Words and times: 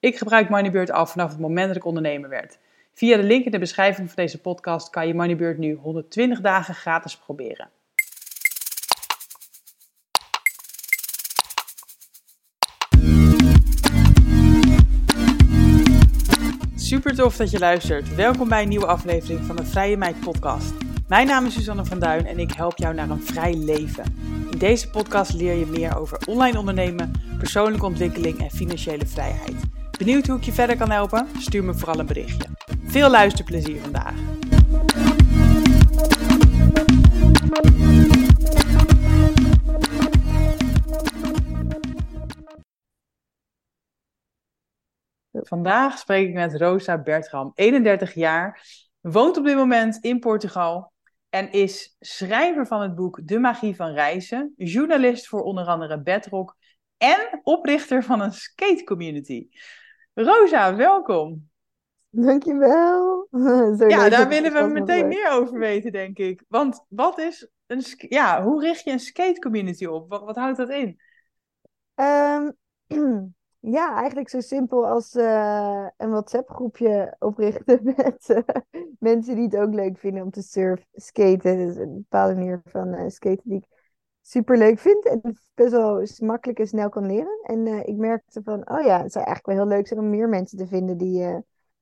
Ik 0.00 0.18
gebruik 0.18 0.48
Moneybird 0.48 0.90
al 0.90 1.06
vanaf 1.06 1.30
het 1.30 1.38
moment 1.38 1.66
dat 1.66 1.76
ik 1.76 1.84
ondernemer 1.84 2.28
werd. 2.28 2.58
Via 2.94 3.16
de 3.16 3.22
link 3.22 3.44
in 3.44 3.50
de 3.50 3.58
beschrijving 3.58 4.06
van 4.06 4.16
deze 4.16 4.40
podcast 4.40 4.90
kan 4.90 5.06
je 5.06 5.14
Moneybird 5.14 5.58
nu 5.58 5.74
120 5.74 6.40
dagen 6.40 6.74
gratis 6.74 7.16
proberen. 7.16 7.68
Super 16.74 17.14
tof 17.14 17.36
dat 17.36 17.50
je 17.50 17.58
luistert. 17.58 18.14
Welkom 18.14 18.48
bij 18.48 18.62
een 18.62 18.68
nieuwe 18.68 18.86
aflevering 18.86 19.40
van 19.40 19.56
de 19.56 19.64
Vrije 19.64 19.96
Meid 19.96 20.20
podcast. 20.20 20.72
Mijn 21.08 21.26
naam 21.26 21.46
is 21.46 21.54
Suzanne 21.54 21.84
van 21.84 21.98
Duin 21.98 22.26
en 22.26 22.38
ik 22.38 22.52
help 22.52 22.76
jou 22.76 22.94
naar 22.94 23.10
een 23.10 23.22
vrij 23.22 23.54
leven. 23.54 24.04
In 24.50 24.58
deze 24.58 24.90
podcast 24.90 25.32
leer 25.32 25.54
je 25.54 25.66
meer 25.66 25.98
over 25.98 26.18
online 26.26 26.58
ondernemen, 26.58 27.12
persoonlijke 27.38 27.86
ontwikkeling 27.86 28.38
en 28.38 28.50
financiële 28.50 29.06
vrijheid. 29.06 29.78
Benieuwd 30.00 30.26
hoe 30.26 30.36
ik 30.36 30.44
je 30.44 30.52
verder 30.52 30.76
kan 30.76 30.90
helpen? 30.90 31.28
Stuur 31.38 31.64
me 31.64 31.74
vooral 31.74 31.98
een 31.98 32.06
berichtje. 32.06 32.48
Veel 32.84 33.10
luisterplezier 33.10 33.80
vandaag. 33.80 34.14
Vandaag 45.32 45.98
spreek 45.98 46.28
ik 46.28 46.34
met 46.34 46.56
Rosa 46.56 47.02
Bertram, 47.02 47.52
31 47.54 48.14
jaar, 48.14 48.62
woont 49.00 49.36
op 49.36 49.44
dit 49.44 49.56
moment 49.56 49.96
in 49.96 50.18
Portugal 50.18 50.92
en 51.28 51.52
is 51.52 51.96
schrijver 51.98 52.66
van 52.66 52.80
het 52.82 52.94
boek 52.94 53.20
De 53.24 53.38
Magie 53.38 53.76
van 53.76 53.92
Reizen, 53.92 54.54
journalist 54.56 55.28
voor 55.28 55.42
onder 55.42 55.66
andere 55.66 56.02
Bedrock 56.02 56.56
en 56.96 57.40
oprichter 57.42 58.02
van 58.02 58.20
een 58.20 58.32
skate 58.32 58.84
community. 58.84 59.48
Rosa, 60.14 60.76
welkom. 60.76 61.48
Dankjewel. 62.10 63.28
Zo 63.78 63.88
ja, 63.88 64.08
daar 64.08 64.28
willen 64.28 64.52
we 64.52 64.72
meteen 64.72 65.08
meer 65.08 65.30
over 65.30 65.58
weten, 65.58 65.92
denk 65.92 66.18
ik. 66.18 66.44
Want 66.48 66.84
wat 66.88 67.18
is 67.18 67.48
een, 67.66 67.82
ja, 67.96 68.42
hoe 68.42 68.60
richt 68.60 68.84
je 68.84 68.90
een 68.90 69.00
skate 69.00 69.40
community 69.40 69.84
op? 69.84 70.08
Wat, 70.08 70.22
wat 70.24 70.36
houdt 70.36 70.56
dat 70.56 70.68
in? 70.68 71.00
Um, 71.94 72.56
ja, 73.76 73.96
eigenlijk 73.96 74.28
zo 74.28 74.40
simpel 74.40 74.86
als 74.86 75.14
uh, 75.14 75.86
een 75.96 76.10
WhatsApp-groepje 76.10 77.16
oprichten 77.18 77.80
met 77.96 78.28
uh, 78.28 78.82
mensen 78.98 79.34
die 79.34 79.44
het 79.44 79.56
ook 79.56 79.74
leuk 79.74 79.98
vinden 79.98 80.22
om 80.22 80.30
te 80.30 80.42
surf, 80.42 80.86
skaten. 80.92 81.56
Dus 81.56 81.76
een 81.76 81.94
bepaalde 81.94 82.34
manier 82.34 82.60
van 82.64 82.94
uh, 82.94 83.08
skaten 83.08 83.48
die 83.48 83.58
ik 83.58 83.79
super 84.30 84.58
leuk 84.58 84.78
vind 84.78 85.04
en 85.04 85.20
best 85.54 85.70
wel 85.70 86.06
makkelijk 86.18 86.58
en 86.58 86.66
snel 86.66 86.88
kan 86.88 87.06
leren. 87.06 87.40
En 87.42 87.66
uh, 87.66 87.78
ik 87.78 87.96
merkte 87.96 88.42
van, 88.42 88.70
oh 88.70 88.84
ja, 88.84 89.02
het 89.02 89.12
zou 89.12 89.24
eigenlijk 89.24 89.46
wel 89.46 89.56
heel 89.56 89.76
leuk 89.76 89.86
zijn 89.86 90.00
om 90.00 90.10
meer 90.10 90.28
mensen 90.28 90.58
te 90.58 90.66
vinden 90.66 90.96
die, 90.96 91.22
uh, 91.22 91.36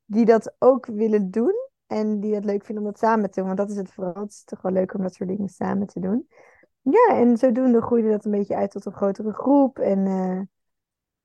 die 0.04 0.24
dat 0.24 0.54
ook 0.58 0.86
willen 0.86 1.30
doen. 1.30 1.54
En 1.86 2.20
die 2.20 2.34
het 2.34 2.44
leuk 2.44 2.64
vinden 2.64 2.84
om 2.84 2.90
dat 2.90 2.98
samen 2.98 3.30
te 3.30 3.38
doen. 3.40 3.46
Want 3.46 3.58
dat 3.58 3.70
is 3.70 3.76
het 3.76 3.92
vooral. 3.92 4.22
Het 4.22 4.30
is 4.30 4.44
toch 4.44 4.62
wel 4.62 4.72
leuk 4.72 4.94
om 4.94 5.02
dat 5.02 5.14
soort 5.14 5.28
dingen 5.28 5.48
samen 5.48 5.86
te 5.86 6.00
doen. 6.00 6.28
Ja, 6.80 7.16
en 7.16 7.36
zodoende 7.36 7.82
groeide 7.82 8.10
dat 8.10 8.24
een 8.24 8.30
beetje 8.30 8.56
uit 8.56 8.70
tot 8.70 8.86
een 8.86 8.92
grotere 8.92 9.32
groep. 9.32 9.78
En 9.78 10.06
uh, 10.06 10.40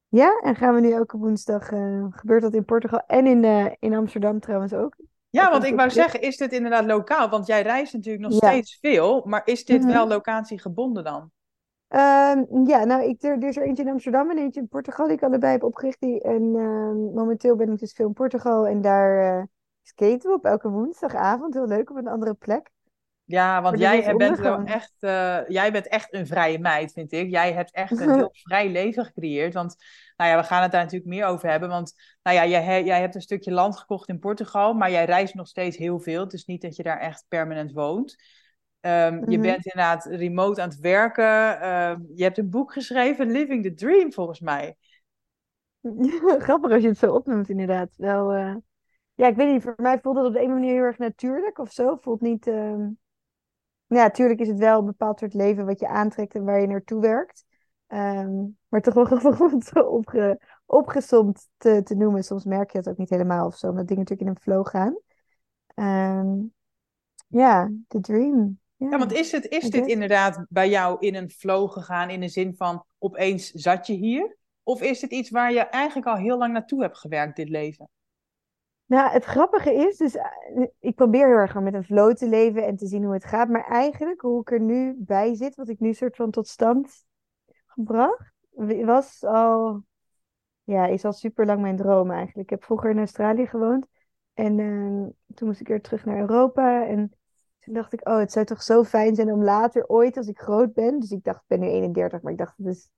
ja, 0.08 0.40
en 0.40 0.56
gaan 0.56 0.76
we 0.76 0.82
nu 0.82 0.92
elke 0.92 1.18
woensdag, 1.18 1.68
gebeurt 2.10 2.42
dat 2.42 2.54
in 2.54 2.66
Portugal 2.66 3.04
en 3.08 3.26
in, 3.26 3.76
in 3.80 3.94
Amsterdam 3.94 4.40
trouwens 4.40 4.74
ook. 4.74 4.96
Ja, 5.34 5.50
want 5.52 5.64
ik 5.64 5.76
wou 5.76 5.90
zeggen, 5.90 6.22
is 6.22 6.38
dit 6.38 6.52
inderdaad 6.52 6.86
lokaal? 6.86 7.30
Want 7.30 7.48
jij 7.48 7.62
reist 7.62 7.94
natuurlijk 7.94 8.24
nog 8.24 8.34
steeds 8.34 8.78
veel, 8.82 9.22
maar 9.26 9.42
is 9.46 9.66
dit 9.66 9.86
wel 9.86 10.08
locatiegebonden 10.08 11.04
dan? 11.04 11.32
Um, 11.90 12.68
ja, 12.68 12.84
nou, 12.84 13.04
ik, 13.04 13.24
er, 13.24 13.32
er, 13.32 13.48
is 13.48 13.58
er 13.58 13.64
eentje 13.64 13.84
in 13.84 13.90
Amsterdam 13.90 14.30
en 14.30 14.38
eentje 14.38 14.60
in 14.60 14.68
Portugal 14.68 15.06
die 15.06 15.16
ik 15.16 15.24
allebei 15.24 15.52
heb 15.52 15.64
opgericht. 15.64 16.02
En 16.02 16.44
uh, 16.56 17.16
momenteel 17.16 17.56
ben 17.56 17.72
ik 17.72 17.80
dus 17.80 17.94
veel 17.94 18.08
in 18.08 18.14
Portugal 18.14 18.68
en 18.68 18.82
daar 18.82 19.38
uh, 19.38 19.44
skaten 19.82 20.30
we 20.30 20.36
op 20.36 20.46
elke 20.46 20.70
woensdagavond. 20.70 21.54
Heel 21.54 21.68
leuk, 21.68 21.90
op 21.90 21.98
een 21.98 22.08
andere 22.08 22.34
plek. 22.34 22.70
Ja, 23.34 23.62
want 23.62 23.80
jij 23.80 24.16
bent 24.16 24.40
wel 24.40 24.64
echt, 24.64 24.94
uh, 25.00 25.48
jij 25.48 25.72
bent 25.72 25.88
echt 25.88 26.14
een 26.14 26.28
vrije 26.28 26.60
meid, 26.60 26.92
vind 26.92 27.12
ik. 27.12 27.30
Jij 27.30 27.54
hebt 27.54 27.72
echt 27.72 27.92
een 27.92 28.14
heel 28.16 28.30
vrij 28.34 28.70
leven 28.70 29.06
gecreëerd. 29.06 29.54
Want 29.54 29.76
nou 30.18 30.30
ja, 30.30 30.38
we 30.38 30.44
gaan 30.44 30.62
het 30.62 30.72
daar 30.72 30.84
natuurlijk 30.84 31.10
meer 31.10 31.26
over 31.26 31.50
hebben. 31.50 31.70
Want 31.70 31.94
nou 32.24 32.38
ja, 32.38 32.46
jij, 32.46 32.84
jij 32.84 33.00
hebt 33.00 33.16
een 33.16 33.22
stukje 33.22 33.52
land 33.52 33.78
gekocht 33.78 34.10
in 34.10 34.20
Portugal, 34.20 34.74
maar 34.74 34.92
jij 34.92 35.06
reist 35.06 35.34
nog 35.34 35.48
steeds 35.48 35.78
heel 35.78 36.00
veel. 36.00 36.24
Het 36.24 36.34
is 36.34 36.46
niet 36.46 36.62
dat 36.62 36.76
je 36.76 36.84
daar 36.84 37.00
echt 37.00 37.26
permanent 37.28 37.72
woont. 37.72 38.16
Um, 38.82 39.30
Je 39.30 39.38
mhm. 39.38 39.42
bent 39.42 39.66
inderdaad 39.66 40.06
remote 40.06 40.62
aan 40.62 40.70
het 40.70 40.80
werken. 40.80 41.70
Um, 41.70 42.08
je 42.16 42.24
hebt 42.24 42.38
een 42.38 42.50
boek 42.50 42.74
geschreven, 42.74 43.32
Living 43.32 43.64
the 43.64 43.74
Dream, 43.74 44.14
volgens 44.14 44.40
mij. 44.40 44.76
Grappig 46.46 46.72
als 46.72 46.82
je 46.82 46.88
het 46.88 46.98
zo 46.98 47.14
opnoemt, 47.14 47.50
inderdaad. 47.50 47.90
Wel, 47.98 48.36
uh... 48.36 48.56
Ja, 49.16 49.28
ik 49.28 49.36
weet 49.36 49.52
niet, 49.52 49.62
voor 49.62 49.74
mij 49.78 50.00
voelt 50.00 50.16
het 50.16 50.26
op 50.26 50.34
de 50.34 50.42
een 50.42 50.54
manier 50.54 50.74
heel 50.74 50.84
erg 50.84 50.98
natuurlijk 50.98 51.58
of 51.58 51.72
zo. 51.72 51.98
Voelt 52.02 52.22
niet... 52.22 52.48
Uh... 52.48 52.88
Ja, 53.94 54.04
natuurlijk 54.04 54.40
is 54.40 54.48
het 54.48 54.60
wel 54.60 54.80
een 54.80 54.86
bepaald 54.86 55.20
soort 55.20 55.34
leven 55.34 55.66
wat 55.66 55.80
je 55.80 55.88
aantrekt 55.88 56.36
en 56.36 56.44
waar 56.44 56.62
je 56.62 56.68
naartoe 56.68 57.02
werkt. 57.02 57.46
Um, 57.88 58.58
maar 58.68 58.82
toch 58.82 58.94
wel 58.94 59.06
grappig 59.18 59.42
om 59.42 59.54
het 59.54 59.66
zo 59.66 59.80
opge, 59.80 60.40
opgesomd 60.66 61.50
te, 61.58 61.82
te 61.84 61.96
noemen. 61.96 62.24
Soms 62.24 62.44
merk 62.44 62.72
je 62.72 62.82
dat 62.82 62.90
ook 62.94 62.98
niet 62.98 63.10
helemaal 63.10 63.46
of 63.46 63.58
zo, 63.58 63.68
omdat 63.68 63.88
dingen 63.88 64.04
natuurlijk 64.04 64.30
in 64.30 64.36
een 64.36 64.42
flow 64.42 64.68
gaan. 64.68 64.98
Um, 65.76 66.54
ja, 67.28 67.72
the 67.88 68.00
dream. 68.00 68.60
Ja, 68.76 68.90
ja 68.90 68.98
want 68.98 69.12
is, 69.12 69.32
het, 69.32 69.48
is 69.48 69.70
dit 69.70 69.88
inderdaad 69.88 70.46
bij 70.50 70.70
jou 70.70 70.98
in 71.00 71.16
een 71.16 71.30
flow 71.30 71.72
gegaan 71.72 72.10
in 72.10 72.20
de 72.20 72.28
zin 72.28 72.56
van 72.56 72.86
opeens 72.98 73.52
zat 73.52 73.88
je 73.88 73.94
hier? 73.94 74.38
Of 74.64 74.82
is 74.82 75.02
het 75.02 75.12
iets 75.12 75.30
waar 75.30 75.54
je 75.54 75.60
eigenlijk 75.60 76.08
al 76.08 76.16
heel 76.16 76.38
lang 76.38 76.54
naartoe 76.54 76.82
hebt 76.82 76.98
gewerkt, 76.98 77.36
dit 77.36 77.50
leven? 77.50 77.90
Nou, 78.94 79.12
het 79.12 79.24
grappige 79.24 79.74
is, 79.74 79.98
dus 79.98 80.16
eh, 80.16 80.26
ik 80.80 80.96
probeer 80.96 81.28
heel 81.28 81.36
erg 81.36 81.60
met 81.60 81.74
een 81.74 81.84
flow 81.84 82.16
te 82.16 82.28
leven 82.28 82.66
en 82.66 82.76
te 82.76 82.88
zien 82.88 83.04
hoe 83.04 83.14
het 83.14 83.26
gaat. 83.26 83.50
Maar 83.50 83.68
eigenlijk, 83.68 84.22
hoe 84.22 84.42
ik 84.42 84.52
er 84.52 84.60
nu 84.60 84.96
bij 84.98 85.36
zit, 85.36 85.56
wat 85.56 85.70
ik 85.70 85.80
nu 85.80 85.94
soort 85.94 86.16
van 86.16 86.32
tot 86.32 86.48
stand 86.48 87.06
gebracht, 87.66 88.34
was 88.86 89.24
al, 89.24 89.84
ja, 90.64 90.86
is 90.86 91.06
al 91.06 91.14
super 91.14 91.46
lang 91.46 91.62
mijn 91.62 91.76
droom 91.76 92.12
eigenlijk. 92.12 92.44
Ik 92.44 92.50
heb 92.50 92.64
vroeger 92.64 92.90
in 92.90 92.98
Australië 92.98 93.46
gewoond 93.46 93.88
en 94.34 94.58
uh, 94.58 95.08
toen 95.34 95.48
moest 95.48 95.60
ik 95.60 95.68
weer 95.68 95.82
terug 95.82 96.06
naar 96.06 96.20
Europa. 96.20 96.86
En 96.88 97.16
toen 97.60 97.74
dacht 97.74 97.94
ik, 97.94 98.08
oh, 98.08 98.18
het 98.18 98.32
zou 98.32 98.46
toch 98.46 98.64
zo 98.64 98.84
fijn 98.84 99.16
zijn 99.16 99.32
om 99.32 99.44
later 99.44 99.88
ooit, 99.88 100.18
als 100.18 100.28
ik 100.28 100.40
groot 100.40 100.74
ben. 100.74 101.00
Dus 101.00 101.12
ik 101.12 101.24
dacht, 101.24 101.42
ik 101.42 101.48
ben 101.48 101.60
nu 101.60 101.68
31, 101.68 102.22
maar 102.22 102.32
ik 102.32 102.38
dacht, 102.38 102.58
het 102.58 102.68
is. 102.68 102.90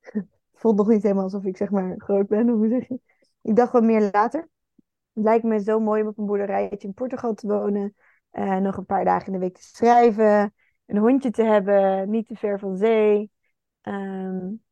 het 0.00 0.26
voelt 0.60 0.76
nog 0.76 0.88
niet 0.88 1.02
helemaal 1.02 1.24
alsof 1.24 1.44
ik 1.44 1.56
zeg 1.56 1.70
maar 1.70 1.94
groot 1.98 2.26
ben, 2.26 2.48
hoe 2.48 2.68
zeg 2.68 2.88
je? 2.88 3.00
Ik 3.42 3.56
dacht 3.56 3.72
wat 3.72 3.82
meer 3.82 4.08
later. 4.12 4.52
Het 5.14 5.24
lijkt 5.24 5.44
me 5.44 5.62
zo 5.62 5.80
mooi 5.80 6.02
om 6.02 6.08
op 6.08 6.18
een 6.18 6.26
boerderijtje 6.26 6.88
in 6.88 6.94
Portugal 6.94 7.34
te 7.34 7.46
wonen. 7.46 7.94
Uh, 8.32 8.56
nog 8.56 8.76
een 8.76 8.86
paar 8.86 9.04
dagen 9.04 9.26
in 9.26 9.32
de 9.32 9.38
week 9.38 9.54
te 9.54 9.62
schrijven. 9.62 10.54
Een 10.86 10.98
hondje 10.98 11.30
te 11.30 11.42
hebben, 11.42 12.10
niet 12.10 12.26
te 12.26 12.34
ver 12.34 12.58
van 12.58 12.76
zee. 12.76 13.30
Um, 13.82 14.62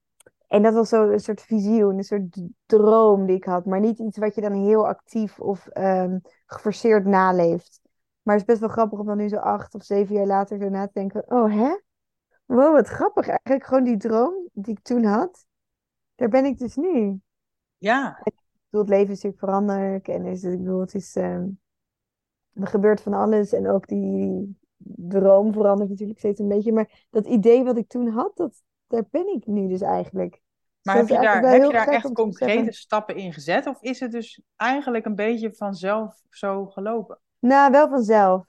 en 0.47 0.63
dat 0.63 0.75
was 0.75 0.89
zo 0.89 1.11
een 1.11 1.21
soort 1.21 1.43
visioen, 1.43 1.97
een 1.97 2.05
soort 2.05 2.41
droom 2.67 3.27
die 3.27 3.37
ik 3.37 3.45
had. 3.45 3.65
Maar 3.65 3.81
niet 3.81 3.99
iets 3.99 4.19
wat 4.19 4.35
je 4.35 4.41
dan 4.41 4.53
heel 4.53 4.87
actief 4.87 5.41
of 5.41 5.69
um, 5.77 6.21
geforceerd 6.47 7.05
naleeft. 7.05 7.81
Maar 8.23 8.35
het 8.35 8.43
is 8.43 8.49
best 8.49 8.61
wel 8.61 8.69
grappig 8.69 8.99
om 8.99 9.07
dan 9.07 9.17
nu 9.17 9.29
zo 9.29 9.37
acht 9.37 9.75
of 9.75 9.85
zeven 9.85 10.15
jaar 10.15 10.27
later 10.27 10.59
zo 10.59 10.69
na 10.69 10.87
te 10.87 10.93
denken. 10.93 11.31
Oh, 11.31 11.53
hè? 11.53 11.79
Wow, 12.45 12.73
wat 12.73 12.89
grappig. 12.89 13.29
Eigenlijk 13.29 13.65
gewoon 13.65 13.85
die 13.85 13.97
droom 13.97 14.49
die 14.53 14.75
ik 14.75 14.83
toen 14.83 15.05
had. 15.05 15.47
Daar 16.15 16.29
ben 16.29 16.45
ik 16.45 16.59
dus 16.59 16.77
nu. 16.77 17.21
Ja. 17.79 18.23
Bedoel, 18.73 18.87
het 18.87 18.97
leven 18.97 19.13
is 19.13 19.23
natuurlijk 19.23 19.39
veranderlijk. 19.39 20.09
En 20.09 20.27
is, 20.27 20.45
ik 20.45 20.59
bedoel, 20.59 20.81
het 20.81 20.95
is... 20.95 21.17
Um, 21.17 21.61
er 22.53 22.67
gebeurt 22.67 23.01
van 23.01 23.13
alles. 23.13 23.53
En 23.53 23.69
ook 23.69 23.87
die 23.89 24.57
droom 24.85 25.53
verandert 25.53 25.91
natuurlijk 25.91 26.19
steeds 26.19 26.41
een 26.41 26.49
beetje. 26.49 26.73
Maar 26.73 27.07
dat 27.11 27.27
idee 27.27 27.65
wat 27.65 27.77
ik 27.77 27.89
toen 27.89 28.09
had, 28.09 28.37
dat, 28.37 28.63
daar 28.87 29.05
ben 29.11 29.35
ik 29.35 29.47
nu 29.47 29.69
dus 29.69 29.81
eigenlijk. 29.81 30.41
Maar 30.83 30.97
heb 30.97 31.09
je 31.09 31.15
daar, 31.15 31.51
heb 31.51 31.63
je 31.63 31.73
daar 31.73 31.89
echt 31.89 32.13
concrete 32.13 32.73
stappen 32.73 33.17
in 33.17 33.33
gezet? 33.33 33.67
Of 33.67 33.83
is 33.83 34.01
het 34.01 34.13
dus 34.13 34.43
eigenlijk 34.57 35.05
een 35.05 35.15
beetje 35.15 35.53
vanzelf 35.53 36.23
zo 36.29 36.67
gelopen? 36.67 37.19
Nou, 37.39 37.71
wel 37.71 37.89
vanzelf, 37.89 38.47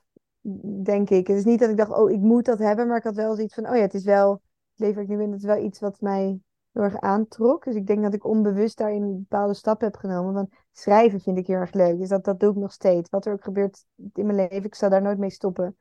denk 0.83 1.09
ik. 1.09 1.27
Het 1.27 1.37
is 1.37 1.45
niet 1.45 1.59
dat 1.59 1.69
ik 1.69 1.77
dacht, 1.77 1.91
oh, 1.91 2.11
ik 2.11 2.19
moet 2.19 2.45
dat 2.45 2.59
hebben. 2.59 2.87
Maar 2.87 2.97
ik 2.97 3.03
had 3.03 3.15
wel 3.15 3.35
zoiets 3.35 3.53
van, 3.53 3.69
oh 3.69 3.75
ja, 3.75 3.81
het 3.81 3.93
is 3.93 4.03
wel, 4.03 4.31
het 4.31 4.79
leven 4.79 5.01
ik 5.01 5.07
nu 5.07 5.21
in, 5.21 5.31
het 5.31 5.39
is 5.39 5.45
wel 5.45 5.63
iets 5.63 5.79
wat 5.79 6.01
mij 6.01 6.39
heel 6.73 6.83
erg 6.83 6.99
aantrok. 6.99 7.63
Dus 7.63 7.75
ik 7.75 7.87
denk 7.87 8.03
dat 8.03 8.13
ik 8.13 8.25
onbewust 8.25 8.77
daarin 8.77 9.17
bepaalde 9.17 9.53
stappen 9.53 9.87
heb 9.87 9.95
genomen. 9.95 10.33
Want 10.33 10.49
schrijven 10.71 11.19
vind 11.19 11.37
ik 11.37 11.47
heel 11.47 11.55
erg 11.55 11.73
leuk. 11.73 11.97
Dus 11.97 12.09
dat, 12.09 12.39
doe 12.39 12.49
ik 12.49 12.55
nog 12.55 12.71
steeds. 12.71 13.09
Wat 13.09 13.25
er 13.25 13.33
ook 13.33 13.43
gebeurt 13.43 13.85
in 14.13 14.25
mijn 14.25 14.37
leven, 14.37 14.63
ik 14.63 14.75
zal 14.75 14.89
daar 14.89 15.01
nooit 15.01 15.17
mee 15.17 15.29
stoppen. 15.29 15.77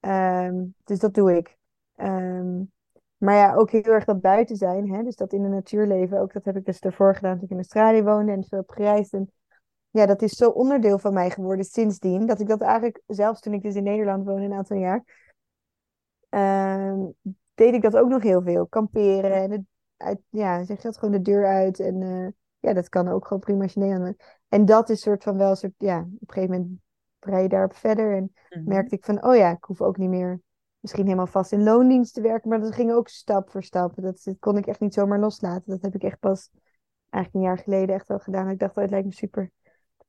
Ehm, 0.00 0.64
dus 0.84 0.98
dat 0.98 1.14
doe 1.14 1.36
ik. 1.36 1.56
Ehm, 1.94 2.62
maar 3.16 3.34
ja, 3.34 3.54
ook 3.54 3.70
heel 3.70 3.82
erg 3.82 4.04
dat 4.04 4.20
buiten 4.20 4.56
zijn. 4.56 4.92
Hè? 4.92 5.02
Dus 5.02 5.16
dat 5.16 5.32
in 5.32 5.42
de 5.42 5.48
natuur 5.48 5.86
leven. 5.86 6.20
Ook 6.20 6.32
dat 6.32 6.44
heb 6.44 6.56
ik 6.56 6.64
dus 6.64 6.80
daarvoor 6.80 7.14
gedaan 7.14 7.34
toen 7.34 7.44
ik 7.44 7.50
in 7.50 7.56
Australië 7.56 8.02
woonde 8.02 8.32
en 8.32 8.44
veel 8.44 8.58
heb 8.58 8.70
gereisd. 8.70 9.12
En 9.12 9.32
ja, 9.90 10.06
dat 10.06 10.22
is 10.22 10.32
zo 10.32 10.48
onderdeel 10.48 10.98
van 10.98 11.12
mij 11.12 11.30
geworden 11.30 11.64
sindsdien. 11.64 12.26
Dat 12.26 12.40
ik 12.40 12.48
dat 12.48 12.60
eigenlijk, 12.60 13.02
zelfs 13.06 13.40
toen 13.40 13.52
ik 13.52 13.62
dus 13.62 13.74
in 13.74 13.82
Nederland 13.82 14.24
woonde 14.24 14.44
een 14.44 14.52
aantal 14.52 14.76
jaar, 14.76 15.04
ehm, 16.28 17.00
deed 17.54 17.74
ik 17.74 17.82
dat 17.82 17.96
ook 17.96 18.08
nog 18.08 18.22
heel 18.22 18.42
veel. 18.42 18.66
Kamperen 18.66 19.32
en 19.32 19.50
het, 19.50 19.62
uit, 19.96 20.20
ja, 20.28 20.64
zeg 20.64 20.76
je 20.76 20.82
dat 20.82 20.98
gewoon 20.98 21.14
de 21.14 21.22
deur 21.22 21.46
uit. 21.46 21.80
En 21.80 22.00
uh, 22.00 22.28
ja, 22.58 22.72
dat 22.72 22.88
kan 22.88 23.08
ook 23.08 23.26
gewoon 23.26 23.42
prima 23.42 23.62
als 23.62 23.72
je 23.72 23.80
Nederland 23.80 24.22
En 24.48 24.64
dat 24.64 24.90
is 24.90 25.00
soort 25.00 25.22
van 25.22 25.36
wel 25.36 25.50
een 25.50 25.56
soort, 25.56 25.74
ja, 25.78 25.98
op 25.98 26.28
een 26.28 26.34
gegeven 26.34 26.56
moment 26.56 26.80
rij 27.20 27.42
je 27.42 27.48
daarop 27.48 27.74
verder. 27.74 28.16
En 28.16 28.32
Mhm. 28.48 28.68
merkte 28.68 28.94
ik 28.94 29.04
van, 29.04 29.24
oh 29.24 29.36
ja, 29.36 29.50
ik 29.50 29.64
hoef 29.64 29.80
ook 29.80 29.96
niet 29.96 30.08
meer 30.08 30.40
misschien 30.80 31.04
helemaal 31.04 31.26
vast 31.26 31.52
in 31.52 31.62
loondienst 31.62 32.14
te 32.14 32.20
werken. 32.20 32.48
Maar 32.48 32.60
dat 32.60 32.74
ging 32.74 32.92
ook 32.92 33.08
stap 33.08 33.50
voor 33.50 33.62
stap. 33.62 33.94
Dat, 33.94 34.22
dat 34.24 34.36
kon 34.38 34.56
ik 34.56 34.66
echt 34.66 34.80
niet 34.80 34.94
zomaar 34.94 35.18
loslaten. 35.20 35.70
Dat 35.70 35.82
heb 35.82 35.94
ik 35.94 36.02
echt 36.02 36.18
pas 36.18 36.50
eigenlijk 37.10 37.34
een 37.44 37.50
jaar 37.50 37.64
geleden 37.64 37.94
echt 37.94 38.08
wel 38.08 38.18
gedaan. 38.18 38.48
Ik 38.48 38.58
dacht, 38.58 38.76
oh, 38.76 38.82
het 38.82 38.90
lijkt 38.90 39.06
me 39.06 39.12
super 39.12 39.50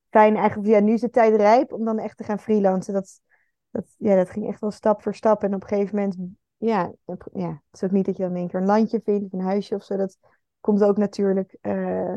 fijn. 0.09 0.35
Eigenlijk, 0.35 0.69
ja, 0.69 0.79
nu 0.79 0.93
is 0.93 1.01
de 1.01 1.09
tijd 1.09 1.35
rijp 1.35 1.73
om 1.73 1.85
dan 1.85 1.99
echt 1.99 2.17
te 2.17 2.23
gaan 2.23 2.39
freelancen. 2.39 2.93
Dat, 2.93 3.21
dat, 3.69 3.85
ja, 3.97 4.15
dat 4.15 4.29
ging 4.29 4.47
echt 4.47 4.61
wel 4.61 4.71
stap 4.71 5.01
voor 5.01 5.15
stap. 5.15 5.43
En 5.43 5.55
op 5.55 5.61
een 5.61 5.67
gegeven 5.67 5.95
moment, 5.95 6.17
ja, 6.67 6.91
ja, 7.33 7.49
het 7.49 7.59
is 7.71 7.83
ook 7.83 7.91
niet 7.91 8.05
dat 8.05 8.17
je 8.17 8.23
dan 8.23 8.31
in 8.31 8.37
één 8.37 8.47
keer 8.47 8.59
een 8.59 8.65
landje 8.65 9.01
vindt 9.03 9.25
of 9.25 9.33
een 9.39 9.45
huisje 9.45 9.75
of 9.75 9.83
zo. 9.83 9.97
Dat 9.97 10.17
komt 10.61 10.83
ook 10.83 10.97
natuurlijk 10.97 11.57
eh, 11.61 12.15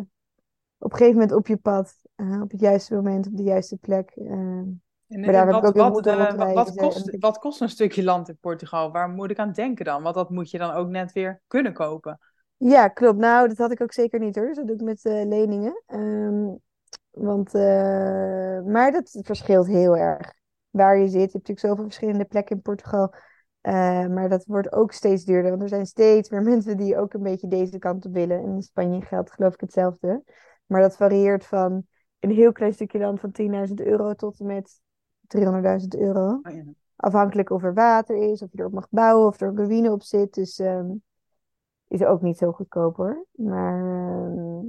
op 0.78 0.92
een 0.92 0.96
gegeven 0.98 1.12
moment 1.12 1.32
op 1.32 1.46
je 1.46 1.56
pad. 1.56 1.94
eh, 2.14 2.40
op 2.42 2.50
het 2.50 2.60
juiste 2.60 2.94
moment, 2.94 3.26
op 3.26 3.36
de 3.36 3.42
juiste 3.42 3.76
plek. 3.76 4.10
eh. 4.10 4.24
En, 4.26 4.80
Maar 5.20 5.32
daar 5.32 5.46
heb 5.46 5.48
ik 5.48 5.52
wat, 5.54 5.68
ook 5.68 5.74
heel 5.74 5.82
wat, 5.82 5.92
moeten 5.92 6.16
wat, 6.16 6.28
wat 6.36 6.36
rondreizen 6.36 6.76
kost, 6.76 7.08
en- 7.08 7.20
wat 7.20 7.38
kost 7.38 7.60
een 7.60 7.68
stukje 7.68 8.02
land 8.04 8.28
in 8.28 8.38
Portugal? 8.40 8.92
Waar 8.92 9.08
moet 9.08 9.30
ik 9.30 9.38
aan 9.38 9.52
denken 9.52 9.84
dan? 9.84 10.02
Want 10.02 10.14
dat 10.14 10.30
moet 10.30 10.50
je 10.50 10.58
dan 10.58 10.70
ook 10.70 10.88
net 10.88 11.12
weer 11.12 11.40
kunnen 11.46 11.72
kopen. 11.72 12.18
Ja, 12.56 12.88
klopt. 12.88 13.18
Nou, 13.18 13.48
dat 13.48 13.58
had 13.58 13.70
ik 13.70 13.80
ook 13.80 13.92
zeker 13.92 14.20
niet 14.20 14.36
hoor. 14.36 14.46
Dus 14.46 14.56
dat 14.56 14.66
doe 14.66 14.76
ik 14.76 14.82
met 14.82 15.00
leningen. 15.04 15.82
Ehm, 15.86 16.46
want, 17.10 17.52
maar 18.64 18.92
dat 18.92 19.18
verschilt 19.22 19.66
heel 19.66 19.96
erg 19.96 20.32
waar 20.70 20.96
je 20.98 21.02
zit. 21.04 21.12
Je 21.12 21.18
hebt 21.20 21.32
natuurlijk 21.32 21.66
zoveel 21.66 21.84
verschillende 21.84 22.24
plekken 22.24 22.56
in 22.56 22.62
Portugal. 22.62 23.14
Eh, 23.60 24.06
maar 24.06 24.28
dat 24.28 24.44
wordt 24.44 24.72
ook 24.72 24.92
steeds 24.92 25.24
duurder. 25.24 25.50
Want 25.50 25.62
er 25.62 25.68
zijn 25.68 25.86
steeds 25.86 26.30
meer 26.30 26.42
mensen 26.52 26.76
die 26.76 26.98
ook 26.98 27.12
een 27.12 27.22
beetje 27.22 27.48
deze 27.48 27.78
kant 27.78 28.06
op 28.06 28.12
willen. 28.12 28.38
En 28.38 28.48
in 28.48 28.62
Spanje 28.62 29.00
geldt 29.00 29.32
geloof 29.32 29.54
ik 29.54 29.60
hetzelfde. 29.60 30.22
Maar 30.66 30.80
dat 30.80 30.96
varieert 30.96 31.46
van 31.46 31.86
een 32.18 32.30
heel 32.30 32.52
klein 32.52 32.72
stukje 32.72 32.98
land 32.98 33.20
van 33.20 33.32
10.000 33.68 33.74
euro 33.74 34.14
tot 34.14 34.40
en 34.40 34.46
met 34.46 34.80
300.000 35.36 35.88
euro. 35.88 36.40
Oh, 36.42 36.54
ja. 36.54 36.62
Afhankelijk 36.96 37.50
of 37.50 37.62
er 37.62 37.74
water 37.74 38.16
is, 38.16 38.42
of 38.42 38.48
je 38.52 38.58
erop 38.58 38.72
mag 38.72 38.86
bouwen, 38.90 39.26
of 39.26 39.40
er 39.40 39.48
een 39.48 39.56
ruïne 39.56 39.92
op 39.92 40.02
zit. 40.02 40.34
Dus 40.34 40.58
ehm, 40.58 40.90
is 41.88 42.04
ook 42.04 42.22
niet 42.22 42.38
zo 42.38 42.52
goedkoop 42.52 42.96
hoor. 42.96 43.26
Maar 43.30 43.82
ehm, 43.84 44.66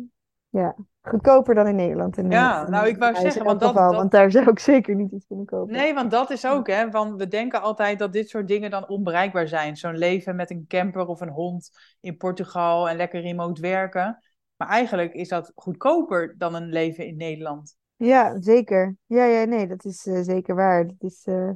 ja, 0.49 0.75
goedkoper 1.09 1.55
dan 1.55 1.67
in 1.67 1.75
Nederland. 1.75 2.17
En, 2.17 2.31
Ja, 2.31 2.69
nou, 2.69 2.87
ik 2.87 2.97
wou 2.97 3.15
in 3.15 3.21
zeggen, 3.21 3.43
want 3.43 3.59
dat- 3.59 3.69
geval, 3.69 3.89
dat- 3.89 3.99
want 3.99 4.11
daar 4.11 4.31
zou 4.31 4.49
ik 4.49 4.59
zeker 4.59 4.95
niet 4.95 5.11
iets 5.11 5.25
kunnen 5.27 5.45
kopen. 5.45 5.73
Nee, 5.73 5.93
want 5.93 6.11
dat 6.11 6.29
is 6.29 6.47
ook, 6.47 6.67
hè. 6.67 6.91
Van, 6.91 7.15
we 7.15 7.27
denken 7.27 7.61
altijd 7.61 7.99
dat 7.99 8.13
dit 8.13 8.29
soort 8.29 8.47
dingen 8.47 8.71
dan 8.71 8.87
onbereikbaar 8.87 9.47
zijn. 9.47 9.77
Zo'n 9.77 9.97
leven 9.97 10.35
met 10.35 10.51
een 10.51 10.65
camper 10.67 11.05
of 11.05 11.21
een 11.21 11.29
hond 11.29 11.69
in 12.01 12.17
Portugal 12.17 12.89
en 12.89 12.95
lekker 12.97 13.21
remote 13.21 13.61
werken. 13.61 14.23
Maar 14.55 14.67
eigenlijk 14.67 15.13
is 15.13 15.27
dat 15.27 15.51
goedkoper 15.55 16.35
dan 16.37 16.55
een 16.55 16.69
leven 16.69 17.07
in 17.07 17.17
Nederland. 17.17 17.75
Ja, 17.95 18.41
zeker. 18.41 18.95
Ja, 19.05 19.23
ja, 19.25 19.43
nee, 19.43 19.67
dat 19.67 19.85
is 19.85 20.07
eh, 20.07 20.19
zeker 20.21 20.55
waar. 20.55 20.87
Dat 20.87 21.11
is, 21.11 21.21
eh, 21.25 21.49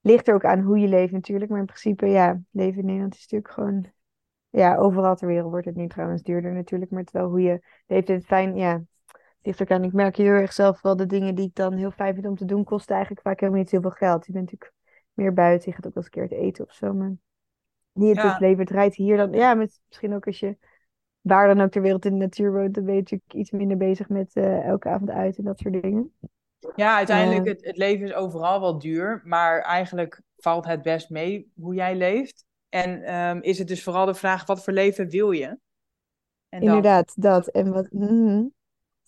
ligt 0.00 0.28
er 0.28 0.34
ook 0.34 0.44
aan 0.44 0.60
hoe 0.60 0.78
je 0.78 0.88
leeft 0.88 1.12
natuurlijk. 1.12 1.50
Maar 1.50 1.60
in 1.60 1.66
principe, 1.66 2.06
ja, 2.06 2.40
leven 2.50 2.78
in 2.80 2.86
Nederland 2.86 3.14
is 3.14 3.20
natuurlijk 3.20 3.52
gewoon... 3.52 3.94
Ja, 4.56 4.76
overal 4.76 5.16
ter 5.16 5.26
wereld 5.26 5.50
wordt 5.50 5.66
het 5.66 5.76
nu 5.76 5.88
trouwens 5.88 6.22
duurder 6.22 6.52
natuurlijk. 6.52 6.90
Maar 6.90 7.00
het 7.00 7.10
wel 7.10 7.28
hoe 7.28 7.40
je 7.40 7.60
leeft. 7.86 8.08
Het 8.08 8.24
fijn, 8.24 8.56
ja, 8.56 8.72
het 9.06 9.20
ligt 9.42 9.62
ook 9.62 9.70
aan. 9.70 9.84
Ik 9.84 9.92
merk 9.92 10.16
heel 10.16 10.26
erg 10.26 10.52
zelf 10.52 10.80
wel 10.82 10.96
de 10.96 11.06
dingen 11.06 11.34
die 11.34 11.46
ik 11.46 11.54
dan 11.54 11.72
heel 11.72 11.90
fijn 11.90 12.14
vind 12.14 12.26
om 12.26 12.36
te 12.36 12.44
doen, 12.44 12.64
kosten 12.64 12.94
eigenlijk 12.94 13.26
vaak 13.26 13.40
helemaal 13.40 13.60
niet 13.60 13.70
zoveel 13.70 13.90
geld. 13.90 14.26
Je 14.26 14.32
bent 14.32 14.44
natuurlijk 14.44 14.72
meer 15.12 15.32
buiten. 15.32 15.68
Je 15.70 15.76
gaat 15.76 15.86
ook 15.86 15.94
wel 15.94 16.02
eens 16.04 16.14
een 16.14 16.28
keer 16.28 16.38
uit 16.38 16.46
eten 16.46 16.64
of 16.64 16.72
zo. 16.72 16.92
Maar 16.92 17.12
niet 17.92 18.16
Ja. 18.16 18.30
het 18.30 18.40
leven 18.40 18.64
draait 18.64 18.94
hier 18.94 19.16
dan... 19.16 19.32
Ja, 19.32 19.54
met, 19.54 19.80
misschien 19.88 20.14
ook 20.14 20.26
als 20.26 20.40
je 20.40 20.56
waar 21.20 21.54
dan 21.54 21.60
ook 21.64 21.70
ter 21.70 21.82
wereld 21.82 22.04
in 22.04 22.12
de 22.12 22.18
natuur 22.24 22.52
woont, 22.52 22.74
dan 22.74 22.84
ben 22.84 22.94
je 22.94 23.00
natuurlijk 23.00 23.32
iets 23.32 23.50
minder 23.50 23.76
bezig 23.76 24.08
met 24.08 24.34
eh, 24.34 24.66
elke 24.66 24.88
avond 24.88 25.10
uit 25.10 25.38
en 25.38 25.44
dat 25.44 25.58
soort 25.58 25.82
dingen. 25.82 26.12
Ja, 26.76 26.96
uiteindelijk, 26.96 27.44
Ja. 27.46 27.52
het, 27.52 27.64
het 27.64 27.76
leven 27.76 28.06
is 28.06 28.14
overal 28.14 28.60
wel 28.60 28.78
duur, 28.78 29.20
maar 29.24 29.60
eigenlijk 29.60 30.20
valt 30.36 30.66
het 30.66 30.82
best 30.82 31.10
mee 31.10 31.50
hoe 31.54 31.74
jij 31.74 31.96
leeft. 31.96 32.45
En 32.76 33.02
ehm, 33.02 33.38
is 33.40 33.58
het 33.58 33.68
dus 33.68 33.82
vooral 33.82 34.06
de 34.06 34.14
vraag, 34.14 34.46
wat 34.46 34.64
voor 34.64 34.72
leven 34.72 35.08
wil 35.08 35.30
je? 35.30 35.58
En 36.48 36.62
Inderdaad, 36.62 37.12
dat. 37.16 37.46
En 37.46 37.72
wat, 37.72 37.90
mhm. 37.90 38.44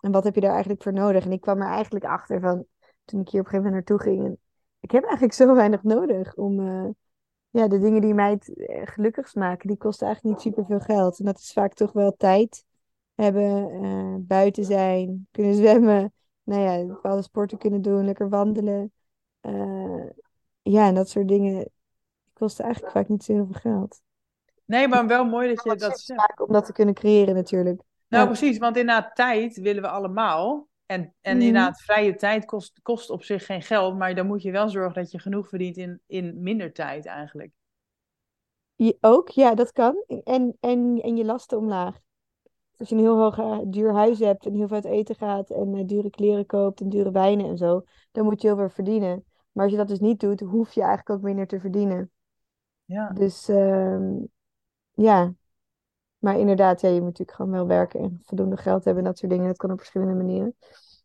en 0.01 0.13
wat 0.13 0.25
heb 0.25 0.35
je 0.35 0.41
daar 0.41 0.51
eigenlijk 0.51 0.83
voor 0.83 0.93
nodig? 0.93 1.25
En 1.25 1.33
ik 1.33 1.41
kwam 1.41 1.61
er 1.61 1.69
eigenlijk 1.69 2.05
achter 2.05 2.41
van, 2.41 2.65
toen 3.05 3.21
ik 3.21 3.29
hier 3.29 3.41
op 3.41 3.47
een 3.47 3.53
gegeven 3.53 3.73
moment 3.73 3.75
naartoe 3.75 4.01
ging, 4.01 4.37
ik 4.81 4.91
heb 4.91 5.03
eigenlijk 5.03 5.33
zo 5.33 5.55
weinig 5.55 5.83
nodig 5.83 6.35
om, 6.35 6.61
eh, 6.61 6.89
ja, 7.51 7.69
de 7.69 7.79
dingen 7.79 8.01
die 8.01 8.15
mij 8.15 8.31
het 8.31 8.57
eh, 8.57 8.83
gelukkigst 8.85 9.35
maken, 9.35 9.69
die 9.69 9.77
kosten 9.77 10.07
eigenlijk 10.07 10.37
niet 10.37 10.55
superveel 10.55 10.81
geld. 10.81 11.19
En 11.19 11.25
dat 11.25 11.39
is 11.39 11.53
vaak 11.53 11.75
toch 11.75 11.93
wel 11.93 12.15
tijd 12.17 12.65
hebben, 13.15 13.71
eh, 13.71 14.15
buiten 14.19 14.65
zijn, 14.65 15.29
kunnen 15.31 15.55
zwemmen, 15.55 16.13
nou 16.43 16.61
ja, 16.63 16.87
bepaalde 16.87 17.23
sporten 17.23 17.59
kunnen 17.59 17.83
doen, 17.83 18.05
lekker 18.05 18.29
wandelen. 18.29 18.93
Ja, 20.63 20.87
en 20.87 20.95
dat 20.95 21.09
soort 21.09 21.29
dingen, 21.29 21.71
die 22.39 22.47
kosten 22.47 22.65
eigenlijk 22.65 22.95
vaak 22.95 23.09
niet 23.09 23.25
zo 23.25 23.33
heel 23.33 23.47
veel 23.51 23.73
geld. 23.73 24.01
Nee, 24.65 24.89
maar 24.89 25.07
wel 25.07 25.25
mooi 25.25 25.55
dat 25.55 25.65
je 25.65 25.77
dat 25.77 25.83
chips 25.89 26.05
zegt. 26.05 26.21
maken 26.21 26.47
om 26.47 26.53
dat 26.53 26.65
te 26.67 26.73
kunnen 26.73 26.95
creëren 26.95 27.35
natuurlijk. 27.35 27.83
Nou, 28.09 28.23
Ja. 28.23 28.29
precies, 28.31 28.59
want 28.59 28.77
inderdaad, 28.77 29.15
tijd 29.17 29.57
willen 29.61 29.83
we 29.83 29.89
allemaal. 29.89 30.69
En, 30.87 31.15
en 31.21 31.37
Mhm. 31.37 31.47
inderdaad, 31.47 31.83
vrije 31.83 32.15
tijd 32.15 32.45
kost, 32.45 32.81
kost 32.83 33.11
op 33.11 33.23
zich 33.25 33.47
geen 33.47 33.63
geld, 33.63 33.97
maar 33.99 34.15
dan 34.15 34.27
moet 34.27 34.43
je 34.43 34.51
wel 34.51 34.69
zorgen 34.69 35.03
dat 35.03 35.11
je 35.11 35.19
genoeg 35.19 35.49
verdient 35.49 35.77
in, 35.77 36.01
in 36.07 36.43
minder 36.43 36.73
tijd 36.73 37.07
eigenlijk. 37.07 37.51
Je, 38.75 38.97
ook, 39.01 39.29
ja, 39.29 39.55
dat 39.55 39.73
kan. 39.73 40.05
En, 40.25 40.57
en, 40.61 41.01
en 41.03 41.17
je 41.17 41.25
lasten 41.25 41.59
omlaag. 41.59 41.99
Als 42.77 42.89
je 42.89 42.95
een 42.95 43.01
heel 43.01 43.19
hoog 43.19 43.63
duur 43.67 43.93
huis 43.93 44.19
hebt 44.19 44.47
en 44.47 44.55
heel 44.55 44.67
veel 44.67 44.77
uit 44.77 44.85
eten 44.85 45.15
gaat 45.15 45.51
en 45.51 45.75
eh, 45.75 45.87
dure 45.87 46.11
kleren 46.11 46.47
koopt 46.47 46.81
en 46.81 46.89
dure 46.89 47.11
wijnen 47.11 47.47
en 47.47 47.57
zo, 47.57 47.83
dan 48.13 48.25
moet 48.25 48.43
je 48.43 48.49
heel 48.49 48.57
veel 48.57 48.69
verdienen. 48.69 49.25
Maar 49.53 49.63
als 49.63 49.73
je 49.73 49.79
dat 49.79 49.89
dus 49.89 50.01
niet 50.01 50.21
doet, 50.21 50.41
hoef 50.41 50.73
je 50.73 50.81
eigenlijk 50.81 51.11
ook 51.11 51.23
minder 51.23 51.47
te 51.47 51.61
verdienen. 51.61 52.11
Ja, 52.89 53.09
Dus 53.11 53.49
ehm, 53.49 54.13
ja, 54.95 55.35
maar 56.19 56.39
inderdaad, 56.39 56.81
ja, 56.81 56.89
je 56.89 56.95
moet 56.95 57.05
natuurlijk 57.05 57.37
gewoon 57.37 57.53
wel 57.53 57.67
werken 57.67 58.01
en 58.01 58.21
voldoende 58.25 58.57
geld 58.57 58.85
hebben 58.85 59.03
en 59.05 59.09
dat 59.11 59.19
soort 59.19 59.33
dingen. 59.33 59.47
Dat 59.47 59.57
kan 59.57 59.71
op 59.71 59.79
verschillende 59.79 60.15
manieren. 60.15 60.55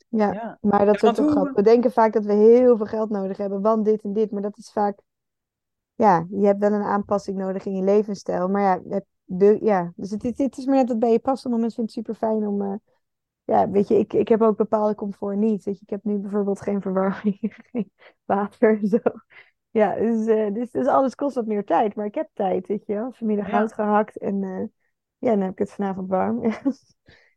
Ja, 0.09 0.31
ja. 0.33 0.57
maar 0.61 0.85
dat 0.85 1.03
is 1.03 1.17
hoe- 1.17 1.29
grappig. 1.31 1.53
We 1.53 1.61
denken 1.61 1.91
vaak 1.91 2.13
dat 2.13 2.25
we 2.25 2.33
heel 2.33 2.77
veel 2.77 2.85
geld 2.85 3.09
nodig 3.09 3.37
hebben, 3.37 3.61
want 3.61 3.85
dit 3.85 4.01
en 4.01 4.13
dit. 4.13 4.31
Maar 4.31 4.41
dat 4.41 4.57
is 4.57 4.71
vaak, 4.71 4.99
ja, 5.95 6.27
je 6.29 6.45
hebt 6.45 6.59
wel 6.59 6.71
een 6.73 6.83
aanpassing 6.83 7.37
nodig 7.37 7.65
in 7.65 7.75
je 7.75 7.83
levensstijl. 7.83 8.47
Maar 8.47 8.61
ja, 8.61 8.81
het, 8.95 9.05
de, 9.23 9.57
ja 9.61 9.93
dus 9.95 10.11
het, 10.11 10.23
het, 10.37 10.57
is 10.57 10.65
maar 10.65 10.75
net 10.75 10.87
wat 10.89 10.99
bij 10.99 11.11
je 11.11 11.19
past. 11.19 11.41
Sommige 11.41 11.61
mensen 11.61 11.85
vinden 11.87 12.03
het 12.03 12.05
super 12.05 12.27
fijn 12.29 12.47
om, 12.47 12.61
eh, 12.61 12.75
ja, 13.43 13.69
weet 13.69 13.87
je, 13.87 13.97
ik, 13.97 14.13
ik 14.13 14.27
heb 14.27 14.41
ook 14.41 14.57
bepaalde 14.57 14.95
comfort 14.95 15.37
niet. 15.37 15.63
Weet 15.63 15.75
je, 15.77 15.83
ik 15.83 15.89
heb 15.89 16.03
nu 16.03 16.17
bijvoorbeeld 16.17 16.61
geen 16.61 16.81
verwarming, 16.81 17.37
geen 17.71 17.91
water 18.25 18.79
en 18.81 18.87
zo. 18.87 18.99
Ja, 19.73 19.95
dus, 19.95 20.27
eh, 20.27 20.53
dus, 20.53 20.71
dus 20.71 20.85
alles 20.87 21.15
kost 21.15 21.35
wat 21.35 21.45
meer 21.45 21.65
tijd. 21.65 21.95
Maar 21.95 22.05
ik 22.05 22.15
heb 22.15 22.29
tijd, 22.33 22.67
weet 22.67 22.85
je 22.85 22.93
wel. 22.93 23.11
Vanmiddag 23.13 23.47
Ja. 23.47 23.53
hout 23.57 23.73
gehakt 23.73 24.17
en 24.17 24.43
eh, 24.43 24.63
ja, 25.17 25.29
dan 25.35 25.41
heb 25.41 25.51
ik 25.51 25.57
het 25.59 25.71
vanavond 25.71 26.09
warm. 26.09 26.41
je 26.43 26.51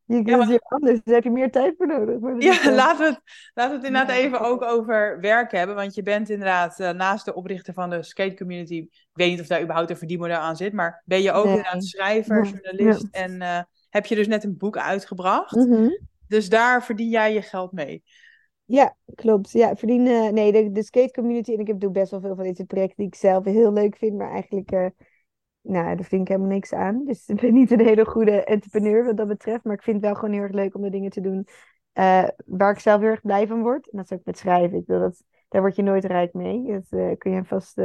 kunt 0.07 0.27
maar- 0.27 0.39
het 0.39 0.49
hier 0.49 0.61
anders, 0.63 1.01
daar 1.05 1.15
heb 1.15 1.25
je 1.25 1.31
meer 1.31 1.51
tijd 1.51 1.75
voor 1.77 1.87
nodig. 1.87 2.19
Maar 2.19 2.33
dat 2.33 2.43
is, 2.43 2.63
Ja, 2.63 2.71
eh, 2.71 2.77
laten 2.77 2.99
we 3.05 3.11
het, 3.11 3.21
laten 3.55 3.71
we 3.73 3.77
het 3.79 3.87
inderdaad 3.87 4.17
Ja, 4.17 4.23
even 4.23 4.41
ook 4.41 4.63
over 4.63 5.21
werken 5.21 5.59
hebben. 5.59 5.77
Want 5.77 5.95
je 5.95 6.03
bent 6.03 6.29
inderdaad 6.31 6.81
eh, 6.81 6.91
naast 6.91 7.25
de 7.25 7.35
oprichter 7.35 7.75
van 7.75 7.91
de 7.91 8.03
skate 8.03 8.35
community. 8.37 8.75
Ik 8.91 9.09
weet 9.13 9.31
niet 9.31 9.41
of 9.41 9.47
daar 9.47 9.63
überhaupt 9.63 9.91
een 9.91 9.97
verdienmodel 9.97 10.37
aan 10.39 10.57
zit. 10.57 10.73
Maar 10.73 11.03
ben 11.05 11.23
je 11.23 11.33
ook 11.33 11.45
Nee. 11.45 11.57
inderdaad 11.57 11.85
schrijver, 11.85 12.45
Ja, 12.45 12.51
journalist. 12.51 13.07
En 13.11 13.43
eh, 13.43 13.61
heb 13.91 14.07
je 14.07 14.15
dus 14.15 14.27
net 14.27 14.45
een 14.45 14.57
boek 14.57 14.77
uitgebracht. 14.79 15.55
mhm. 15.57 15.89
Dus 16.29 16.49
daar 16.49 16.83
verdien 16.85 17.09
jij 17.09 17.33
je 17.33 17.43
geld 17.43 17.73
mee. 17.73 18.03
Ja, 18.67 18.97
klopt. 19.15 19.51
Ja, 19.51 19.71
ik 19.71 19.79
verdien, 19.79 20.07
eh, 20.07 20.29
nee, 20.29 20.53
de, 20.53 20.73
de 20.73 20.83
skate 20.83 21.13
community, 21.13 21.53
en 21.53 21.59
ik 21.61 21.67
heb, 21.67 21.81
doe 21.81 21.91
best 21.91 22.11
wel 22.11 22.21
veel 22.21 22.35
van 22.35 22.45
deze 22.45 22.65
projecten 22.65 22.97
die 22.97 23.07
ik 23.07 23.15
zelf 23.15 23.45
heel 23.45 23.73
leuk 23.73 23.97
vind, 23.97 24.17
maar 24.17 24.31
eigenlijk, 24.31 24.71
eh, 24.71 24.87
nou, 25.61 25.85
daar 25.87 25.97
verdien 25.97 26.21
ik 26.21 26.29
helemaal 26.29 26.49
niks 26.49 26.73
aan. 26.73 27.05
Dus 27.05 27.27
ik 27.29 27.41
ben 27.41 27.55
niet 27.55 27.71
een 27.71 27.81
hele 27.81 28.05
goede 28.05 28.45
entrepreneur 28.45 29.05
wat 29.05 29.17
dat 29.17 29.29
betreft, 29.29 29.65
maar 29.65 29.75
ik 29.75 29.83
vind 29.83 29.97
het 29.97 30.05
wel 30.05 30.15
gewoon 30.15 30.33
heel 30.35 30.43
erg 30.43 30.53
leuk 30.53 30.75
om 30.75 30.83
de 30.83 30.91
dingen 30.91 31.11
te 31.11 31.21
doen 31.21 31.47
eh, 31.93 32.29
waar 32.47 32.73
ik 32.73 32.79
zelf 32.79 33.01
heel 33.01 33.11
erg 33.11 33.21
blij 33.21 33.47
van 33.47 33.63
word. 33.63 33.91
En 33.91 33.97
dat 33.99 34.11
is 34.11 34.19
ook 34.19 34.25
met 34.25 34.39
schrijven. 34.39 34.79
Ik 34.79 34.87
wil 34.87 35.01
dat, 35.01 35.23
daar 35.49 35.61
word 35.61 35.77
je 35.77 35.83
nooit 35.83 36.05
rijk 36.05 36.33
mee. 36.33 36.73
Dat 36.73 37.01
eh, 37.01 37.17
kun 37.19 37.33
je 37.33 37.45
vast 37.45 37.81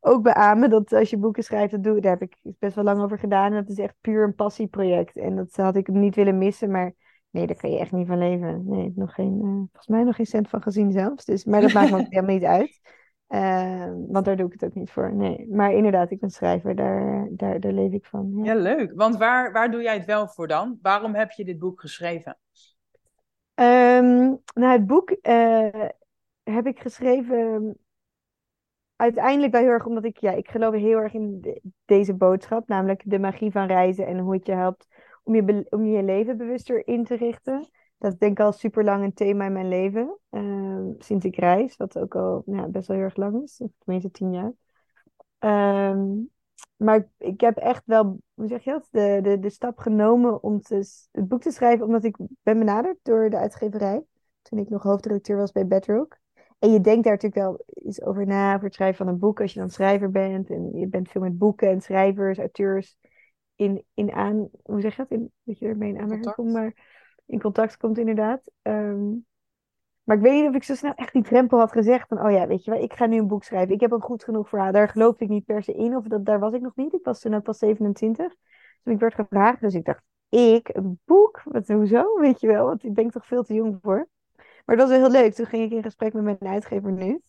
ook 0.00 0.22
beamen 0.22 0.70
dat 0.70 0.92
als 0.92 1.10
je 1.10 1.16
boeken 1.16 1.42
schrijft, 1.42 1.70
dat 1.72 1.82
doe, 1.84 2.00
daar 2.00 2.18
heb 2.18 2.22
ik 2.22 2.36
best 2.58 2.74
wel 2.74 2.84
lang 2.84 3.02
over 3.02 3.18
gedaan. 3.18 3.52
En 3.52 3.60
dat 3.60 3.70
is 3.70 3.78
echt 3.78 3.94
puur 4.00 4.24
een 4.24 4.34
passieproject. 4.34 5.16
En 5.16 5.36
dat 5.36 5.56
had 5.56 5.76
ik 5.76 5.88
niet 5.88 6.14
willen 6.14 6.38
missen, 6.38 6.70
maar 6.70 6.94
nee, 7.32 7.46
daar 7.46 7.56
kan 7.56 7.70
je 7.70 7.78
echt 7.78 7.92
niet 7.92 8.06
van 8.06 8.18
leven. 8.18 8.62
Nee, 8.68 8.92
nog 8.94 9.14
geen, 9.14 9.34
uh, 9.34 9.42
volgens 9.42 9.86
mij 9.86 10.02
nog 10.02 10.16
geen 10.16 10.26
cent 10.26 10.48
van 10.48 10.62
gezien 10.62 10.92
zelfs. 10.92 11.24
Dus, 11.24 11.44
maar 11.44 11.60
dat 11.60 11.72
maakt 11.72 11.90
me 11.90 11.98
ook 11.98 12.06
helemaal 12.14 12.34
niet 12.34 12.44
uit. 12.44 12.80
Uh, 13.28 13.92
want 14.08 14.24
daar 14.24 14.36
doe 14.36 14.46
ik 14.46 14.52
het 14.52 14.64
ook 14.64 14.74
niet 14.74 14.90
voor. 14.90 15.14
Nee, 15.14 15.46
maar 15.50 15.72
inderdaad, 15.72 16.10
ik 16.10 16.20
ben 16.20 16.30
schrijver, 16.30 16.74
daar, 16.74 17.28
daar, 17.30 17.60
daar 17.60 17.72
leef 17.72 17.92
ik 17.92 18.06
van. 18.06 18.32
Ja, 18.34 18.44
ja 18.44 18.60
leuk. 18.60 18.92
Want 18.94 19.16
waar, 19.16 19.52
waar 19.52 19.70
doe 19.70 19.82
jij 19.82 19.94
het 19.94 20.04
wel 20.04 20.28
voor 20.28 20.48
dan? 20.48 20.78
Waarom 20.82 21.14
heb 21.14 21.30
je 21.30 21.44
dit 21.44 21.58
boek 21.58 21.80
geschreven? 21.80 22.38
Um, 23.54 24.40
nou, 24.54 24.72
het 24.72 24.86
boek 24.86 25.10
uh, 25.22 25.88
heb 26.42 26.66
ik 26.66 26.80
geschreven 26.80 27.76
uiteindelijk 28.96 29.52
wel 29.52 29.60
heel 29.60 29.70
erg 29.70 29.86
omdat 29.86 30.04
ik, 30.04 30.16
ja, 30.16 30.30
ik 30.30 30.48
geloof 30.48 30.74
heel 30.74 30.98
erg 30.98 31.14
in 31.14 31.44
deze 31.84 32.14
boodschap, 32.14 32.68
namelijk 32.68 33.02
de 33.04 33.18
magie 33.18 33.50
van 33.50 33.66
reizen 33.66 34.06
en 34.06 34.18
hoe 34.18 34.34
het 34.34 34.46
je 34.46 34.52
helpt 34.52 34.86
om 35.22 35.34
je, 35.34 35.66
om 35.70 35.84
je 35.84 36.02
leven 36.02 36.36
bewuster 36.36 36.86
in 36.86 37.04
te 37.04 37.14
richten. 37.14 37.68
Dat 37.98 38.12
is 38.12 38.18
denk 38.18 38.38
ik 38.38 38.44
al 38.44 38.52
super 38.52 38.84
lang 38.84 39.04
een 39.04 39.14
thema 39.14 39.44
in 39.46 39.52
mijn 39.52 39.68
leven, 39.68 40.18
uh, 40.30 40.94
sinds 40.98 41.24
ik 41.24 41.36
reis, 41.36 41.76
wat 41.76 41.98
ook 41.98 42.14
al 42.14 42.42
ja, 42.46 42.68
best 42.68 42.86
wel 42.86 42.96
heel 42.96 43.06
erg 43.06 43.16
lang 43.16 43.42
is, 43.42 43.62
tenminste 43.78 44.10
tien 44.10 44.32
jaar. 44.32 44.52
Um, 45.90 46.30
maar 46.76 46.96
ik, 46.96 47.06
ik, 47.18 47.40
heb 47.40 47.56
echt 47.56 47.82
wel, 47.86 48.20
hoe 48.34 48.48
zeg 48.48 48.64
je 48.64 48.70
dat, 48.70 48.88
de, 48.90 49.18
de, 49.22 49.38
de 49.38 49.50
stap 49.50 49.78
genomen 49.78 50.42
om 50.42 50.60
te, 50.60 51.06
het 51.12 51.28
boek 51.28 51.40
te 51.40 51.50
schrijven, 51.50 51.86
omdat 51.86 52.04
ik 52.04 52.16
ben 52.42 52.58
benaderd 52.58 52.98
door 53.02 53.30
de 53.30 53.36
uitgeverij, 53.36 54.04
toen 54.42 54.58
ik 54.58 54.68
nog 54.68 54.82
hoofdredacteur 54.82 55.36
was 55.36 55.52
bij 55.52 55.66
Bedrock. 55.66 56.20
En 56.58 56.72
je 56.72 56.80
denkt 56.80 57.04
daar 57.04 57.12
natuurlijk 57.12 57.42
wel 57.42 57.64
eens 57.66 58.02
over 58.02 58.26
na, 58.26 58.54
voor 58.54 58.64
het 58.64 58.74
schrijven 58.74 59.04
van 59.04 59.14
een 59.14 59.18
boek, 59.18 59.40
als 59.40 59.52
je 59.52 59.60
dan 59.60 59.70
schrijver 59.70 60.10
bent. 60.10 60.50
En 60.50 60.70
je 60.78 60.86
bent 60.86 61.08
veel 61.08 61.20
met 61.20 61.38
boeken 61.38 61.68
en 61.68 61.80
schrijvers, 61.80 62.38
auteurs 62.38 62.96
in, 63.62 63.84
in 63.94 64.12
aan, 64.12 64.48
hoe 64.62 64.80
zeg 64.80 64.96
je 64.96 65.02
dat? 65.02 65.10
In, 65.18 65.32
dat 65.42 65.58
je 65.58 65.66
ermee 65.66 65.88
in 65.88 66.00
aanmerking 66.00 66.34
komt, 66.34 66.52
maar 66.52 66.74
in 67.26 67.40
contact 67.40 67.76
komt 67.76 67.98
inderdaad. 67.98 68.50
Um, 68.62 69.26
maar 70.04 70.16
ik 70.16 70.22
weet 70.22 70.32
niet 70.32 70.48
of 70.48 70.54
ik 70.54 70.64
zo 70.64 70.74
snel 70.74 70.94
echt 70.94 71.12
die 71.12 71.22
drempel 71.22 71.58
had 71.58 71.72
gezegd 71.72 72.08
van, 72.08 72.24
oh 72.24 72.30
ja, 72.30 72.46
weet 72.46 72.64
je 72.64 72.70
wel, 72.70 72.82
ik 72.82 72.92
ga 72.92 73.06
nu 73.06 73.18
een 73.18 73.26
boek 73.26 73.44
schrijven. 73.44 73.74
Ik 73.74 73.80
heb 73.80 73.92
een 73.92 74.00
goed 74.00 74.24
genoeg 74.24 74.48
verhaal. 74.48 74.72
Daar 74.72 74.88
geloofde 74.88 75.24
ik 75.24 75.30
niet 75.30 75.44
per 75.44 75.62
se 75.62 75.72
in, 75.72 75.96
of 75.96 76.04
dat, 76.04 76.24
daar 76.24 76.38
was 76.38 76.52
ik 76.52 76.60
nog 76.60 76.76
niet. 76.76 76.92
Ik 76.92 77.04
was 77.04 77.20
toen 77.20 77.34
ook 77.34 77.42
pas 77.42 77.58
27. 77.58 78.34
Dus 78.82 78.94
ik 78.94 79.00
werd 79.00 79.14
gevraagd, 79.14 79.60
dus 79.60 79.74
ik 79.74 79.84
dacht, 79.84 80.02
ik, 80.28 80.68
een 80.72 81.00
boek? 81.04 81.42
Wat, 81.44 81.68
hoezo? 81.68 82.18
Weet 82.18 82.40
je 82.40 82.46
wel, 82.46 82.66
want 82.66 82.84
ik 82.84 82.94
ben 82.94 83.10
toch 83.10 83.26
veel 83.26 83.42
te 83.42 83.54
jong 83.54 83.78
voor. 83.82 84.08
Maar 84.64 84.76
dat 84.76 84.88
was 84.88 84.98
wel 84.98 85.10
heel 85.10 85.20
leuk. 85.20 85.34
Toen 85.34 85.46
ging 85.46 85.64
ik 85.64 85.70
in 85.70 85.82
gesprek 85.82 86.12
met 86.12 86.22
mijn 86.22 86.38
uitgever 86.40 86.92
nu. 86.92 87.20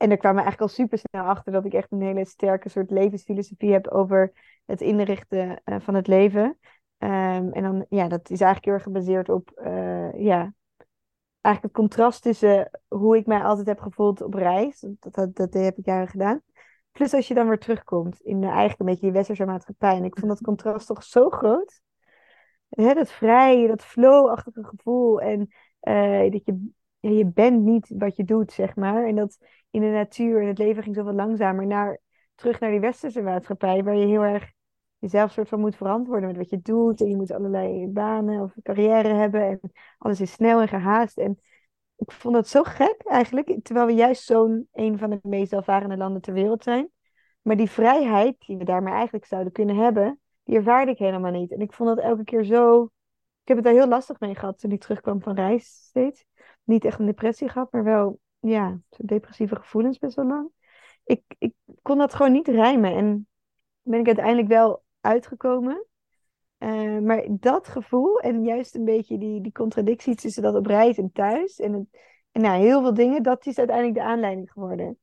En 0.00 0.08
daar 0.08 0.18
kwamen 0.18 0.42
eigenlijk 0.42 0.70
al 0.70 0.76
super 0.76 0.98
snel 0.98 1.24
achter 1.24 1.52
dat 1.52 1.64
ik 1.64 1.72
echt 1.72 1.92
een 1.92 2.02
hele 2.02 2.24
sterke 2.24 2.68
soort 2.68 2.90
levensfilosofie 2.90 3.72
heb 3.72 3.88
over 3.88 4.32
het 4.66 4.80
inrichten 4.80 5.62
uh, 5.64 5.80
van 5.80 5.94
het 5.94 6.06
leven. 6.06 6.44
Um, 6.98 7.52
en 7.52 7.62
dan, 7.62 7.86
ja, 7.88 8.08
dat 8.08 8.30
is 8.30 8.40
eigenlijk 8.40 8.64
heel 8.64 8.74
erg 8.74 8.82
gebaseerd 8.82 9.28
op, 9.28 9.60
uh, 9.64 10.20
ja, 10.20 10.54
eigenlijk 11.40 11.62
het 11.62 11.72
contrast 11.72 12.22
tussen 12.22 12.70
hoe 12.88 13.16
ik 13.16 13.26
mij 13.26 13.42
altijd 13.42 13.66
heb 13.66 13.80
gevoeld 13.80 14.20
op 14.22 14.34
reis. 14.34 14.84
Dat, 14.98 15.34
dat, 15.34 15.52
heb 15.52 15.78
ik 15.78 15.84
jaren 15.86 16.08
gedaan. 16.08 16.42
Plus 16.92 17.14
als 17.14 17.28
je 17.28 17.34
dan 17.34 17.48
weer 17.48 17.58
terugkomt 17.58 18.20
in 18.20 18.44
eigenlijk 18.44 18.80
een 18.80 18.86
beetje 18.86 19.00
die 19.00 19.12
westerse 19.12 19.44
maatschappij. 19.44 19.96
En 19.96 20.04
ik 20.04 20.18
vond 20.18 20.30
dat 20.30 20.42
contrast 20.42 20.86
toch 20.86 21.02
zo 21.02 21.30
groot. 21.30 21.80
Hè, 22.68 22.94
dat 22.94 23.10
vrije, 23.10 23.68
dat 23.68 23.84
flow-achtige 23.84 24.64
gevoel. 24.64 25.20
En 25.20 25.48
uh, 25.82 26.30
dat 26.30 26.44
je, 26.44 26.70
ja, 27.00 27.10
je 27.10 27.26
bent 27.26 27.62
niet 27.62 27.92
wat 27.98 28.16
je 28.16 28.24
doet, 28.24 28.52
zeg 28.52 28.76
maar. 28.76 29.06
En 29.06 29.16
dat 29.16 29.38
in 29.70 29.80
de 29.80 29.90
natuur 29.90 30.40
en 30.40 30.46
het 30.46 30.58
leven 30.58 30.82
ging 30.82 30.94
zoveel 30.94 31.12
langzamer 31.12 31.66
naar, 31.66 32.00
terug 32.34 32.60
naar 32.60 32.70
die 32.70 32.80
westerse 32.80 33.22
maatschappij. 33.22 33.84
Waar 33.84 33.96
je 33.96 34.06
heel 34.06 34.22
erg 34.22 34.52
jezelf 34.98 35.32
soort 35.32 35.48
van 35.48 35.60
moet 35.60 35.76
verantwoorden 35.76 36.28
met 36.28 36.36
wat 36.36 36.50
je 36.50 36.60
doet. 36.60 37.00
En 37.00 37.08
je 37.08 37.16
moet 37.16 37.32
allerlei 37.32 37.86
banen 37.88 38.42
of 38.42 38.52
carrière 38.62 39.08
hebben. 39.08 39.42
En 39.42 39.60
alles 39.98 40.20
is 40.20 40.32
snel 40.32 40.60
en 40.60 40.68
gehaast. 40.68 41.18
En 41.18 41.40
ik 41.96 42.12
vond 42.12 42.34
dat 42.34 42.48
zo 42.48 42.62
gek 42.62 43.02
eigenlijk. 43.04 43.58
Terwijl 43.62 43.86
we 43.86 43.92
juist 43.92 44.24
zo'n 44.24 44.68
een 44.72 44.98
van 44.98 45.10
de 45.10 45.18
meest 45.22 45.50
welvarende 45.50 45.96
landen 45.96 46.22
ter 46.22 46.32
wereld 46.32 46.62
zijn. 46.62 46.90
Maar 47.42 47.56
die 47.56 47.70
vrijheid 47.70 48.36
die 48.38 48.56
we 48.56 48.64
daarmee 48.64 48.94
eigenlijk 48.94 49.24
zouden 49.24 49.52
kunnen 49.52 49.76
hebben, 49.76 50.20
die 50.44 50.56
ervaarde 50.56 50.90
ik 50.90 50.98
helemaal 50.98 51.30
niet. 51.30 51.52
En 51.52 51.60
ik 51.60 51.72
vond 51.72 51.88
dat 51.88 52.04
elke 52.04 52.24
keer 52.24 52.44
zo. 52.44 52.82
Ik 53.42 53.48
heb 53.48 53.56
het 53.56 53.64
daar 53.64 53.74
heel 53.74 53.88
lastig 53.88 54.20
mee 54.20 54.34
gehad 54.34 54.58
toen 54.58 54.70
ik 54.70 54.80
terugkwam 54.80 55.22
van 55.22 55.34
reis 55.34 55.66
steeds. 55.66 56.24
Niet 56.70 56.84
echt 56.84 56.98
een 56.98 57.06
depressie 57.06 57.48
gehad, 57.48 57.72
maar 57.72 57.84
wel 57.84 58.18
ja, 58.40 58.78
depressieve 58.96 59.56
gevoelens 59.56 59.98
best 59.98 60.16
wel 60.16 60.26
lang. 60.26 60.50
Ik, 61.04 61.22
ik 61.38 61.52
kon 61.82 61.98
dat 61.98 62.14
gewoon 62.14 62.32
niet 62.32 62.48
rijmen. 62.48 62.94
En 62.94 63.28
ben 63.82 64.00
ik 64.00 64.06
uiteindelijk 64.06 64.48
wel 64.48 64.82
uitgekomen. 65.00 65.86
Uh, 66.58 66.98
maar 66.98 67.26
dat 67.30 67.68
gevoel 67.68 68.20
en 68.20 68.44
juist 68.44 68.74
een 68.74 68.84
beetje 68.84 69.18
die, 69.18 69.40
die 69.40 69.52
contradictie 69.52 70.14
tussen 70.14 70.42
dat 70.42 70.54
op 70.54 70.66
reis 70.66 70.98
en 70.98 71.10
thuis 71.12 71.56
en, 71.60 71.72
het, 71.72 71.84
en 72.32 72.40
nou, 72.40 72.60
heel 72.60 72.80
veel 72.80 72.94
dingen, 72.94 73.22
dat 73.22 73.46
is 73.46 73.58
uiteindelijk 73.58 73.96
de 73.96 74.04
aanleiding 74.04 74.50
geworden. 74.50 74.98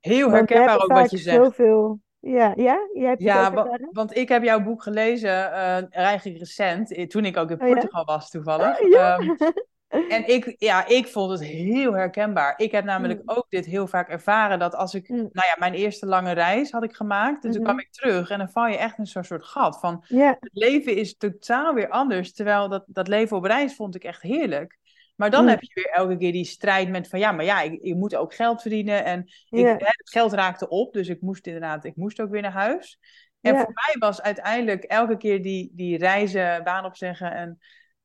Heel 0.00 0.30
herkenbaar 0.30 0.82
ook 0.82 0.92
wat 0.92 1.10
je 1.10 1.16
zegt. 1.16 1.36
Zoveel... 1.36 2.00
Ja, 2.18 2.52
ja? 2.56 2.88
Jij 2.92 3.08
hebt 3.08 3.22
ja 3.22 3.52
want, 3.52 3.88
want 3.90 4.16
ik 4.16 4.28
heb 4.28 4.42
jouw 4.42 4.62
boek 4.62 4.82
gelezen 4.82 5.30
uh, 5.30 5.96
eigenlijk 5.96 6.38
recent, 6.38 7.10
toen 7.10 7.24
ik 7.24 7.36
ook 7.36 7.50
in 7.50 7.56
Portugal 7.56 8.00
oh, 8.00 8.06
ja? 8.06 8.14
was 8.14 8.30
toevallig. 8.30 8.80
Oh, 8.80 8.88
ja. 8.88 9.18
um, 9.18 9.36
en 9.90 10.28
ik, 10.28 10.54
ja, 10.58 10.86
ik 10.86 11.06
vond 11.08 11.30
het 11.30 11.48
heel 11.48 11.92
herkenbaar. 11.92 12.54
Ik 12.56 12.70
heb 12.70 12.84
namelijk 12.84 13.22
mm. 13.22 13.28
ook 13.28 13.46
dit 13.48 13.66
heel 13.66 13.86
vaak 13.86 14.08
ervaren. 14.08 14.58
Dat 14.58 14.74
als 14.74 14.94
ik, 14.94 15.08
mm. 15.08 15.16
nou 15.16 15.28
ja, 15.32 15.56
mijn 15.58 15.74
eerste 15.74 16.06
lange 16.06 16.32
reis 16.32 16.70
had 16.70 16.82
ik 16.82 16.94
gemaakt. 16.94 17.42
Dus 17.42 17.50
mm-hmm. 17.50 17.52
toen 17.52 17.64
kwam 17.64 17.78
ik 17.78 17.92
terug 17.92 18.30
en 18.30 18.38
dan 18.38 18.50
val 18.50 18.66
je 18.66 18.76
echt 18.76 18.98
in 18.98 19.06
zo'n 19.06 19.24
soort 19.24 19.44
gat. 19.44 19.80
Van 19.80 20.04
yeah. 20.06 20.34
het 20.40 20.50
leven 20.52 20.96
is 20.96 21.16
totaal 21.16 21.74
weer 21.74 21.88
anders. 21.88 22.32
Terwijl 22.32 22.68
dat, 22.68 22.84
dat 22.86 23.08
leven 23.08 23.36
op 23.36 23.44
reis 23.44 23.74
vond 23.74 23.94
ik 23.94 24.04
echt 24.04 24.22
heerlijk. 24.22 24.78
Maar 25.16 25.30
dan 25.30 25.42
mm. 25.42 25.48
heb 25.48 25.62
je 25.62 25.70
weer 25.74 25.90
elke 25.92 26.16
keer 26.16 26.32
die 26.32 26.44
strijd 26.44 26.88
met 26.88 27.08
van 27.08 27.18
ja, 27.18 27.32
maar 27.32 27.44
ja, 27.44 27.60
ik, 27.60 27.72
ik 27.82 27.94
moet 27.94 28.16
ook 28.16 28.34
geld 28.34 28.60
verdienen. 28.60 29.04
En 29.04 29.20
ik, 29.20 29.28
Yeah. 29.48 29.78
hè, 29.78 29.86
het 29.86 30.10
geld 30.10 30.32
raakte 30.32 30.68
op. 30.68 30.92
Dus 30.92 31.08
ik 31.08 31.20
moest 31.20 31.46
inderdaad, 31.46 31.84
ik 31.84 31.96
moest 31.96 32.20
ook 32.20 32.30
weer 32.30 32.42
naar 32.42 32.52
huis. 32.52 32.98
En 33.40 33.56
voor 33.56 33.72
mij 33.72 33.96
was 33.98 34.22
uiteindelijk 34.22 34.84
elke 34.84 35.16
keer 35.16 35.42
die, 35.42 35.70
die 35.74 35.98
reizen, 35.98 36.64
baan 36.64 36.84
opzeggen 36.84 37.32
en 37.32 37.58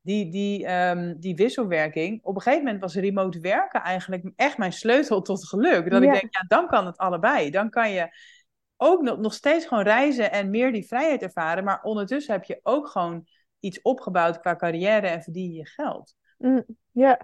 die, 0.06 0.32
die, 0.32 0.66
ehm, 0.66 1.16
die 1.18 1.36
wisselwerking. 1.36 2.20
Op 2.24 2.36
een 2.36 2.42
gegeven 2.42 2.64
moment 2.64 2.82
was 2.82 2.96
remote 2.96 3.40
werken 3.40 3.82
eigenlijk 3.82 4.32
echt 4.36 4.58
mijn 4.58 4.74
sleutel 4.74 5.22
tot 5.22 5.48
geluk. 5.48 5.90
Dat 5.90 6.04
Ja. 6.04 6.14
ik 6.14 6.20
denk, 6.20 6.34
ja, 6.34 6.44
dan 6.48 6.68
kan 6.68 6.86
het 6.86 6.98
allebei. 6.98 7.50
Dan 7.50 7.70
kan 7.70 7.92
je 7.92 8.10
ook 8.78 9.02
nog, 9.02 9.18
nog 9.18 9.34
steeds 9.34 9.66
gewoon 9.66 9.84
reizen 9.84 10.32
en 10.32 10.50
meer 10.50 10.72
die 10.72 10.88
vrijheid 10.88 11.22
ervaren. 11.22 11.64
Maar 11.64 11.82
ondertussen 11.82 12.34
heb 12.34 12.44
je 12.44 12.60
ook 12.64 12.88
gewoon 12.88 13.28
iets 13.60 13.82
opgebouwd 13.82 14.40
qua 14.40 14.56
carrière 14.56 15.08
en 15.08 15.22
verdien 15.22 15.52
je 15.54 15.66
geld. 15.68 16.16
Mm, 16.38 16.66
ja. 16.92 17.22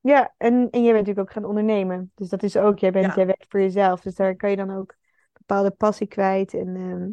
Ja, 0.00 0.34
en, 0.36 0.52
en 0.70 0.82
jij 0.82 0.92
bent 0.92 1.06
natuurlijk 1.06 1.18
ook 1.18 1.32
gaan 1.32 1.44
ondernemen. 1.44 2.12
Dus 2.14 2.28
dat 2.28 2.42
is 2.42 2.56
ook, 2.56 2.78
jij, 2.78 2.90
bent, 2.90 3.06
Ja. 3.06 3.14
jij 3.14 3.26
werkt 3.26 3.46
voor 3.48 3.60
jezelf. 3.60 4.00
Dus 4.00 4.14
daar 4.14 4.36
kan 4.36 4.50
je 4.50 4.56
dan 4.56 4.76
ook 4.76 4.94
bepaalde 5.32 5.70
passie 5.70 6.06
kwijt. 6.06 6.54
En 6.54 6.76
ehm, 6.76 7.08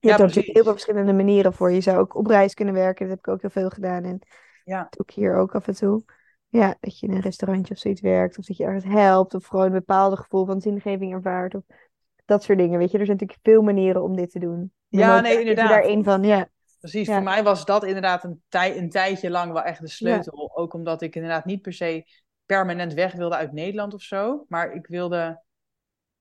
je 0.00 0.08
Ja, 0.08 0.08
hebt 0.08 0.20
er 0.20 0.26
natuurlijk 0.26 0.54
heel 0.54 0.62
veel 0.64 0.72
verschillende 0.72 1.12
manieren 1.12 1.52
voor. 1.52 1.72
Je 1.72 1.80
zou 1.80 1.98
ook 1.98 2.14
op 2.14 2.26
reis 2.26 2.54
kunnen 2.54 2.74
werken. 2.74 3.08
Dat 3.08 3.16
heb 3.16 3.26
ik 3.26 3.32
ook 3.32 3.40
heel 3.40 3.50
veel 3.62 3.70
gedaan. 3.70 4.04
En 4.04 4.18
Ja. 4.64 4.78
dat 4.82 4.92
doe 4.92 5.06
ik 5.06 5.14
hier 5.14 5.36
ook 5.36 5.54
af 5.54 5.68
en 5.68 5.74
toe. 5.74 6.04
Ja, 6.48 6.76
dat 6.80 6.98
je 6.98 7.06
in 7.06 7.12
een 7.14 7.20
restaurantje 7.20 7.74
of 7.74 7.80
zoiets 7.80 8.00
werkt. 8.00 8.38
Of 8.38 8.44
dat 8.44 8.56
je 8.56 8.64
ergens 8.64 8.84
helpt. 8.84 9.34
Of 9.34 9.46
gewoon 9.46 9.66
een 9.66 9.72
bepaald 9.72 10.18
gevoel 10.18 10.46
van 10.46 10.60
zingeving 10.60 11.12
ervaart. 11.12 11.54
Of 11.54 11.62
dat 12.24 12.42
soort 12.42 12.58
dingen. 12.58 12.78
Weet 12.78 12.90
je, 12.90 12.98
er 12.98 13.06
zijn 13.06 13.16
natuurlijk 13.18 13.46
veel 13.48 13.62
manieren 13.62 14.02
om 14.02 14.16
dit 14.16 14.30
te 14.30 14.38
doen. 14.38 14.72
Ja, 14.88 15.20
nee, 15.20 15.32
er 15.34 15.40
inderdaad. 15.40 15.68
daar 15.68 15.82
één 15.82 16.04
van, 16.04 16.22
ja. 16.22 16.48
Precies, 16.80 17.06
Ja. 17.06 17.14
voor 17.14 17.22
mij 17.22 17.42
was 17.42 17.64
dat 17.64 17.84
inderdaad 17.84 18.24
een, 18.24 18.42
tij 18.48 18.78
een 18.78 18.90
tijdje 18.90 19.30
lang 19.30 19.52
wel 19.52 19.62
echt 19.62 19.80
de 19.80 19.88
sleutel. 19.88 20.50
Ook 20.56 20.74
omdat 20.74 21.02
ik 21.02 21.14
inderdaad 21.14 21.44
niet 21.44 21.62
per 21.62 21.72
se 21.72 22.04
permanent 22.46 22.94
weg 22.94 23.12
wilde 23.12 23.36
uit 23.36 23.52
Nederland 23.52 23.94
of 23.94 24.02
zo. 24.02 24.44
Maar 24.48 24.72
ik 24.72 24.86
wilde, 24.86 25.42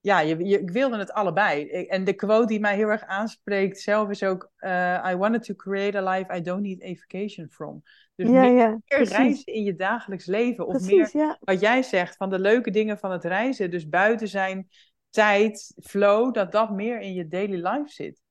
ja, 0.01 0.19
je, 0.19 0.45
je, 0.45 0.59
ik 0.59 0.71
wilde 0.71 0.97
het 0.97 1.11
allebei. 1.11 1.61
Ik- 1.61 1.89
En 1.89 2.03
de 2.03 2.13
quote 2.13 2.47
die 2.47 2.59
mij 2.59 2.75
heel 2.75 2.87
erg 2.87 3.03
aanspreekt 3.03 3.79
zelf 3.79 4.09
is 4.09 4.23
ook: 4.23 4.51
eh, 4.57 5.07
I 5.11 5.15
wanted 5.15 5.43
to 5.43 5.53
create 5.55 5.97
a 5.97 6.09
life 6.11 6.35
I 6.35 6.41
don't 6.41 6.61
need 6.61 6.83
a 6.83 6.93
vacation 6.93 7.49
from. 7.49 7.81
Dus 8.15 8.29
Ja, 8.29 8.41
meer, 8.41 8.53
ja, 8.53 8.77
meer 8.85 9.03
reizen 9.03 9.53
in 9.53 9.63
je 9.63 9.75
dagelijks 9.75 10.25
leven. 10.25 10.67
Of 10.67 10.73
meer 10.73 10.81
Precies, 10.81 11.11
ja. 11.11 11.37
wat 11.39 11.59
jij 11.59 11.83
zegt 11.83 12.15
van 12.15 12.29
de 12.29 12.39
leuke 12.39 12.71
dingen 12.71 12.97
van 12.97 13.11
het 13.11 13.23
reizen. 13.23 13.71
Dus 13.71 13.89
buiten 13.89 14.27
zijn, 14.27 14.67
tijd, 15.09 15.73
flow, 15.83 16.33
dat 16.33 16.51
dat 16.51 16.71
meer 16.71 16.99
in 16.99 17.13
je 17.13 17.27
daily 17.27 17.67
life 17.67 17.89
zit. 17.89 18.21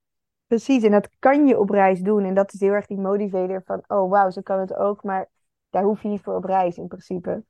Precies, 0.46 0.82
en 0.82 0.90
dat 0.90 1.08
kan 1.18 1.46
je 1.46 1.58
op 1.58 1.70
reis 1.70 2.00
doen. 2.00 2.24
En 2.24 2.34
dat 2.34 2.52
is 2.52 2.60
heel 2.60 2.72
erg 2.72 2.86
die 2.86 2.98
motivator 2.98 3.62
van, 3.64 3.82
oh 3.86 4.10
wauw, 4.10 4.30
zo 4.30 4.40
kan 4.40 4.60
het 4.60 4.74
ook. 4.74 5.02
Maar 5.02 5.28
daar 5.70 5.82
hoef 5.82 6.02
je 6.02 6.08
niet 6.08 6.22
voor 6.22 6.34
op 6.34 6.44
reis 6.44 6.76
in 6.76 6.88
principe. 6.88 7.42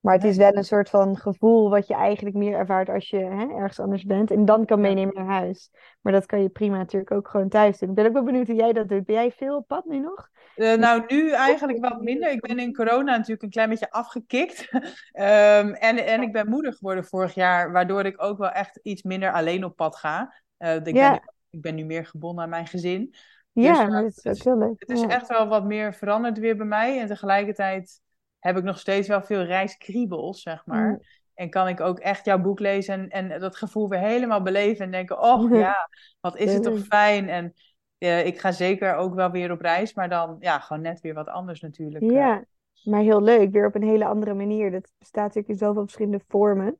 Maar 0.00 0.14
het 0.14 0.24
is 0.24 0.36
wel 0.36 0.56
een 0.56 0.64
soort 0.64 0.90
van 0.90 1.16
gevoel 1.16 1.70
wat 1.70 1.86
je 1.86 1.94
eigenlijk 1.94 2.36
meer 2.36 2.54
ervaart 2.54 2.88
als 2.88 3.08
je 3.08 3.18
hè, 3.18 3.54
ergens 3.54 3.80
anders 3.80 4.04
bent. 4.04 4.30
En 4.30 4.44
dan 4.44 4.64
kan 4.64 4.80
meenemen 4.80 5.14
naar 5.14 5.26
huis. 5.26 5.70
Maar 6.00 6.12
dat 6.12 6.26
kan 6.26 6.42
je 6.42 6.48
prima 6.48 6.76
natuurlijk 6.76 7.12
ook 7.12 7.28
gewoon 7.28 7.48
thuis 7.48 7.78
doen. 7.78 7.88
Ik 7.88 7.94
ben 7.94 8.06
ook 8.06 8.12
wel 8.12 8.24
benieuwd 8.24 8.46
hoe 8.46 8.56
jij 8.56 8.72
dat 8.72 8.88
doet. 8.88 9.04
Ben 9.04 9.14
jij 9.14 9.32
veel 9.32 9.56
op 9.56 9.66
pad 9.66 9.84
nu 9.84 9.98
nog? 9.98 10.28
Uh, 10.56 10.74
nou, 10.74 11.04
nu 11.06 11.30
eigenlijk 11.30 11.78
wat 11.78 12.00
minder. 12.00 12.30
Ik 12.30 12.40
ben 12.40 12.58
in 12.58 12.74
corona 12.74 13.16
natuurlijk 13.16 13.42
een 13.42 13.50
klein 13.50 13.68
beetje 13.68 13.90
afgekikt. 13.90 14.68
um, 14.72 14.82
en, 15.88 16.06
en 16.06 16.22
ik 16.22 16.32
ben 16.32 16.48
moeder 16.48 16.72
geworden 16.72 17.04
vorig 17.04 17.34
jaar, 17.34 17.72
waardoor 17.72 18.04
ik 18.04 18.22
ook 18.22 18.38
wel 18.38 18.50
echt 18.50 18.78
iets 18.82 19.02
minder 19.02 19.32
alleen 19.32 19.64
op 19.64 19.76
pad 19.76 19.96
ga. 19.96 20.34
Uh, 20.58 20.74
ik, 20.74 20.94
ja. 20.94 21.10
ben, 21.10 21.20
ik 21.50 21.60
ben 21.60 21.74
nu 21.74 21.84
meer 21.84 22.06
gebonden 22.06 22.44
aan 22.44 22.50
mijn 22.50 22.66
gezin. 22.66 23.14
Ja, 23.52 23.84
dus, 23.84 23.92
maar 23.92 24.02
dat 24.02 24.16
is 24.16 24.26
ook 24.26 24.44
heel 24.44 24.58
leuk. 24.58 24.80
Het 24.80 24.90
is 24.90 25.02
echt 25.02 25.28
wel 25.28 25.48
wat 25.48 25.64
meer 25.64 25.94
veranderd 25.94 26.38
weer 26.38 26.56
bij 26.56 26.66
mij. 26.66 27.00
En 27.00 27.06
tegelijkertijd 27.06 28.00
heb 28.40 28.56
ik 28.56 28.62
nog 28.62 28.78
steeds 28.78 29.08
wel 29.08 29.22
veel 29.22 29.42
reiskriebels, 29.42 30.42
zeg 30.42 30.66
maar. 30.66 30.88
Mm. 30.88 31.00
En 31.34 31.50
kan 31.50 31.68
ik 31.68 31.80
ook 31.80 31.98
echt 31.98 32.24
jouw 32.24 32.38
boek 32.38 32.60
lezen 32.60 32.94
en, 33.10 33.30
en 33.30 33.40
dat 33.40 33.56
gevoel 33.56 33.88
weer 33.88 33.98
helemaal 33.98 34.42
beleven. 34.42 34.84
En 34.84 34.90
denken, 34.90 35.22
oh 35.22 35.54
ja, 35.58 35.88
wat 36.20 36.36
is 36.36 36.52
het 36.54 36.62
toch 36.62 36.78
fijn. 36.78 37.28
En 37.28 37.54
uh, 37.98 38.26
ik 38.26 38.40
ga 38.40 38.52
zeker 38.52 38.94
ook 38.94 39.14
wel 39.14 39.30
weer 39.30 39.50
op 39.50 39.60
reis. 39.60 39.94
Maar 39.94 40.08
dan 40.08 40.36
ja, 40.40 40.58
gewoon 40.58 40.82
net 40.82 41.00
weer 41.00 41.14
wat 41.14 41.28
anders 41.28 41.60
natuurlijk. 41.60 42.04
Eh. 42.04 42.10
Ja, 42.10 42.44
maar 42.84 43.00
heel 43.00 43.22
leuk. 43.22 43.50
Weer 43.50 43.66
op 43.66 43.74
een 43.74 43.82
hele 43.82 44.04
andere 44.04 44.34
manier. 44.34 44.70
Dat 44.70 44.92
bestaat 44.98 45.24
natuurlijk 45.24 45.48
in 45.48 45.66
zoveel 45.66 45.82
verschillende 45.82 46.24
vormen. 46.28 46.78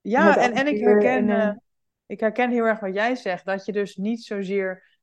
Ja, 0.00 0.36
en, 0.36 0.52
en 0.52 0.66
ik 0.66 0.80
herken... 0.80 1.30
En, 1.30 1.48
uh... 1.48 1.54
ik 2.06 2.20
herken 2.20 2.50
heel 2.50 2.64
erg 2.64 2.80
wat 2.80 2.94
jij 2.94 3.14
zegt. 3.14 3.44
Dat 3.44 3.64
je 3.64 3.72
dus 3.72 3.96
niet 3.96 4.22
zozeer 4.22 4.70
eh, 4.72 4.93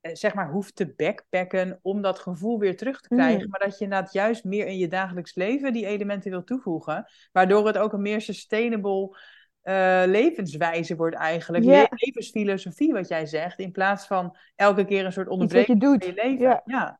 zeg 0.00 0.34
maar, 0.34 0.50
hoeft 0.50 0.76
te 0.76 0.94
backpacken 0.96 1.78
om 1.82 2.02
dat 2.02 2.18
gevoel 2.18 2.58
weer 2.58 2.76
terug 2.76 3.00
te 3.00 3.08
krijgen. 3.08 3.44
Mm. 3.44 3.50
Maar 3.50 3.60
dat 3.60 3.78
je 3.78 3.84
inderdaad 3.84 4.12
juist 4.12 4.44
meer 4.44 4.66
in 4.66 4.78
je 4.78 4.88
dagelijks 4.88 5.34
leven 5.34 5.72
die 5.72 5.86
elementen 5.86 6.30
wil 6.30 6.44
toevoegen. 6.44 7.06
Waardoor 7.32 7.66
het 7.66 7.78
ook 7.78 7.92
een 7.92 8.02
meer 8.02 8.20
sustainable 8.20 9.18
uh, 9.62 10.02
levenswijze 10.06 10.96
wordt 10.96 11.16
eigenlijk. 11.16 11.64
Yeah. 11.64 11.86
Levensfilosofie, 11.90 12.92
wat 12.92 13.08
jij 13.08 13.26
zegt. 13.26 13.58
In 13.58 13.72
plaats 13.72 14.06
van 14.06 14.36
elke 14.56 14.84
keer 14.84 15.04
een 15.04 15.12
soort 15.12 15.28
onderbreking 15.28 15.82
van 15.82 16.02
je 16.06 16.12
leven. 16.14 16.40
Ja. 16.40 16.62
ja. 16.64 16.98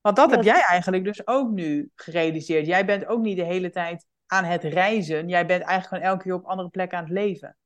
Want 0.00 0.16
dat 0.16 0.30
heb 0.30 0.42
jij 0.42 0.62
eigenlijk 0.68 1.04
dus 1.04 1.26
ook 1.26 1.50
nu 1.50 1.90
gerealiseerd. 1.94 2.66
Jij 2.66 2.84
bent 2.84 3.06
ook 3.06 3.20
niet 3.20 3.36
de 3.36 3.44
hele 3.44 3.70
tijd 3.70 4.06
aan 4.26 4.44
het 4.44 4.62
reizen. 4.62 5.28
Jij 5.28 5.46
bent 5.46 5.62
eigenlijk 5.62 5.88
gewoon 5.88 6.12
elke 6.12 6.22
keer 6.22 6.34
op 6.34 6.44
andere 6.44 6.68
plekken 6.68 6.98
aan 6.98 7.04
het 7.04 7.12
leven. 7.12 7.56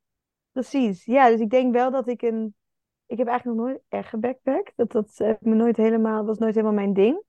Precies, 0.52 1.04
ja. 1.04 1.28
Dus 1.28 1.40
ik 1.40 1.50
denk 1.50 1.74
wel 1.74 1.90
dat 1.90 2.08
ik 2.08 2.22
een 2.22 2.54
ik 3.10 3.18
heb 3.18 3.26
eigenlijk 3.26 3.58
nog 3.58 3.66
nooit 3.66 3.82
echt 3.88 4.08
gebackpackt. 4.08 4.72
Dat, 4.76 4.92
dat 4.92 5.12
heb 5.14 5.40
me 5.40 5.54
nooit 5.54 5.76
helemaal, 5.76 6.24
was 6.24 6.38
nooit 6.38 6.54
helemaal 6.54 6.76
mijn 6.76 6.92
ding. 6.92 7.22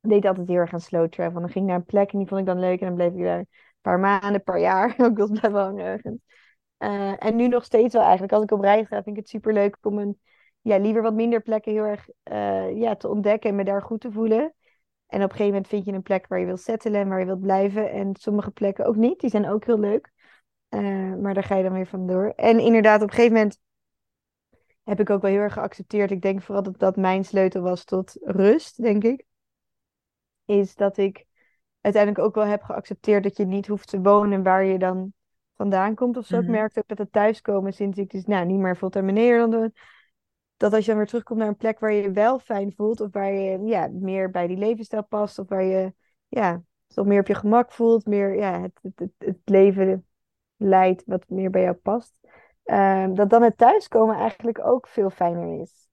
Ik 0.00 0.10
deed 0.10 0.24
altijd 0.24 0.48
heel 0.48 0.56
erg 0.56 0.72
aan 0.72 0.80
slow 0.80 1.08
travel. 1.08 1.40
Dan 1.40 1.50
ging 1.50 1.64
ik 1.64 1.70
naar 1.70 1.80
een 1.80 1.84
plek 1.84 2.12
en 2.12 2.18
die 2.18 2.26
vond 2.26 2.40
ik 2.40 2.46
dan 2.46 2.60
leuk. 2.60 2.80
En 2.80 2.86
dan 2.86 2.94
bleef 2.94 3.12
ik 3.12 3.22
daar 3.24 3.38
een 3.38 3.48
paar 3.80 3.98
maanden, 3.98 4.34
een 4.34 4.42
paar 4.42 4.60
jaar. 4.60 4.88
ik 5.10 5.18
was 5.18 5.30
blijven 5.30 5.60
hangen 5.60 5.84
ergens. 5.84 6.18
Uh, 6.78 7.24
en 7.24 7.36
nu 7.36 7.48
nog 7.48 7.64
steeds 7.64 7.94
wel 7.94 8.02
eigenlijk. 8.02 8.32
Als 8.32 8.42
ik 8.42 8.50
op 8.50 8.60
reis 8.60 8.86
ga, 8.86 9.02
vind 9.02 9.16
ik 9.16 9.22
het 9.22 9.28
super 9.28 9.52
leuk 9.52 9.76
om 9.82 9.98
een, 9.98 10.20
ja, 10.60 10.78
liever 10.78 11.02
wat 11.02 11.14
minder 11.14 11.40
plekken 11.40 11.72
heel 11.72 11.84
erg 11.84 12.08
uh, 12.32 12.78
ja, 12.78 12.96
te 12.96 13.08
ontdekken 13.08 13.50
en 13.50 13.56
me 13.56 13.64
daar 13.64 13.82
goed 13.82 14.00
te 14.00 14.12
voelen. 14.12 14.54
En 15.06 15.22
op 15.22 15.30
een 15.30 15.36
gegeven 15.36 15.46
moment 15.46 15.68
vind 15.68 15.84
je 15.84 15.92
een 15.92 16.02
plek 16.02 16.26
waar 16.26 16.38
je 16.38 16.46
wilt 16.46 16.60
settelen 16.60 17.00
en 17.00 17.08
waar 17.08 17.20
je 17.20 17.26
wilt 17.26 17.40
blijven. 17.40 17.90
En 17.90 18.16
sommige 18.18 18.50
plekken 18.50 18.86
ook 18.86 18.96
niet. 18.96 19.20
Die 19.20 19.30
zijn 19.30 19.48
ook 19.48 19.64
heel 19.64 19.78
leuk. 19.78 20.12
Maar 21.20 21.34
daar 21.34 21.44
ga 21.44 21.56
je 21.56 21.62
dan 21.62 21.72
weer 21.72 21.86
vandoor. 21.86 22.32
En 22.36 22.58
inderdaad, 22.58 23.02
op 23.02 23.08
een 23.08 23.14
gegeven 23.14 23.36
moment 23.36 23.58
heb 24.84 25.00
ik 25.00 25.10
ook 25.10 25.22
wel 25.22 25.30
heel 25.30 25.40
erg 25.40 25.52
geaccepteerd. 25.52 26.10
Ik 26.10 26.22
denk 26.22 26.42
vooral 26.42 26.62
dat 26.62 26.78
dat 26.78 26.96
mijn 26.96 27.24
sleutel 27.24 27.62
was 27.62 27.84
tot 27.84 28.16
rust, 28.20 28.82
denk 28.82 29.04
ik. 29.04 29.24
Is 30.44 30.74
dat 30.74 30.96
ik 30.96 31.26
uiteindelijk 31.80 32.24
ook 32.24 32.34
wel 32.34 32.44
heb 32.44 32.62
geaccepteerd 32.62 33.22
dat 33.22 33.36
je 33.36 33.44
niet 33.44 33.66
hoeft 33.66 33.88
te 33.88 34.00
wonen 34.00 34.42
waar 34.42 34.64
je 34.64 34.78
dan 34.78 35.12
vandaan 35.56 35.94
komt 35.94 36.16
of 36.16 36.26
zo. 36.26 36.36
Ik 36.36 36.42
mhm. 36.42 36.50
merkte 36.50 36.78
ook 36.78 36.88
dat 36.88 36.98
het 36.98 37.12
thuiskomen 37.12 37.72
sinds 37.72 37.98
ik 37.98 38.10
dus 38.10 38.24
nou, 38.24 38.46
niet 38.46 38.58
meer 38.58 38.76
fulltime 38.76 39.08
in 39.08 39.14
Nederland 39.14 39.72
Dat 40.56 40.72
als 40.72 40.80
je 40.80 40.90
dan 40.90 40.96
weer 40.96 41.06
terugkomt 41.06 41.38
naar 41.38 41.48
een 41.48 41.56
plek 41.56 41.78
waar 41.78 41.92
je 41.92 42.02
je 42.02 42.10
wel 42.10 42.38
fijn 42.38 42.72
voelt. 42.72 43.00
Of 43.00 43.12
waar 43.12 43.32
je 43.32 43.58
ja, 43.58 43.88
meer 43.92 44.30
bij 44.30 44.46
die 44.46 44.56
levensstijl 44.56 45.04
past. 45.04 45.38
Of 45.38 45.48
waar 45.48 45.62
je 45.62 45.94
ja, 46.28 46.62
toch 46.86 47.06
meer 47.06 47.20
op 47.20 47.26
je 47.26 47.34
gemak 47.34 47.72
voelt. 47.72 48.06
Meer 48.06 48.36
ja, 48.36 48.60
het, 48.60 48.78
het, 48.82 48.98
het, 48.98 49.12
het 49.18 49.38
leven 49.44 50.06
leidt 50.56 51.02
wat 51.06 51.28
meer 51.28 51.50
bij 51.50 51.62
jou 51.62 51.74
past 51.74 52.19
Ehm, 52.70 53.14
dat 53.14 53.30
dan 53.30 53.42
het 53.42 53.58
thuiskomen 53.58 54.16
eigenlijk 54.16 54.66
ook 54.66 54.88
veel 54.88 55.10
fijner 55.10 55.60
is. 55.60 55.88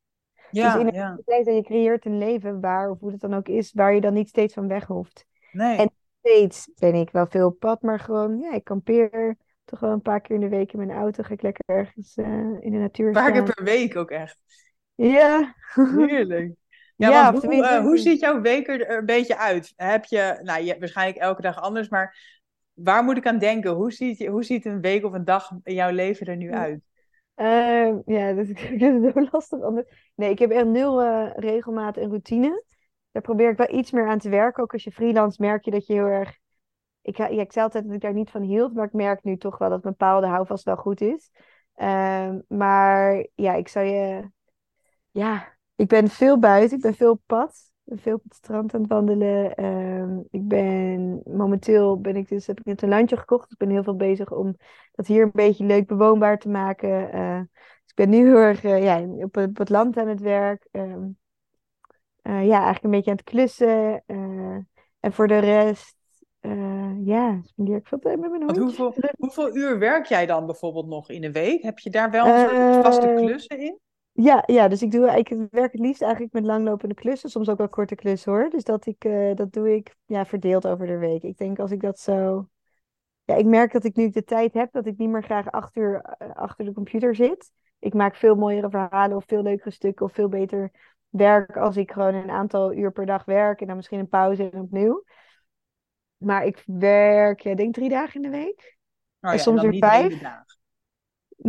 Ja, 0.51 0.73
dus 0.73 0.81
in 0.81 1.23
dat 1.25 1.55
je 1.55 1.63
creëert 1.63 2.05
een 2.05 2.17
leven 2.17 2.61
waar, 2.61 2.89
of 2.89 2.99
hoe 2.99 3.11
het 3.11 3.19
dan 3.19 3.33
ook 3.33 3.47
is, 3.47 3.73
waar 3.73 3.93
je 3.93 4.01
dan 4.01 4.13
niet 4.13 4.29
steeds 4.29 4.53
van 4.53 4.67
weg 4.67 4.85
hoeft. 4.85 5.25
Nee. 5.51 5.77
En 5.77 5.91
steeds 6.19 6.69
ben 6.79 6.95
ik 6.95 7.09
wel 7.09 7.27
veel 7.27 7.47
op 7.47 7.59
pad, 7.59 7.81
maar 7.81 7.99
gewoon, 7.99 8.39
ja, 8.39 8.53
ik 8.53 8.63
kampeer 8.63 9.37
toch 9.65 9.79
wel 9.79 9.91
een 9.91 10.01
paar 10.01 10.21
keer 10.21 10.35
in 10.35 10.41
de 10.41 10.49
week 10.49 10.71
in 10.71 10.77
mijn 10.77 10.99
auto. 10.99 11.23
Ga 11.23 11.33
ik 11.33 11.41
lekker 11.41 11.63
ergens 11.65 12.17
uh, 12.17 12.25
in 12.59 12.71
de 12.71 12.77
natuur 12.77 13.07
Een 13.07 13.13
paar 13.13 13.31
keer 13.31 13.43
per 13.43 13.63
week 13.63 13.95
ook 13.95 14.11
echt. 14.11 14.37
Ja. 14.95 15.55
Heerlijk. 15.73 16.55
Ja, 16.95 17.09
ja 17.09 17.33
hoe, 17.33 17.53
uh, 17.53 17.79
hoe 17.79 17.97
ziet 17.97 18.19
jouw 18.19 18.41
week 18.41 18.67
er 18.67 18.97
een 18.97 19.05
beetje 19.05 19.37
uit? 19.37 19.73
Heb 19.75 20.05
je, 20.05 20.39
nou, 20.43 20.63
je, 20.63 20.79
waarschijnlijk 20.79 21.17
elke 21.17 21.41
dag 21.41 21.61
anders, 21.61 21.89
maar 21.89 22.36
waar 22.77 23.03
moet 23.03 23.17
ik 23.17 23.27
aan 23.27 23.37
denken? 23.37 23.71
Hoe 23.71 23.91
ziet, 23.91 24.25
hoe 24.27 24.43
ziet 24.43 24.65
een 24.65 24.81
week 24.81 25.05
of 25.05 25.13
een 25.13 25.25
dag 25.25 25.51
in 25.63 25.73
jouw 25.73 25.91
leven 25.91 26.27
er 26.27 26.37
nu 26.37 26.51
uit? 26.53 26.81
Uh, 27.35 27.95
ja, 28.05 28.33
dat 28.33 28.47
is 28.47 29.13
zo 29.13 29.27
lastig. 29.31 29.59
Nee, 30.15 30.29
ik 30.29 30.39
heb 30.39 30.51
echt 30.51 30.65
nul 30.65 31.03
uh, 31.03 31.29
regelmaat 31.35 31.97
en 31.97 32.09
routine. 32.09 32.63
Daar 33.11 33.21
probeer 33.21 33.49
ik 33.49 33.57
wel 33.57 33.73
iets 33.73 33.91
meer 33.91 34.07
aan 34.07 34.19
te 34.19 34.29
werken. 34.29 34.63
Ook 34.63 34.73
als 34.73 34.83
je 34.83 34.91
freelance 34.91 35.41
merk 35.41 35.65
je 35.65 35.71
dat 35.71 35.85
je 35.85 35.93
heel 35.93 36.05
erg... 36.05 36.37
Ik, 37.01 37.17
ja, 37.17 37.27
ik 37.27 37.51
zei 37.51 37.65
altijd 37.65 37.85
dat 37.85 37.93
ik 37.93 38.01
daar 38.01 38.13
niet 38.13 38.29
van 38.29 38.41
hield, 38.41 38.73
maar 38.73 38.85
ik 38.85 38.93
merk 38.93 39.23
nu 39.23 39.37
toch 39.37 39.57
wel 39.57 39.69
dat 39.69 39.83
een 39.83 39.91
bepaalde 39.91 40.27
houvast 40.27 40.63
wel 40.63 40.75
goed 40.75 41.01
is. 41.01 41.31
Uh, 41.75 42.35
maar 42.47 43.27
ja, 43.35 43.53
ik 43.53 43.67
zou 43.67 43.85
je... 43.85 44.31
Ja, 45.11 45.57
ik 45.75 45.87
ben 45.87 46.07
veel 46.07 46.39
buiten, 46.39 46.77
ik 46.77 46.83
ben 46.83 46.95
veel 46.95 47.11
op 47.11 47.21
pad 47.25 47.71
veel 47.89 48.15
op 48.15 48.23
het 48.23 48.35
strand 48.35 48.73
aan 48.73 48.81
het 48.81 48.89
wandelen. 48.89 49.55
Ehm, 49.55 50.19
ik 50.29 50.47
ben 50.47 51.21
momenteel 51.25 52.01
ben 52.01 52.15
ik 52.15 52.27
dus 52.27 52.47
heb 52.47 52.59
ik 52.59 52.65
net 52.65 52.81
een 52.81 52.89
landje 52.89 53.17
gekocht. 53.17 53.51
Ik 53.51 53.57
ben 53.57 53.69
heel 53.69 53.83
veel 53.83 53.95
bezig 53.95 54.31
om 54.31 54.57
dat 54.91 55.07
hier 55.07 55.23
een 55.23 55.31
beetje 55.33 55.65
leuk 55.65 55.87
bewoonbaar 55.87 56.39
te 56.39 56.49
maken. 56.49 57.15
Uh, 57.15 57.39
dus 57.39 57.89
ik 57.89 57.95
ben 57.95 58.09
nu 58.09 58.27
heel 58.27 58.37
erg 58.37 58.63
uh, 58.63 58.83
ja, 58.83 59.01
op, 59.01 59.35
het, 59.35 59.57
het 59.57 59.69
land 59.69 59.97
aan 59.97 60.07
het 60.07 60.21
werk. 60.21 60.67
Uh, 60.71 61.05
ja, 62.21 62.55
eigenlijk 62.55 62.83
een 62.83 62.89
beetje 62.89 63.11
aan 63.11 63.17
het 63.17 63.25
klussen. 63.25 64.03
en 64.99 65.13
voor 65.13 65.27
de 65.27 65.37
rest, 65.37 65.95
ja, 67.03 67.39
spendeer 67.43 67.77
ik 67.77 67.87
veel 67.87 67.99
tijd 67.99 68.19
met 68.19 68.29
mijn 68.29 68.43
hond. 68.43 68.57
Hoeveel, 68.57 68.93
hoeveel 69.17 69.55
uur 69.55 69.79
werk 69.79 70.05
jij 70.05 70.25
dan 70.25 70.45
bijvoorbeeld 70.45 70.87
nog 70.87 71.09
in 71.09 71.23
een 71.23 71.31
week? 71.31 71.61
Heb 71.61 71.79
je 71.79 71.89
daar 71.89 72.11
wel 72.11 72.27
een 72.27 72.49
soort 72.49 72.85
vaste 72.85 73.13
klussen 73.15 73.59
in? 73.59 73.79
Ja, 74.19 74.43
ja, 74.45 74.67
dus 74.67 74.81
ik, 74.81 74.91
doe, 74.91 75.17
ik 75.17 75.27
werk 75.51 75.71
het 75.71 75.81
liefst 75.81 76.01
eigenlijk 76.01 76.33
met 76.33 76.45
langlopende 76.45 76.95
klussen, 76.95 77.29
soms 77.29 77.49
ook 77.49 77.57
wel 77.57 77.69
korte 77.69 77.95
klussen 77.95 78.31
hoor. 78.31 78.49
Dus 78.49 78.63
dat, 78.63 78.85
ik, 78.85 79.05
uh, 79.05 79.35
dat 79.35 79.53
doe 79.53 79.75
ik 79.75 79.95
ja, 80.05 80.25
verdeeld 80.25 80.67
over 80.67 80.87
de 80.87 80.97
week. 80.97 81.23
Ik 81.23 81.37
denk 81.37 81.59
als 81.59 81.71
ik 81.71 81.81
dat 81.81 81.99
zo. 81.99 82.47
Ja, 83.23 83.35
ik 83.35 83.45
merk 83.45 83.71
dat 83.71 83.83
ik 83.83 83.95
nu 83.95 84.09
de 84.09 84.23
tijd 84.23 84.53
heb, 84.53 84.71
dat 84.71 84.85
ik 84.85 84.97
niet 84.97 85.09
meer 85.09 85.23
graag 85.23 85.51
acht 85.51 85.75
uur 85.75 86.15
uh, 86.21 86.35
achter 86.35 86.65
de 86.65 86.73
computer 86.73 87.15
zit. 87.15 87.51
Ik 87.79 87.93
maak 87.93 88.15
veel 88.15 88.35
mooiere 88.35 88.69
verhalen 88.69 89.17
of 89.17 89.25
veel 89.27 89.41
leukere 89.41 89.71
stukken 89.71 90.05
of 90.05 90.13
veel 90.13 90.29
beter 90.29 90.71
werk 91.09 91.57
als 91.57 91.77
ik 91.77 91.91
gewoon 91.91 92.13
een 92.13 92.31
aantal 92.31 92.73
uur 92.73 92.91
per 92.91 93.05
dag 93.05 93.25
werk 93.25 93.61
en 93.61 93.67
dan 93.67 93.75
misschien 93.75 93.99
een 93.99 94.09
pauze 94.09 94.49
en 94.49 94.61
opnieuw. 94.61 95.03
Maar 96.17 96.45
ik 96.45 96.63
werk, 96.65 97.39
ja, 97.39 97.55
denk 97.55 97.73
drie 97.73 97.89
dagen 97.89 98.15
in 98.15 98.31
de 98.31 98.37
week. 98.37 98.77
Oh, 99.21 99.31
en 99.31 99.39
soms 99.39 99.61
weer 99.61 99.77
vijf. 99.77 100.21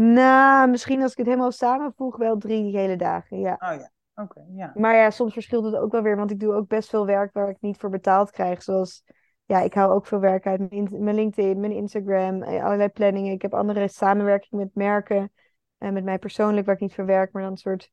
Nou, 0.00 0.70
misschien 0.70 1.02
als 1.02 1.10
ik 1.10 1.18
het 1.18 1.26
helemaal 1.26 1.52
samenvoeg, 1.52 2.16
wel 2.16 2.38
drie 2.38 2.76
hele 2.76 2.96
dagen, 2.96 3.40
ja. 3.40 3.52
Oh 3.52 3.78
ja, 3.78 3.90
oké, 4.14 4.44
ja. 4.48 4.72
Maar 4.74 4.94
ja, 4.94 5.10
soms 5.10 5.32
verschilt 5.32 5.64
het 5.64 5.74
ook 5.74 5.92
wel 5.92 6.02
weer, 6.02 6.16
want 6.16 6.30
ik 6.30 6.40
doe 6.40 6.54
ook 6.54 6.68
best 6.68 6.88
veel 6.88 7.06
werk 7.06 7.32
waar 7.32 7.48
ik 7.48 7.56
niet 7.60 7.76
voor 7.76 7.90
betaald 7.90 8.30
krijg. 8.30 8.62
Zoals, 8.62 9.04
ja, 9.44 9.60
ik 9.60 9.74
hou 9.74 9.92
ook 9.92 10.06
veel 10.06 10.18
werk 10.18 10.46
uit 10.46 10.70
mijn, 10.70 10.88
mijn 10.90 11.14
LinkedIn, 11.14 11.60
mijn 11.60 11.72
Instagram, 11.72 12.42
eh, 12.42 12.64
allerlei 12.64 12.88
planningen. 12.88 13.32
Ik 13.32 13.42
heb 13.42 13.54
andere 13.54 13.88
samenwerking 13.88 14.60
met 14.60 14.74
merken 14.74 15.32
en 15.78 15.92
met 15.92 16.04
mij 16.04 16.18
persoonlijk 16.18 16.66
waar 16.66 16.74
ik 16.74 16.80
niet 16.80 16.94
voor 16.94 17.06
werk, 17.06 17.32
maar 17.32 17.42
dan 17.42 17.50
een 17.50 17.56
soort, 17.56 17.90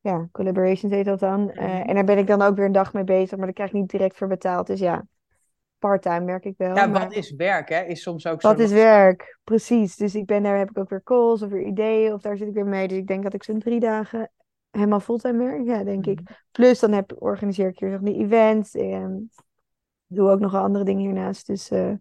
ja, 0.00 0.28
collaborations 0.32 0.94
heet 0.94 1.04
dat 1.04 1.20
dan. 1.20 1.50
Uh, 1.54 1.88
en 1.88 1.94
daar 1.94 2.04
ben 2.04 2.18
ik 2.18 2.26
dan 2.26 2.42
ook 2.42 2.56
weer 2.56 2.66
een 2.66 2.72
dag 2.72 2.92
mee 2.92 3.04
bezig, 3.04 3.36
maar 3.36 3.46
daar 3.46 3.54
krijg 3.54 3.70
ik 3.70 3.76
niet 3.76 3.90
direct 3.90 4.16
voor 4.16 4.28
betaald. 4.28 4.66
Dus 4.66 4.80
ja, 4.80 5.06
parttime 5.78 6.20
merk 6.20 6.44
ik 6.44 6.54
wel. 6.56 6.76
Ja, 6.76 6.86
maar... 6.86 7.02
wat 7.02 7.12
is 7.12 7.30
werk, 7.30 7.68
hè? 7.68 7.82
Is 7.82 8.02
soms 8.02 8.26
ook 8.26 8.40
zo. 8.40 8.48
Wat 8.48 8.58
is 8.58 8.72
werk? 8.72 9.38
Precies. 9.44 9.96
Dus 9.96 10.14
ik 10.14 10.26
ben 10.26 10.42
daar, 10.42 10.58
heb 10.58 10.70
ik 10.70 10.78
ook 10.78 10.90
weer 10.90 11.02
calls 11.02 11.42
of 11.42 11.50
weer 11.50 11.66
ideeën, 11.66 12.12
of 12.12 12.22
daar 12.22 12.36
zit 12.36 12.48
ik 12.48 12.54
weer 12.54 12.66
mee. 12.66 12.88
Dus 12.88 12.98
ik 12.98 13.06
denk 13.06 13.22
dat 13.22 13.34
ik 13.34 13.44
zo'n 13.44 13.58
drie 13.58 13.80
dagen 13.80 14.30
helemaal 14.70 15.00
fulltime 15.00 15.44
werk, 15.44 15.66
ja, 15.66 15.84
denk 15.84 16.06
ik. 16.06 16.20
Mhm. 16.20 16.32
Plus 16.50 16.78
dan 16.78 16.92
heb, 16.92 17.14
organiseer 17.18 17.68
ik 17.68 17.78
hier 17.78 17.90
nog 17.90 18.00
die 18.00 18.16
events 18.16 18.74
en 18.74 19.30
doe 20.06 20.30
ook 20.30 20.40
nog 20.40 20.54
andere 20.54 20.84
dingen 20.84 21.02
hiernaast. 21.02 21.46
Dus 21.46 21.70
uh, 21.70 21.92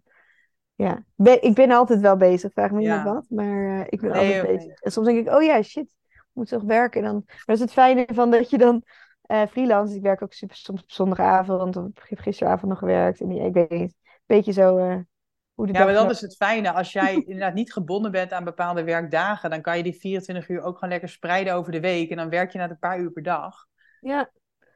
ja, 0.76 1.04
ik 1.40 1.54
ben 1.54 1.72
altijd 1.72 2.00
wel 2.00 2.18
bezig. 2.18 2.52
Vraag 2.52 2.72
me 2.72 2.78
niet 2.78 2.88
ja. 2.88 3.04
wat, 3.04 3.26
maar 3.30 3.58
uh, 3.58 3.82
ik 3.90 4.02
ben 4.02 4.12
altijd 4.12 4.48
bezig. 4.48 4.80
En 4.80 4.92
soms 4.92 5.08
denk 5.08 5.28
ik, 5.28 5.34
oh 5.34 5.44
ja, 5.44 5.62
shit, 5.62 5.96
moet 6.32 6.48
toch 6.48 6.64
werken. 6.64 7.02
En 7.02 7.08
dan, 7.08 7.24
maar 7.26 7.44
dat 7.46 7.56
is 7.56 7.62
het 7.62 7.72
fijne 7.72 8.08
van 8.14 8.32
dat 8.32 8.50
je 8.50 8.58
dan 8.58 8.84
uh, 9.28 9.46
freelance. 9.46 9.96
Ik 9.96 10.02
werk 10.02 10.22
ook 10.22 10.34
super, 10.34 10.56
soms 10.56 10.82
op 10.82 10.92
zondagavond. 10.92 11.76
Of 11.76 11.86
ik 11.86 12.10
heb 12.10 12.20
gisteravond 12.20 12.70
nog 12.70 12.80
gewerkt. 12.80 13.22
En 13.22 13.32
ik 13.32 13.54
weet 13.54 13.70
niet. 13.70 13.96
Een 14.04 14.36
beetje 14.36 14.52
zo 14.52 14.78
uh, 14.78 14.98
hoe 15.54 15.68
de 15.68 15.74
Ja, 15.74 15.84
maar 15.84 15.94
dat 15.94 16.10
is 16.10 16.22
het 16.22 16.36
fijne. 16.36 16.72
Als 16.72 16.94
jij 16.94 17.14
inderdaad 17.14 17.54
niet 17.54 17.74
gebonden 17.74 18.12
bent 18.12 18.32
aan 18.32 18.44
bepaalde 18.44 18.84
werkdagen. 18.84 19.50
Dan 19.50 19.62
kan 19.62 19.78
je 19.78 19.84
die 19.84 20.00
24 20.00 20.50
uur 20.50 20.62
ook 20.62 20.74
gewoon 20.74 20.90
lekker 20.90 21.10
spreiden 21.10 21.54
over 21.54 21.72
de 21.72 21.80
week. 21.80 22.10
En 22.10 22.18
dan 22.18 22.30
werk 22.30 22.52
je 22.52 22.58
na 22.58 22.70
een 22.70 22.80
paar 22.80 23.00
uur 23.00 23.12
per 23.12 23.24
dag. 23.24 23.66
Ja. 24.02 24.32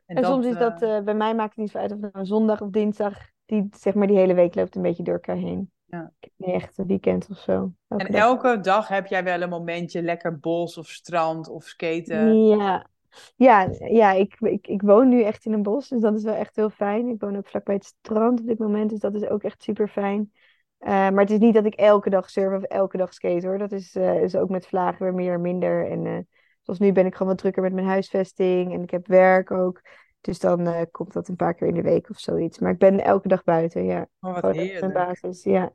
En, 0.06 0.26
soms 0.26 0.46
is 0.46 0.58
dat, 0.58 0.82
eh, 0.82 0.98
eh, 0.98 1.04
bij 1.04 1.16
mij 1.16 1.36
maakt 1.36 1.50
het 1.50 1.58
niet 1.58 1.70
zo 1.70 1.78
uit 1.78 1.92
of 1.92 2.02
het 2.02 2.14
nou 2.14 2.26
zondag 2.26 2.62
of 2.62 2.70
dinsdag, 2.70 3.18
die, 3.46 3.68
zeg 3.72 3.94
maar, 3.94 4.08
die 4.08 4.18
hele 4.18 4.34
week 4.34 4.56
loopt 4.56 4.76
een 4.76 4.82
beetje 4.82 5.04
door 5.04 5.14
elkaar 5.14 5.36
heen. 5.36 5.72
Ja. 5.86 6.12
Nee, 6.38 6.54
echt 6.54 6.78
een 6.78 6.88
weekend 6.88 7.28
of 7.30 7.38
zo. 7.38 7.74
Elke 7.88 8.06
En 8.06 8.12
dag. 8.12 8.22
elke 8.22 8.60
dag 8.60 8.88
heb 8.88 9.08
jij 9.08 9.24
wel 9.24 9.42
een 9.42 9.50
momentje, 9.50 10.02
lekker 10.02 10.40
bos 10.40 10.78
of 10.78 10.88
strand 10.88 11.50
of 11.50 11.64
skaten. 11.64 12.46
Ja, 12.46 12.88
ja, 13.36 13.70
ja 13.80 14.12
ik, 14.12 14.36
ik, 14.40 14.68
ik 14.68 14.82
woon 14.82 15.10
nu 15.10 15.24
echt 15.24 15.46
in 15.46 15.54
een 15.54 15.64
bos, 15.64 15.88
dus 15.90 16.02
dat 16.02 16.16
is 16.16 16.24
wel 16.24 16.34
echt 16.36 16.56
heel 16.56 16.70
fijn. 16.70 17.08
Ik 17.08 17.22
woon 17.22 17.38
ook 17.38 17.48
vlakbij 17.48 17.76
het 17.76 17.86
strand 17.86 18.40
op 18.40 18.48
dit 18.48 18.60
moment, 18.60 18.90
dus 18.90 19.00
dat 19.00 19.14
is 19.16 19.26
ook 19.28 19.44
echt 19.44 19.64
super 19.64 19.88
fijn. 19.88 20.32
maar 20.80 21.20
het 21.20 21.30
is 21.32 21.40
niet 21.40 21.54
dat 21.54 21.66
ik 21.66 21.74
elke 21.76 22.10
dag 22.10 22.30
surf 22.30 22.58
of 22.58 22.64
elke 22.64 22.98
dag 22.98 23.14
skate 23.14 23.48
hoor. 23.48 23.58
Dat 23.58 23.72
is, 23.72 23.96
eh, 23.96 24.22
is 24.24 24.36
ook 24.36 24.50
met 24.50 24.68
vlagen 24.68 25.06
weer 25.06 25.14
meer 25.14 25.34
en 25.34 25.42
minder. 25.42 25.90
En 25.90 26.06
eh, 26.06 26.18
zoals 26.62 26.80
nu 26.80 26.92
ben 26.92 27.06
ik 27.06 27.14
gewoon 27.14 27.28
wat 27.32 27.38
drukker 27.38 27.62
met 27.64 27.74
mijn 27.74 27.88
huisvesting 27.88 28.74
en 28.74 28.84
ik 28.84 28.92
heb 28.92 29.08
werk 29.08 29.52
ook. 29.52 29.82
Dus 30.22 30.40
dan 30.40 30.68
eh, 30.68 30.82
komt 30.92 31.14
dat 31.14 31.28
een 31.28 31.36
paar 31.36 31.54
keer 31.54 31.68
in 31.68 31.74
de 31.74 31.82
week 31.82 32.10
of 32.10 32.20
zoiets. 32.20 32.60
Maar 32.60 32.72
ik 32.72 32.78
ben 32.78 33.04
elke 33.04 33.28
dag 33.28 33.44
buiten, 33.44 33.86
ja. 33.86 34.08
Oh, 34.20 34.40
wat 34.40 34.56
mijn 34.56 34.92
basis, 34.94 35.44
ja. 35.44 35.72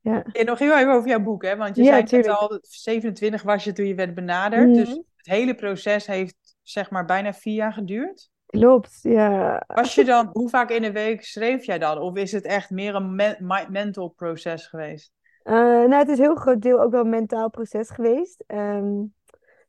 Ja, 0.00 0.22
En 0.32 0.46
nog 0.46 0.58
heel 0.58 0.78
even 0.78 0.92
over 0.92 1.08
jouw 1.08 1.20
boek, 1.20 1.42
hè? 1.42 1.56
Want 1.56 1.76
je 1.76 1.82
ja 1.82 2.06
zei 2.06 2.22
net 2.22 2.28
al, 2.28 2.58
27 2.62 3.42
was 3.42 3.64
je 3.64 3.72
toen 3.72 3.86
je 3.86 3.94
werd 3.94 4.14
benaderd. 4.14 4.74
Dus 4.74 4.88
Mhm. 4.88 4.98
het 5.16 5.26
hele 5.26 5.54
proces 5.54 6.06
heeft 6.06 6.47
zeg 6.70 6.90
maar 6.90 7.04
bijna 7.04 7.32
vier 7.32 7.54
jaar 7.54 7.72
geduurd. 7.72 8.30
Klopt, 8.46 8.98
ja. 9.02 9.64
Was 9.66 9.94
je 9.94 10.04
dan, 10.04 10.28
hoe 10.32 10.48
vaak 10.48 10.70
in 10.70 10.82
de 10.82 10.92
week 10.92 11.24
schreef 11.24 11.64
jij 11.64 11.78
dan? 11.78 11.98
Of 11.98 12.16
is 12.16 12.32
het 12.32 12.44
echt 12.44 12.70
meer 12.70 12.94
een 12.94 13.36
mental 13.68 14.08
proces 14.08 14.66
geweest? 14.66 15.12
Eh, 15.42 15.54
nou, 15.54 15.94
het 15.94 16.08
is 16.08 16.18
een 16.18 16.24
heel 16.24 16.34
groot 16.34 16.62
deel 16.62 16.80
ook 16.80 16.90
wel 16.90 17.00
een 17.00 17.08
mentaal 17.08 17.50
proces 17.50 17.90
geweest. 17.90 18.44
Ehm, 18.46 19.04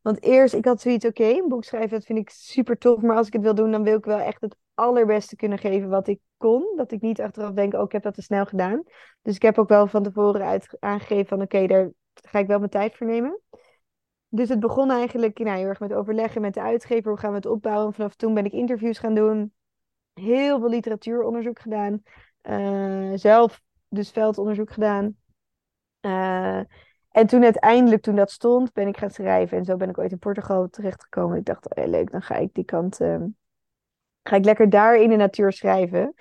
want 0.01 0.23
eerst, 0.23 0.53
ik 0.53 0.65
had 0.65 0.81
zoiets, 0.81 1.05
oké, 1.05 1.23
een 1.23 1.47
boek 1.47 1.63
schrijven, 1.63 1.89
dat 1.89 2.05
vind 2.05 2.19
ik 2.19 2.29
super 2.29 2.77
tof. 2.77 3.01
Maar 3.01 3.15
als 3.15 3.27
ik 3.27 3.33
het 3.33 3.41
wil 3.41 3.55
doen, 3.55 3.71
dan 3.71 3.83
wil 3.83 3.97
ik 3.97 4.05
wel 4.05 4.19
echt 4.19 4.41
het 4.41 4.55
allerbeste 4.73 5.35
kunnen 5.35 5.57
geven 5.57 5.89
wat 5.89 6.07
ik 6.07 6.19
kon. 6.37 6.73
Dat 6.75 6.91
ik 6.91 7.01
niet 7.01 7.21
achteraf 7.21 7.51
denk, 7.51 7.73
oh, 7.73 7.83
ik 7.83 7.91
heb 7.91 8.03
dat 8.03 8.13
te 8.13 8.21
snel 8.21 8.45
gedaan. 8.45 8.83
Dus 9.21 9.35
ik 9.35 9.41
heb 9.41 9.57
ook 9.57 9.69
wel 9.69 9.87
van 9.87 10.03
tevoren 10.03 10.41
uit, 10.41 10.77
aangegeven 10.79 11.27
van, 11.27 11.41
oké, 11.41 11.67
daar 11.67 11.91
ga 12.13 12.39
ik 12.39 12.47
wel 12.47 12.59
mijn 12.59 12.69
tijd 12.69 12.95
voor 12.95 13.07
nemen. 13.07 13.39
Dus 14.29 14.49
het 14.49 14.59
begon 14.59 14.91
eigenlijk 14.91 15.39
nou, 15.39 15.57
heel 15.57 15.67
erg 15.67 15.79
met 15.79 15.93
overleggen 15.93 16.41
met 16.41 16.53
de 16.53 16.61
uitgever. 16.61 17.09
Hoe 17.11 17.19
gaan 17.19 17.29
we 17.29 17.35
het 17.35 17.45
opbouwen? 17.45 17.93
Vanaf 17.93 18.15
toen 18.15 18.33
ben 18.33 18.45
ik 18.45 18.51
interviews 18.51 18.99
gaan 18.99 19.15
doen. 19.15 19.53
Heel 20.13 20.59
veel 20.59 20.69
literatuuronderzoek 20.69 21.59
gedaan. 21.59 22.03
Eh, 22.41 23.11
zelf 23.15 23.61
dus 23.87 24.11
veldonderzoek 24.11 24.71
gedaan. 24.71 25.17
Eh, 25.99 26.59
en 27.09 27.27
toen 27.27 27.43
uiteindelijk, 27.43 28.01
toen 28.01 28.15
dat 28.15 28.31
stond, 28.31 28.73
ben 28.73 28.87
ik 28.87 28.97
gaan 28.97 29.09
schrijven. 29.09 29.57
En 29.57 29.65
zo 29.65 29.75
ben 29.75 29.89
ik 29.89 29.97
ooit 29.97 30.11
in 30.11 30.19
Portugal 30.19 30.69
terechtgekomen. 30.69 31.37
Ik 31.37 31.45
dacht, 31.45 31.75
oh, 31.75 31.83
ja, 31.83 31.89
leuk, 31.89 32.11
dan 32.11 32.21
ga 32.21 32.35
ik 32.35 32.53
die 32.53 32.65
kant... 32.65 32.99
ehm, 32.99 33.27
ga 34.23 34.35
ik 34.35 34.45
lekker 34.45 34.69
daar 34.69 34.95
in 34.95 35.09
de 35.09 35.15
natuur 35.15 35.51
schrijven. 35.51 36.13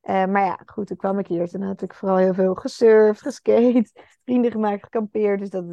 Eh, 0.00 0.26
maar 0.26 0.44
ja, 0.44 0.60
goed, 0.66 0.86
toen 0.86 0.96
kwam 0.96 1.18
ik 1.18 1.26
hier. 1.26 1.48
Toen 1.48 1.62
had 1.62 1.82
ik 1.82 1.94
vooral 1.94 2.16
heel 2.16 2.34
veel 2.34 2.54
gesurfd, 2.54 3.20
geskate, 3.20 3.90
vrienden 4.24 4.50
gemaakt, 4.50 4.82
gekampeerd. 4.82 5.38
Dus 5.38 5.50
dat, 5.50 5.64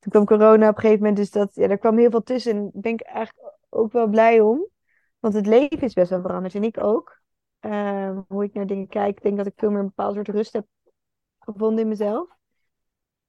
toen 0.00 0.12
kwam 0.12 0.24
corona 0.24 0.68
op 0.68 0.74
een 0.74 0.80
gegeven 0.80 0.98
moment. 0.98 1.16
Dus 1.16 1.30
dat, 1.30 1.54
ja, 1.54 1.66
daar 1.66 1.78
kwam 1.78 1.98
heel 1.98 2.10
veel 2.10 2.22
tussen. 2.22 2.56
En 2.56 2.62
daar 2.62 2.82
ben 2.82 2.92
ik 2.92 3.00
eigenlijk 3.00 3.56
ook 3.68 3.92
wel 3.92 4.08
blij 4.08 4.40
om. 4.40 4.66
Want 5.18 5.34
het 5.34 5.46
leven 5.46 5.80
is 5.80 5.92
best 5.92 6.10
wel 6.10 6.20
veranderd. 6.20 6.54
En 6.54 6.64
ik 6.64 6.82
ook. 6.82 7.20
Eh, 7.58 8.18
hoe 8.28 8.44
ik 8.44 8.52
naar 8.52 8.66
dingen 8.66 8.88
kijk. 8.88 9.16
Ik 9.16 9.22
denk 9.22 9.36
dat 9.36 9.46
ik 9.46 9.52
veel 9.56 9.70
meer 9.70 9.78
een 9.78 9.86
bepaald 9.86 10.14
soort 10.14 10.28
rust 10.28 10.52
heb 10.52 10.66
gevonden 11.38 11.82
in 11.82 11.88
mezelf. 11.88 12.38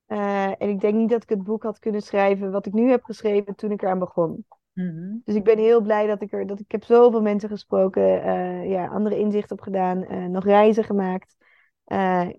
Eh, 0.06 0.48
en 0.48 0.70
ik 0.70 0.80
denk 0.80 0.94
niet 0.94 1.10
dat 1.10 1.24
ik 1.24 1.30
het 1.30 1.44
boek 1.44 1.64
had 1.64 1.80
kunnen 1.80 2.02
schrijven 2.02 2.52
wat 2.52 2.66
ik 2.66 2.74
nu 2.74 2.90
heb 2.90 3.04
geschreven 3.04 3.56
toen 3.56 3.72
ik 3.72 3.82
eraan 3.82 4.00
begon. 4.00 4.46
Mhm. 4.74 5.18
Dus 5.24 5.36
ik 5.36 5.44
ben 5.44 5.58
heel 5.58 5.82
blij 5.82 6.08
dat 6.08 6.22
ik 6.22 6.32
er, 6.32 6.48
dat 6.48 6.60
ik 6.60 6.72
heb 6.72 6.84
zoveel 6.84 7.22
mensen 7.22 7.50
gesproken, 7.50 8.24
eh, 8.24 8.70
ja, 8.70 8.88
andere 8.88 9.18
inzichten 9.18 9.58
op 9.58 9.64
gedaan, 9.64 10.04
eh, 10.04 10.26
nog 10.26 10.44
reizen 10.44 10.84
gemaakt. 10.84 11.36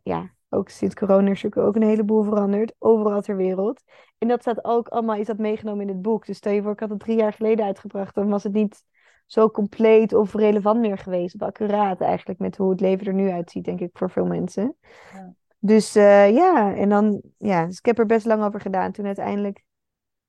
Ja, 0.03 0.33
ook 0.53 0.69
sinds 0.69 0.95
corona 0.95 1.31
is 1.31 1.45
er 1.45 1.63
ook 1.63 1.77
een 1.77 1.83
heleboel 1.83 2.23
veranderd, 2.23 2.75
overal 2.79 3.21
ter 3.21 3.37
wereld. 3.37 3.83
En 4.19 4.29
dat 4.29 4.41
staat 4.41 4.65
ook 4.65 4.89
allemaal, 4.89 5.17
is 5.17 5.27
dat 5.27 5.39
meegenomen 5.39 5.83
in 5.83 5.89
het 5.89 6.03
boek. 6.03 6.27
Dus 6.27 6.37
stel 6.37 6.53
je 6.53 6.63
voor, 6.63 6.73
ik 6.73 6.81
had 6.81 6.91
het 6.91 7.01
drie 7.01 7.17
jaar 7.17 7.33
geleden 7.33 7.65
uitgebracht, 7.65 8.15
dan 8.15 8.29
was 8.29 8.43
het 8.43 8.53
niet 8.53 8.85
zo 9.27 9.51
compleet 9.51 10.13
of 10.13 10.35
relevant 10.35 10.81
meer 10.81 10.99
geweest, 10.99 11.35
of 11.35 11.43
accuraat 11.43 12.01
eigenlijk 12.01 12.39
met 12.39 12.57
hoe 12.57 12.71
het 12.71 12.81
leven 12.81 13.07
er 13.07 13.15
nu 13.15 13.31
uitziet, 13.31 13.65
denk 13.65 13.81
ik, 13.81 13.91
voor 13.93 14.11
veel 14.11 14.27
mensen. 14.27 14.77
Ja. 15.13 15.35
Dus 15.59 15.95
eh, 15.95 16.35
ja, 16.35 16.75
en 16.75 16.89
dan, 16.89 17.23
ja, 17.39 17.67
dus 17.67 17.79
ik 17.79 17.87
heb 17.87 17.99
er 17.99 18.07
best 18.07 18.27
lang 18.27 18.45
over 18.45 18.61
gedaan. 18.61 18.93
Toen 18.93 19.07
uiteindelijk, 19.07 19.65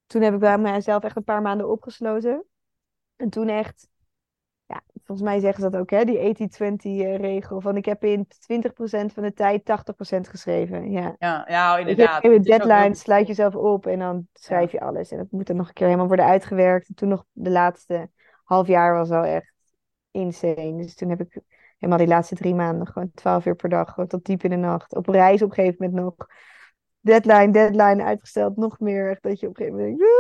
toen 0.06 0.22
heb 0.22 0.34
ik 0.34 0.40
bij 0.40 0.58
mezelf 0.58 1.04
echt 1.04 1.16
een 1.16 1.24
paar 1.24 1.42
maanden 1.42 1.70
opgesloten. 1.70 2.46
En 3.16 3.30
toen 3.30 3.48
echt, 3.48 3.88
volgens 5.06 5.28
mij 5.28 5.39
zeggen 5.39 5.63
ze 5.63 5.70
dat 5.70 5.80
ook, 5.82 5.89
hè, 5.89 6.04
die 6.04 6.18
80-20 6.18 7.20
regel. 7.22 7.62
Van 7.62 7.78
ik 7.78 7.86
heb 7.86 8.04
in 8.04 8.28
20% 8.28 9.13
van 9.13 9.24
de 9.24 9.34
tijd 9.34 9.63
80% 9.63 10.30
geschreven. 10.30 10.92
Ja. 10.92 11.16
Ja, 11.20 11.46
ja, 11.48 11.76
Dus 11.76 11.84
je 11.84 11.89
inderdaad. 11.89 12.22
hebt 12.22 12.26
een 12.26 12.39
Het 12.39 12.48
is 12.48 12.54
ook 12.54 12.60
deadline, 12.68 12.96
sluit 12.96 13.28
jezelf 13.28 13.56
op 13.56 13.86
en 13.86 14.00
dan 14.00 14.28
schrijf 14.34 14.72
je 14.72 14.82
alles. 14.82 15.12
En 15.12 15.18
dat 15.18 15.32
moet 15.32 15.48
dan 15.48 15.56
nog 15.56 15.68
een 15.68 15.74
keer 15.74 15.86
helemaal 15.86 16.08
worden 16.08 16.26
uitgewerkt. 16.26 16.88
En 16.88 16.96
toen 16.96 17.10
nog 17.10 17.26
de 17.32 17.50
laatste 17.50 18.10
half 18.44 18.68
jaar 18.68 18.94
was 18.94 19.10
wel 19.10 19.24
echt 19.24 19.54
insane. 20.12 20.76
Dus 20.76 20.96
toen 20.96 21.10
heb 21.10 21.22
ik 21.22 21.39
helemaal 21.78 21.98
die 21.98 22.13
laatste 22.13 22.36
drie 22.36 22.56
maanden 22.56 22.88
gewoon 22.88 23.12
12 23.13 23.46
uur 23.46 23.56
per 23.56 23.70
dag, 23.70 23.89
gewoon 23.89 24.10
tot 24.10 24.26
diep 24.26 24.44
in 24.44 24.50
de 24.50 24.56
nacht. 24.56 24.96
Op 24.96 25.08
reis 25.08 25.42
op 25.42 25.50
een 25.50 25.56
gegeven 25.56 25.86
moment 25.86 26.04
nog. 26.04 26.28
Deadline, 27.00 27.52
deadline, 27.52 28.04
uitgesteld, 28.04 28.58
nog 28.58 28.80
meer. 28.80 29.18
Dat 29.22 29.39
je 29.39 29.48
op 29.48 29.60
een 29.60 29.66
gegeven 29.66 29.80
moment 29.80 30.00
denkt... 30.00 30.12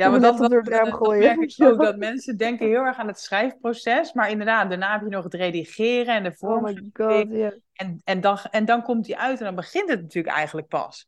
Ja, 0.00 0.10
wil 0.10 0.20
dat, 0.20 0.38
dat, 0.38 0.64
dat 0.64 0.92
gooien. 0.92 1.36
merk 1.36 1.50
ik 1.52 1.64
ook. 1.66 1.82
Dat 1.84 1.96
mensen 1.96 2.36
denken 2.36 2.66
heel 2.66 2.84
erg 2.84 2.98
aan 2.98 3.06
het 3.06 3.20
schrijfproces. 3.20 4.12
Maar 4.12 4.30
inderdaad, 4.30 4.68
daarna 4.68 4.92
heb 4.92 5.00
je 5.02 5.08
nog 5.08 5.24
het 5.24 5.34
redigeren 5.34 6.14
en 6.14 6.22
de 6.22 6.34
Oh 6.38 6.62
my 6.62 6.82
god, 6.92 7.26
ja. 7.30 7.54
En, 7.72 8.00
en, 8.04 8.20
dan, 8.20 8.38
en 8.50 8.64
dan 8.64 8.82
komt 8.82 9.04
die 9.04 9.18
uit 9.18 9.38
en 9.38 9.44
dan 9.44 9.54
begint 9.54 9.90
het 9.90 10.00
natuurlijk 10.00 10.34
eigenlijk 10.36 10.68
pas. 10.68 11.06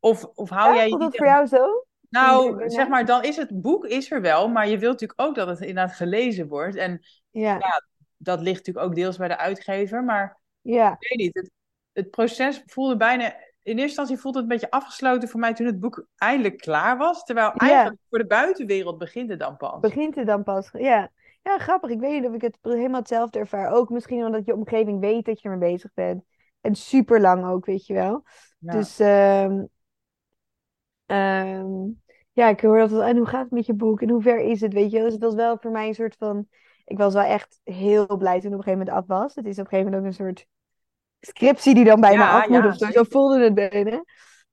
Of, 0.00 0.24
of 0.24 0.50
hou 0.50 0.74
Ja, 0.74 0.86
jij 0.86 0.98
dat 0.98 1.16
voor 1.16 1.26
jou 1.26 1.46
zo? 1.46 1.86
Nou, 2.10 2.60
Ja. 2.60 2.68
zeg 2.68 2.88
maar, 2.88 3.04
dan 3.06 3.22
is 3.22 3.36
het 3.36 3.60
boek 3.60 3.86
is 3.86 4.10
er 4.10 4.20
wel, 4.20 4.48
maar 4.48 4.68
je 4.68 4.78
wilt 4.78 5.00
natuurlijk 5.00 5.20
ook 5.20 5.34
dat 5.34 5.48
het 5.48 5.60
inderdaad 5.60 5.94
gelezen 5.94 6.48
wordt. 6.48 6.76
En 6.76 7.00
Ja, 7.30 7.82
dat 8.16 8.40
ligt 8.40 8.56
natuurlijk 8.56 8.86
ook 8.86 8.94
deels 8.94 9.16
bij 9.16 9.28
de 9.28 9.36
uitgever. 9.38 10.04
Maar 10.04 10.38
ja. 10.60 10.96
ik 10.98 11.08
weet 11.08 11.18
niet, 11.18 11.34
het, 11.34 11.50
het 11.92 12.10
proces 12.10 12.62
voelde 12.66 12.96
bijna... 12.96 13.34
In 13.66 13.72
eerste 13.72 13.82
instantie 13.82 14.16
voelde 14.18 14.38
het 14.38 14.46
een 14.46 14.52
beetje 14.54 14.70
afgesloten 14.70 15.28
voor 15.28 15.40
mij 15.40 15.54
toen 15.54 15.66
het 15.66 15.80
boek 15.80 16.06
eindelijk 16.16 16.58
klaar 16.58 16.96
was. 16.96 17.24
Terwijl 17.24 17.50
Ja. 17.54 17.58
eigenlijk 17.58 18.00
voor 18.08 18.18
de 18.18 18.26
buitenwereld 18.26 18.98
begint 18.98 19.30
het 19.30 19.38
dan 19.38 19.56
pas. 19.56 19.80
Begint 19.80 20.14
het 20.14 20.26
dan 20.26 20.42
pas? 20.42 20.70
Ja. 20.72 21.10
Ja, 21.42 21.58
grappig. 21.58 21.90
Ik 21.90 22.00
weet 22.00 22.20
niet 22.20 22.28
of 22.28 22.34
ik 22.34 22.40
het 22.40 22.58
helemaal 22.62 23.00
hetzelfde 23.00 23.38
ervaar. 23.38 23.70
Ook 23.72 23.88
misschien 23.88 24.24
omdat 24.24 24.44
je 24.44 24.54
omgeving 24.54 25.00
weet 25.00 25.24
dat 25.24 25.40
je 25.40 25.48
ermee 25.48 25.72
bezig 25.72 25.90
bent. 25.94 26.24
En 26.60 26.74
super 26.74 27.20
lang 27.20 27.46
ook, 27.46 27.66
weet 27.66 27.86
je 27.86 27.94
wel. 27.94 28.22
Ja. 28.58 28.72
Dus 28.72 28.98
ehm, 28.98 29.64
ehm, 31.06 31.68
ja, 32.32 32.48
ik 32.48 32.60
hoor 32.60 32.78
dat. 32.78 33.00
En 33.00 33.16
hoe 33.16 33.26
gaat 33.26 33.42
het 33.42 33.50
met 33.50 33.66
je 33.66 33.74
boek? 33.74 34.02
En 34.02 34.10
hoe 34.10 34.22
ver 34.22 34.40
is 34.40 34.60
het? 34.60 34.72
Weet 34.72 34.90
je 34.90 34.96
wel? 34.96 35.04
Dus 35.04 35.14
het 35.14 35.22
was 35.22 35.34
wel 35.34 35.58
voor 35.58 35.70
mij 35.70 35.88
een 35.88 35.94
soort 35.94 36.16
van. 36.18 36.48
Ik 36.84 36.98
was 36.98 37.14
wel 37.14 37.22
echt 37.22 37.60
heel 37.64 38.16
blij 38.16 38.40
toen 38.40 38.50
het 38.52 38.60
op 38.60 38.66
een 38.66 38.72
gegeven 38.72 38.78
moment 38.78 38.96
af 38.96 39.06
was. 39.06 39.34
Het 39.34 39.46
is 39.46 39.58
op 39.58 39.64
een 39.64 39.70
gegeven 39.70 39.92
moment 39.92 40.02
ook 40.02 40.08
een 40.08 40.26
soort 40.26 40.46
scriptie 41.20 41.74
die 41.74 41.84
dan 41.84 42.00
bij 42.00 42.10
me 42.16 42.22
Ja, 42.22 42.38
af 42.40 42.48
moet 42.48 42.62
ja, 42.62 42.68
of 42.68 42.92
zo. 42.92 43.02
Voelde 43.02 43.44
het 43.44 43.54
bijna. 43.54 44.04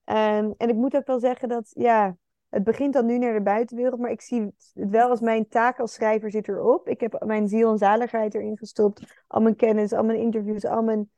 Ehm, 0.04 0.52
en 0.58 0.70
ik 0.70 0.76
moet 0.76 0.96
ook 0.96 1.08
wel 1.08 1.20
zeggen 1.20 1.50
dat, 1.50 1.72
ja, 1.74 2.16
het 2.50 2.64
begint 2.64 2.94
dan 2.94 3.06
nu 3.06 3.18
naar 3.18 3.34
de 3.34 3.42
buitenwereld, 3.42 4.00
maar 4.00 4.12
ik 4.12 4.22
zie 4.22 4.42
het 4.42 4.72
wel 4.74 5.10
als 5.10 5.20
mijn 5.20 5.48
taak 5.48 5.80
als 5.80 5.94
schrijver 5.94 6.32
zit 6.32 6.48
erop. 6.48 6.88
Ik 6.88 7.00
heb 7.00 7.24
mijn 7.26 7.48
ziel 7.48 7.72
en 7.72 7.78
zaligheid 7.78 8.34
erin 8.36 8.58
gestopt, 8.58 9.24
al 9.28 9.42
mijn 9.42 9.56
kennis, 9.56 9.94
al 9.94 10.04
mijn 10.04 10.20
interviews, 10.20 10.66
al 10.66 10.82
mijn... 10.82 11.10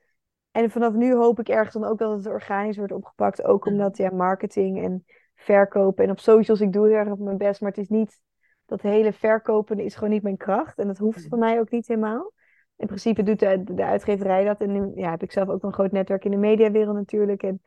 En 0.51 0.71
vanaf 0.71 0.93
nu 0.93 1.13
hoop 1.15 1.39
ik 1.39 1.49
ergens 1.49 1.73
dan 1.73 1.84
ook 1.84 1.97
dat 1.97 2.17
het 2.17 2.27
organisch 2.27 2.77
wordt 2.77 2.91
opgepakt, 2.91 3.43
ook 3.43 3.65
Mhm. 3.65 3.73
omdat, 3.73 3.97
ja, 3.97 4.10
marketing 4.13 4.84
en 4.84 5.05
verkopen 5.36 6.03
en 6.03 6.12
op 6.12 6.19
socials, 6.19 6.62
ik 6.62 6.73
doe 6.73 6.88
heel 6.88 6.95
erg 6.97 7.10
op 7.10 7.19
mijn 7.19 7.38
best, 7.38 7.62
maar 7.62 7.69
het 7.69 7.79
is 7.79 7.89
niet, 7.89 8.21
dat 8.65 8.81
hele 8.81 9.13
verkopen 9.13 9.79
is 9.79 9.95
gewoon 9.95 10.10
niet 10.10 10.23
mijn 10.23 10.38
kracht 10.38 10.77
en 10.77 10.88
dat 10.88 10.97
hoeft 10.97 11.19
Mhm. 11.19 11.27
van 11.29 11.39
mij 11.39 11.60
ook 11.60 11.69
niet 11.69 11.88
helemaal. 11.88 12.31
In 12.77 12.88
principe 12.88 13.23
doet 13.23 13.39
de, 13.39 13.63
de 13.63 13.83
uitgeverij 13.85 14.43
dat 14.43 14.61
en 14.61 14.71
nu, 14.71 14.91
ja, 14.95 15.09
heb 15.09 15.23
ik 15.23 15.31
zelf 15.31 15.49
ook 15.49 15.63
een 15.63 15.73
groot 15.73 15.91
netwerk 15.91 16.25
in 16.25 16.31
de 16.31 16.38
mediawereld 16.38 16.95
natuurlijk 16.95 17.43
en 17.43 17.61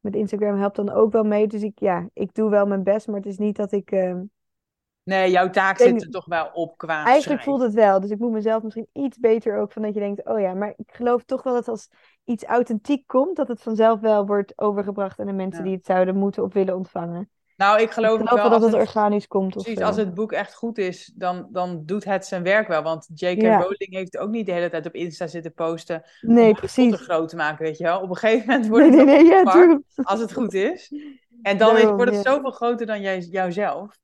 met 0.00 0.14
Instagram 0.14 0.58
helpt 0.58 0.76
dan 0.76 0.90
ook 0.90 1.12
wel 1.12 1.24
mee. 1.24 1.46
Dus 1.46 1.62
ik, 1.62 1.78
ja, 1.78 2.08
ik 2.12 2.34
doe 2.34 2.50
wel 2.50 2.66
mijn 2.66 2.82
best, 2.82 3.06
maar 3.06 3.16
het 3.16 3.26
is 3.26 3.38
niet 3.38 3.56
dat 3.56 3.72
ik... 3.72 3.90
ehm, 3.90 4.22
Nee, 5.02 5.30
jouw 5.30 5.50
taak 5.50 5.78
denk- 5.78 5.90
zit 5.92 6.02
er 6.02 6.10
toch 6.10 6.24
wel 6.24 6.50
op 6.52 6.76
qua 6.78 6.94
Eigenlijk 6.94 7.22
schrijven. 7.22 7.44
voelt 7.44 7.60
het 7.62 7.74
wel. 7.74 8.00
Dus 8.00 8.10
ik 8.10 8.18
moet 8.18 8.32
mezelf 8.32 8.62
misschien 8.62 8.88
iets 8.92 9.18
beter 9.18 9.58
ook 9.58 9.72
van 9.72 9.82
dat 9.82 9.94
je 9.94 10.00
denkt... 10.00 10.26
Oh 10.28 10.40
ja, 10.40 10.54
maar 10.54 10.74
ik 10.76 10.94
geloof 10.94 11.24
toch 11.24 11.42
wel 11.42 11.52
dat 11.54 11.68
als 11.68 11.88
iets 12.24 12.44
authentiek 12.44 13.06
komt... 13.06 13.36
dat 13.36 13.48
het 13.48 13.62
vanzelf 13.62 14.00
wel 14.00 14.26
wordt 14.26 14.52
overgebracht 14.58 15.20
aan 15.20 15.26
de 15.26 15.32
mensen 15.32 15.62
Ja. 15.62 15.68
die 15.68 15.76
het 15.76 15.86
zouden 15.86 16.16
moeten 16.16 16.42
of 16.42 16.52
willen 16.52 16.76
ontvangen. 16.76 17.30
Nou, 17.56 17.80
ik 17.80 17.84
Ik 17.84 17.90
geloof 17.90 18.20
ook 18.20 18.28
geloof 18.28 18.40
wel 18.40 18.50
dat 18.50 18.62
het 18.62 18.72
het, 18.72 18.80
organisch 18.80 19.26
komt 19.26 19.50
precies, 19.50 19.80
als 19.80 19.96
het 19.96 20.14
boek 20.14 20.32
echt 20.32 20.54
goed 20.54 20.78
is, 20.78 21.12
dan, 21.16 21.48
dan 21.50 21.82
doet 21.84 22.04
het 22.04 22.26
zijn 22.26 22.42
werk 22.42 22.68
wel. 22.68 22.82
Want 22.82 23.08
J.K. 23.14 23.40
Ja. 23.42 23.56
Rowling 23.56 23.94
heeft 23.94 24.18
ook 24.18 24.30
niet 24.30 24.46
de 24.46 24.52
hele 24.52 24.70
tijd 24.70 24.86
op 24.86 24.94
Insta 24.94 25.26
zitten 25.26 25.52
posten 25.52 26.02
om 26.22 26.34
Nee, 26.34 26.52
Potter 26.52 26.60
precies. 26.60 27.00
groot 27.00 27.28
te 27.28 27.36
maken, 27.36 27.64
weet 27.64 27.78
je 27.78 27.84
wel. 27.84 28.00
Op 28.00 28.10
een 28.10 28.16
gegeven 28.16 28.46
moment 28.46 28.68
wordt 28.68 28.88
Nee, 28.88 28.98
het 28.98 29.06
nee, 29.06 29.22
nee, 29.22 29.44
ja, 29.44 29.80
als 30.02 30.20
het 30.20 30.32
goed 30.32 30.54
is. 30.54 30.92
En 31.42 31.58
dan 31.58 31.74
Daarom, 31.74 31.96
wordt 31.96 32.14
het 32.14 32.24
ja. 32.24 32.32
zoveel 32.32 32.50
groter 32.50 32.86
dan 32.86 33.00
jij, 33.00 33.18
jouzelf. 33.18 33.98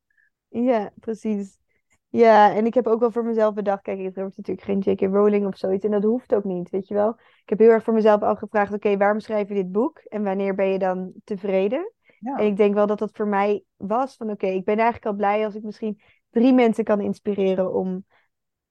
Ja, 0.49 0.91
precies. 1.01 1.59
Ja, 2.09 2.55
en 2.55 2.67
ik 2.67 2.75
heb 2.75 2.87
ook 2.87 3.01
wel 3.01 3.11
voor 3.11 3.25
mezelf 3.25 3.55
bedacht, 3.55 3.83
kijk, 3.83 3.99
ik 3.99 4.15
word 4.15 4.37
natuurlijk 4.37 4.67
geen 4.67 4.79
J.K. 4.79 5.01
Rowling 5.01 5.47
of 5.47 5.57
zoiets 5.57 5.85
en 5.85 5.91
dat 5.91 6.03
hoeft 6.03 6.35
ook 6.35 6.45
niet, 6.45 6.71
weet 6.71 6.89
je 6.89 6.95
wel. 6.95 7.11
Ik 7.19 7.49
heb 7.49 7.59
heel 7.59 7.71
erg 7.71 7.85
voor 7.85 7.95
mezelf 7.95 8.23
al 8.23 8.37
gevraagd, 8.37 8.73
oké, 8.73 8.97
waarom 8.97 9.21
schrijf 9.21 9.49
je 9.49 9.55
dit 9.55 9.73
boek 9.73 9.99
en 9.99 10.23
wanneer 10.23 10.55
ben 10.55 10.69
je 10.69 10.79
dan 10.79 11.13
tevreden? 11.25 11.93
En 12.23 12.47
ik 12.47 12.57
denk 12.57 12.75
wel 12.75 12.87
dat 12.87 12.99
dat 12.99 13.11
voor 13.13 13.29
mij 13.29 13.65
was 13.77 14.17
van, 14.17 14.31
oké, 14.31 14.47
ik 14.47 14.65
ben 14.65 14.77
eigenlijk 14.77 15.07
al 15.07 15.13
blij 15.13 15.45
als 15.45 15.55
ik 15.55 15.63
misschien 15.63 16.01
drie 16.31 16.53
mensen 16.53 16.85
kan 16.85 17.01
inspireren 17.01 17.75
om 17.75 18.05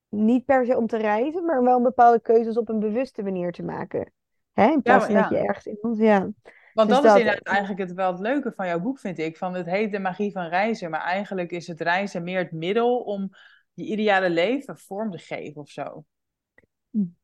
niet 0.09 0.45
per 0.45 0.65
se 0.65 0.77
om 0.77 0.87
te 0.87 0.97
reizen, 0.97 1.45
maar 1.45 1.63
wel 1.63 1.81
bepaalde 1.81 2.21
keuzes 2.21 2.57
op 2.57 2.69
een 2.69 2.79
bewuste 2.79 3.23
manier 3.23 3.51
te 3.51 3.63
maken. 3.63 4.13
Hè? 4.53 4.71
In 4.71 4.81
plaats 4.81 5.05
van 5.05 5.13
dat 5.13 5.29
je 5.29 5.37
ergens 5.37 5.99
ja. 5.99 6.29
Want 6.73 6.89
Dus 6.89 7.01
dat 7.01 7.15
is 7.15 7.19
inderdaad 7.19 7.47
eigenlijk 7.47 7.79
het, 7.79 7.93
wel 7.93 8.11
het 8.11 8.19
leuke 8.19 8.51
van 8.55 8.67
jouw 8.67 8.79
boek, 8.79 8.99
vind 8.99 9.17
ik. 9.17 9.37
Van 9.37 9.53
het 9.53 9.65
heet 9.65 9.91
De 9.91 9.99
Magie 9.99 10.31
van 10.31 10.45
Reizen, 10.45 10.89
maar 10.89 11.01
eigenlijk 11.01 11.51
is 11.51 11.67
het 11.67 11.81
reizen 11.81 12.23
meer 12.23 12.37
het 12.37 12.51
middel 12.51 12.99
om 12.99 13.29
je 13.73 13.85
ideale 13.85 14.29
leven 14.29 14.77
vorm 14.77 15.11
te 15.11 15.17
geven 15.17 15.61
of 15.61 15.69
zo. 15.69 16.03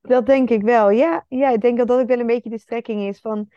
Dat 0.01 0.25
denk 0.25 0.49
ik 0.49 0.61
wel. 0.61 0.89
Ja, 0.89 1.25
ja, 1.29 1.49
ik 1.49 1.61
denk 1.61 1.77
dat 1.77 1.87
dat 1.87 1.99
ook 1.99 2.07
wel 2.07 2.19
een 2.19 2.25
beetje 2.25 2.49
de 2.49 2.59
strekking 2.59 3.01
is 3.01 3.19
van, 3.19 3.47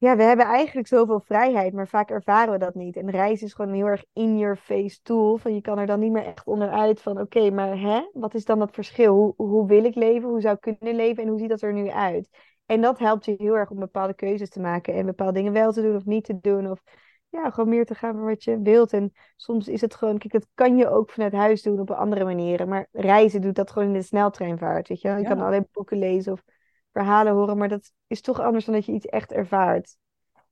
ja, 0.00 0.16
we 0.16 0.22
hebben 0.22 0.46
eigenlijk 0.46 0.86
zoveel 0.86 1.20
vrijheid, 1.20 1.72
maar 1.72 1.88
vaak 1.88 2.10
ervaren 2.10 2.52
we 2.52 2.58
dat 2.58 2.74
niet. 2.74 2.96
En 2.96 3.10
reizen 3.10 3.46
is 3.46 3.54
gewoon 3.54 3.70
een 3.70 3.76
heel 3.76 3.86
erg 3.86 4.04
in-your-face 4.12 4.98
tool. 5.02 5.36
Van 5.36 5.54
je 5.54 5.60
kan 5.60 5.78
er 5.78 5.86
dan 5.86 6.00
niet 6.00 6.12
meer 6.12 6.24
echt 6.24 6.46
onderuit 6.46 7.02
van, 7.02 7.20
oké, 7.20 7.50
maar 7.50 7.78
hè, 7.78 8.08
wat 8.12 8.34
is 8.34 8.44
dan 8.44 8.58
dat 8.58 8.74
verschil? 8.74 9.14
Hoe, 9.14 9.34
hoe 9.36 9.66
wil 9.66 9.84
ik 9.84 9.94
leven? 9.94 10.28
Hoe 10.28 10.40
zou 10.40 10.54
ik 10.54 10.60
kunnen 10.60 10.96
leven? 10.96 11.22
En 11.22 11.28
hoe 11.28 11.38
ziet 11.38 11.48
dat 11.48 11.62
er 11.62 11.72
nu 11.72 11.88
uit? 11.88 12.28
En 12.66 12.80
dat 12.80 12.98
helpt 12.98 13.24
je 13.24 13.34
heel 13.38 13.56
erg 13.56 13.70
om 13.70 13.78
bepaalde 13.78 14.14
keuzes 14.14 14.48
te 14.48 14.60
maken 14.60 14.94
en 14.94 15.06
bepaalde 15.06 15.32
dingen 15.32 15.52
wel 15.52 15.72
te 15.72 15.82
doen 15.82 15.96
of 15.96 16.04
niet 16.04 16.24
te 16.24 16.38
doen. 16.40 16.70
Of 16.70 16.82
ja, 17.28 17.50
gewoon 17.50 17.68
meer 17.68 17.86
te 17.86 17.94
gaan 17.94 18.16
voor 18.16 18.26
wat 18.26 18.44
je 18.44 18.60
wilt. 18.62 18.92
En 18.92 19.12
soms 19.36 19.68
is 19.68 19.80
het 19.80 19.94
gewoon, 19.94 20.18
kijk, 20.18 20.32
dat 20.32 20.46
kan 20.54 20.76
je 20.76 20.88
ook 20.88 21.10
vanuit 21.10 21.32
huis 21.32 21.62
doen 21.62 21.80
op 21.80 21.90
andere 21.90 22.24
manieren. 22.24 22.68
Maar 22.68 22.88
reizen 22.92 23.40
doet 23.40 23.54
dat 23.54 23.70
gewoon 23.70 23.88
in 23.88 23.94
de 23.94 24.02
sneltreinvaart, 24.02 24.88
weet 24.88 25.00
je 25.00 25.08
wel. 25.08 25.16
Je 25.16 25.24
kan 25.24 25.40
alleen 25.40 25.68
boeken 25.72 25.98
lezen 25.98 26.32
of 26.32 26.42
verhalen 26.92 27.32
horen, 27.32 27.58
maar 27.58 27.68
dat 27.68 27.92
is 28.06 28.20
toch 28.20 28.40
anders 28.40 28.64
dan 28.64 28.74
dat 28.74 28.86
je 28.86 28.92
iets 28.92 29.06
echt 29.06 29.32
ervaart. 29.32 29.96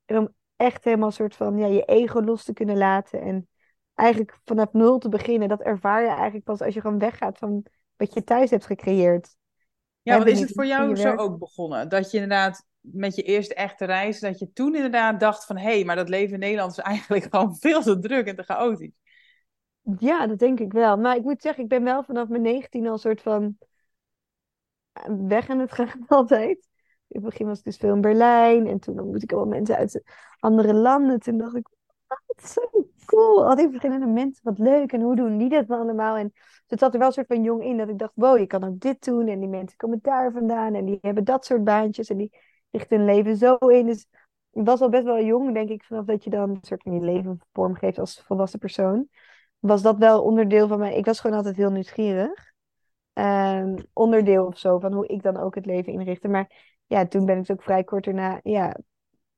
En 0.04 0.18
om 0.18 0.34
echt 0.56 0.84
helemaal 0.84 1.10
soort 1.10 1.36
van 1.36 1.58
ja, 1.58 1.66
je 1.66 1.84
ego 1.84 2.20
los 2.20 2.44
te 2.44 2.52
kunnen 2.52 2.76
laten 2.76 3.20
en 3.20 3.48
eigenlijk 3.94 4.38
vanaf 4.44 4.72
nul 4.72 4.98
te 4.98 5.08
beginnen, 5.08 5.48
dat 5.48 5.62
ervaar 5.62 6.02
je 6.02 6.08
eigenlijk 6.08 6.44
pas 6.44 6.60
als 6.60 6.74
je 6.74 6.80
gewoon 6.80 6.98
weggaat 6.98 7.38
van 7.38 7.64
wat 7.96 8.14
je 8.14 8.24
thuis 8.24 8.50
hebt 8.50 8.66
gecreëerd. 8.66 9.36
ja, 10.02 10.16
want 10.16 10.28
is 10.28 10.40
het 10.40 10.52
voor 10.52 10.66
jou 10.66 10.96
zo 10.96 11.14
ook 11.14 11.38
begonnen? 11.38 11.88
Dat 11.88 12.10
je 12.10 12.18
inderdaad 12.18 12.66
met 12.80 13.16
je 13.16 13.22
eerste 13.22 13.54
echte 13.54 13.84
reis, 13.84 14.20
dat 14.20 14.38
je 14.38 14.52
toen 14.52 14.74
inderdaad 14.74 15.20
dacht 15.20 15.46
van, 15.46 15.56
hé, 15.56 15.74
hey, 15.74 15.84
maar 15.84 15.96
dat 15.96 16.08
leven 16.08 16.34
in 16.34 16.40
Nederland 16.40 16.70
is 16.70 16.78
eigenlijk 16.92 17.26
gewoon 17.30 17.56
veel 17.56 17.82
te 17.82 17.98
druk 17.98 18.26
en 18.26 18.36
te 18.36 18.42
chaotisch. 18.42 18.96
Ja, 19.98 20.26
dat 20.26 20.38
denk 20.38 20.60
ik 20.60 20.72
wel. 20.72 20.96
Maar 20.96 21.16
ik 21.16 21.22
moet 21.22 21.42
zeggen, 21.42 21.62
ik 21.62 21.68
ben 21.68 21.84
wel 21.84 22.02
vanaf 22.02 22.28
mijn 22.28 22.42
19 22.42 22.86
al 22.86 22.98
soort 22.98 23.22
van 23.22 23.58
weg 25.06 25.48
aan 25.48 25.58
het 25.58 25.72
gaan 25.72 26.04
altijd. 26.08 26.68
In 27.08 27.20
het 27.20 27.30
begin 27.30 27.46
was 27.46 27.58
ik 27.58 27.64
dus 27.64 27.76
veel 27.76 27.94
in 27.94 28.00
Berlijn 28.00 28.66
en 28.66 28.78
toen 28.78 28.98
ontmoette 28.98 29.24
ik 29.24 29.32
allemaal 29.32 29.54
mensen 29.54 29.76
uit 29.76 30.02
andere 30.38 30.74
landen. 30.74 31.20
Toen 31.20 31.38
dacht 31.38 31.56
ik, 31.56 31.68
het 32.26 32.42
is 32.44 32.52
zo 32.52 32.88
cool. 33.04 33.46
Al 33.46 33.56
die 33.56 33.68
verschillende 33.68 34.06
mensen, 34.06 34.40
wat 34.44 34.58
leuk. 34.58 34.92
En 34.92 35.00
hoe 35.00 35.16
doen 35.16 35.38
die 35.38 35.48
dat 35.48 35.66
dan 35.66 35.80
allemaal? 35.80 36.16
En 36.16 36.32
het 36.66 36.78
zat 36.78 36.92
er 36.92 36.98
wel 36.98 37.08
een 37.08 37.14
soort 37.14 37.26
van 37.26 37.42
jong 37.42 37.64
in 37.64 37.76
dat 37.76 37.88
ik 37.88 37.98
dacht, 37.98 38.12
wow, 38.14 38.38
je 38.38 38.46
kan 38.46 38.64
ook 38.64 38.80
dit 38.80 39.04
doen. 39.04 39.28
En 39.28 39.40
die 39.40 39.48
mensen 39.48 39.76
komen 39.76 39.98
daar 40.02 40.32
vandaan 40.32 40.74
en 40.74 40.84
die 40.84 40.98
hebben 41.00 41.24
dat 41.24 41.44
soort 41.44 41.64
baantjes 41.64 42.08
en 42.08 42.16
die 42.16 42.36
richten 42.70 42.96
hun 42.96 43.06
leven 43.06 43.36
zo 43.36 43.54
in. 43.56 43.86
Dus 43.86 44.06
ik 44.52 44.64
was 44.64 44.80
al 44.80 44.88
best 44.88 45.04
wel 45.04 45.20
jong, 45.20 45.54
denk 45.54 45.68
ik, 45.68 45.84
vanaf 45.84 46.04
dat 46.04 46.24
je 46.24 46.30
dan 46.30 46.50
een 46.50 46.58
soort 46.60 46.82
van 46.82 46.94
je 46.94 47.00
leven 47.00 47.40
vormgeeft 47.52 47.98
als 47.98 48.22
volwassen 48.26 48.58
persoon. 48.58 49.08
Was 49.58 49.82
dat 49.82 49.98
wel 49.98 50.22
onderdeel 50.22 50.68
van 50.68 50.78
mij? 50.78 50.96
Ik 50.96 51.04
was 51.04 51.20
gewoon 51.20 51.36
altijd 51.36 51.56
heel 51.56 51.70
nieuwsgierig 51.70 52.47
ehm, 53.18 53.76
onderdeel 53.92 54.46
of 54.46 54.58
zo 54.58 54.78
van 54.78 54.92
hoe 54.92 55.06
ik 55.06 55.22
dan 55.22 55.36
ook 55.36 55.54
het 55.54 55.66
leven 55.66 55.92
inrichtte. 55.92 56.28
Maar 56.28 56.76
ja, 56.86 57.06
toen 57.06 57.26
ben 57.26 57.38
ik 57.38 57.46
dus 57.46 57.56
ook 57.56 57.62
vrij 57.62 57.84
kort 57.84 58.04
daarna 58.04 58.40
ja, 58.42 58.76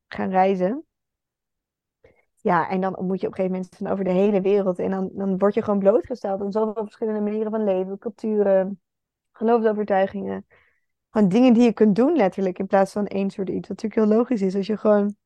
gaan 0.08 0.30
reizen. 0.30 0.84
Ja, 2.36 2.68
en 2.68 2.80
dan 2.80 2.96
ontmoet 2.96 3.20
je 3.20 3.26
op 3.26 3.32
een 3.32 3.38
gegeven 3.38 3.56
moment 3.60 3.76
van 3.76 3.86
over 3.86 4.04
de 4.04 4.10
hele 4.10 4.40
wereld. 4.40 4.78
En 4.78 4.90
dan, 4.90 5.10
dan 5.12 5.38
word 5.38 5.54
je 5.54 5.62
gewoon 5.62 5.78
blootgesteld 5.78 6.40
aan 6.40 6.52
zoveel 6.52 6.82
verschillende 6.82 7.20
manieren 7.20 7.50
van 7.50 7.64
leven, 7.64 7.98
culturen, 7.98 8.80
geloofsovertuigingen. 9.32 10.46
Gewoon 11.10 11.28
dingen 11.28 11.52
die 11.52 11.62
je 11.62 11.72
kunt 11.72 11.96
doen 11.96 12.16
letterlijk 12.16 12.58
in 12.58 12.66
plaats 12.66 12.92
van 12.92 13.06
één 13.06 13.30
soort 13.30 13.48
iets. 13.48 13.68
Wat 13.68 13.82
natuurlijk 13.82 14.08
heel 14.08 14.18
logisch 14.18 14.42
is. 14.42 14.54
Als 14.54 14.66
je 14.66 14.76
gewoon, 14.76 15.16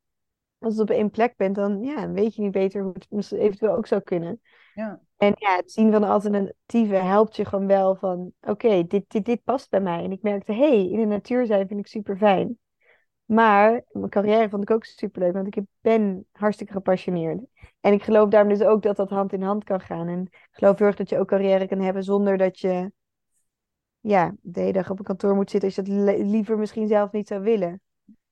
als 0.59 0.73
het 0.73 0.91
op 0.91 0.97
één 0.97 1.11
plek 1.11 1.37
bent, 1.37 1.55
dan 1.55 1.83
ja, 1.83 2.11
weet 2.11 2.35
je 2.35 2.43
niet 2.43 2.53
beter 2.53 2.83
hoe 2.83 2.93
het 2.93 3.33
eventueel 3.33 3.77
ook 3.77 3.87
zou 3.87 4.01
kunnen. 4.01 4.41
Ja, 4.75 5.01
En 5.25 5.35
het 5.37 5.73
zien 5.73 5.93
van 5.93 6.05
alternatieven 6.05 7.07
helpt 7.07 7.37
je 7.37 7.45
gewoon 7.45 7.67
wel 7.67 7.95
van, 7.95 8.33
oké, 8.41 8.87
dit, 8.87 9.11
dit, 9.11 9.25
dit 9.25 9.45
past 9.45 9.71
bij 9.71 9.81
mij. 9.81 10.05
En 10.05 10.13
ik 10.13 10.23
merkte, 10.23 10.53
hé, 10.53 10.69
hey, 10.69 10.89
in 10.89 10.99
de 10.99 11.07
natuur 11.07 11.47
zijn 11.47 11.67
vind 11.69 11.81
ik 11.81 11.87
super 11.87 12.17
fijn. 12.17 12.59
Maar 13.25 13.85
mijn 13.91 14.09
carrière 14.09 14.49
vond 14.49 14.63
ik 14.63 14.71
ook 14.71 14.85
super 14.85 15.23
leuk, 15.23 15.33
want 15.33 15.57
ik 15.57 15.63
ben 15.81 16.27
hartstikke 16.33 16.73
gepassioneerd. 16.73 17.41
En 17.81 17.93
ik 17.93 18.03
geloof 18.03 18.29
daarom 18.29 18.49
dus 18.49 18.63
ook 18.63 18.83
dat 18.83 18.97
dat 18.97 19.11
hand 19.11 19.33
in 19.33 19.43
hand 19.43 19.65
kan 19.65 19.81
gaan. 19.81 20.09
En 20.09 20.21
ik 20.21 20.49
geloof 20.51 20.79
heel 20.79 20.87
erg 20.87 20.97
dat 20.97 21.09
je 21.09 21.19
ook 21.19 21.29
carrière 21.29 21.69
kan 21.69 21.81
hebben 21.81 22.05
zonder 22.05 22.37
dat 22.37 22.59
je, 22.59 22.93
ja, 24.01 24.35
de 24.41 24.61
hele 24.61 24.73
dag 24.73 24.91
op 24.91 24.99
een 24.99 25.05
kantoor 25.05 25.35
moet 25.35 25.51
zitten 25.51 25.69
als 25.69 25.87
je 25.87 26.05
dat 26.05 26.19
liever 26.19 26.59
misschien 26.59 26.89
zelf 26.89 27.13
niet 27.13 27.29
zou 27.29 27.43
willen. 27.43 27.81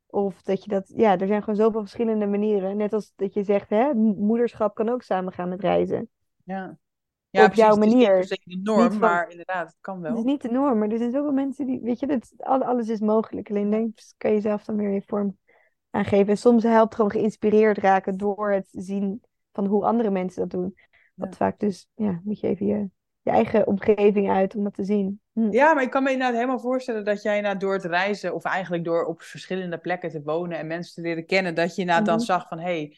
Of 0.06 0.42
dat 0.42 0.64
je 0.64 0.70
dat, 0.70 0.92
ja, 0.96 1.18
er 1.18 1.26
zijn 1.26 1.40
gewoon 1.40 1.58
zoveel 1.58 1.80
verschillende 1.80 2.26
manieren. 2.26 2.76
Net 2.76 2.92
als 2.92 3.12
dat 3.16 3.34
je 3.34 3.42
zegt, 3.42 3.70
hè, 3.70 3.94
moederschap 3.94 4.74
kan 4.74 4.88
ook 4.88 5.02
samengaan 5.02 5.48
met 5.48 5.60
reizen. 5.60 6.08
ja. 6.44 6.80
Ja, 7.32 7.46
Op 7.46 7.48
precies. 7.48 7.54
jouw 7.54 7.76
Het 7.76 7.86
is 7.86 7.94
niet 7.94 8.10
manier. 8.10 8.32
de 8.44 8.56
Niet 8.72 8.94
norm, 8.94 8.98
van, 8.98 9.10
maar 9.10 9.30
inderdaad, 9.30 9.66
het 9.68 9.76
kan 9.80 10.02
het 10.06 10.18
is 10.18 10.24
wel. 10.24 10.24
niet 10.24 10.42
de 10.42 10.50
norm, 10.50 10.78
maar 10.78 10.88
er 10.88 10.98
zijn 10.98 11.10
zoveel 11.12 11.32
mensen 11.32 11.66
die, 11.66 11.80
weet 11.82 12.00
je, 12.00 12.06
dat, 12.06 12.32
al- 12.38 12.64
alles 12.64 12.88
is 12.88 13.00
mogelijk. 13.00 13.50
Alleen 13.50 13.70
denk, 13.70 13.98
kan 14.18 14.32
je 14.32 14.40
zelf 14.40 14.64
dan 14.64 14.76
weer 14.76 14.90
je 14.90 15.02
vorm 15.06 15.38
aangeven. 15.90 16.28
En 16.28 16.38
soms 16.38 16.62
helpt 16.62 16.94
gewoon 16.94 17.10
geïnspireerd 17.10 17.78
raken 17.78 18.16
door 18.16 18.52
het 18.52 18.68
zien 18.70 19.22
van 19.52 19.66
hoe 19.66 19.84
andere 19.84 20.10
mensen 20.10 20.40
dat 20.40 20.50
doen. 20.50 20.74
Wat 21.18 21.36
ja. 21.36 21.36
vaak 21.36 21.58
dus, 21.60 21.88
ja, 21.94 22.20
moet 22.24 22.40
je 22.40 22.46
even 22.48 22.66
je, 22.66 22.90
je 23.22 23.30
eigen 23.30 23.66
omgeving 23.66 24.30
uit 24.30 24.54
om 24.56 24.64
dat 24.64 24.74
te 24.74 24.84
zien. 24.84 25.20
Hm. 25.32 25.50
Ja, 25.50 25.74
maar 25.74 25.82
ik 25.82 25.90
kan 25.90 26.02
me 26.02 26.10
inderdaad 26.10 26.34
helemaal 26.34 26.58
voorstellen 26.60 27.04
dat 27.04 27.22
jij 27.22 27.36
inderdaad 27.36 27.60
door 27.60 27.72
het 27.74 27.84
reizen, 27.84 28.34
of 28.34 28.44
eigenlijk 28.44 28.84
door 28.84 29.04
op 29.04 29.22
verschillende 29.22 29.78
plekken 29.78 30.10
te 30.10 30.22
wonen 30.22 30.58
en 30.58 30.66
mensen 30.66 30.94
te 30.94 31.00
leren 31.00 31.26
kennen, 31.26 31.54
dat 31.54 31.74
je 31.74 31.80
inderdaad 31.80 32.06
dan 32.06 32.14
Mhm. 32.16 32.24
zag 32.26 32.48
van, 32.48 32.58
hé, 32.58 32.64
hey, 32.64 32.96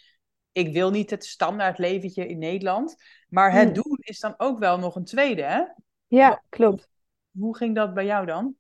ik 0.54 0.72
wil 0.72 0.90
niet 0.90 1.10
het 1.10 1.24
standaard 1.24 1.78
leventje 1.78 2.26
in 2.26 2.38
Nederland, 2.38 2.96
maar 3.28 3.52
het 3.52 3.68
Hm. 3.68 3.74
doen 3.74 3.98
is 4.00 4.20
dan 4.20 4.34
ook 4.36 4.58
wel 4.58 4.78
nog 4.78 4.94
een 4.96 5.04
tweede, 5.04 5.42
hè? 5.42 5.62
Ja, 6.06 6.42
klopt. 6.48 6.88
Hoe 7.38 7.56
ging 7.56 7.74
dat 7.74 7.94
bij 7.94 8.04
jou 8.04 8.26
dan? 8.26 8.54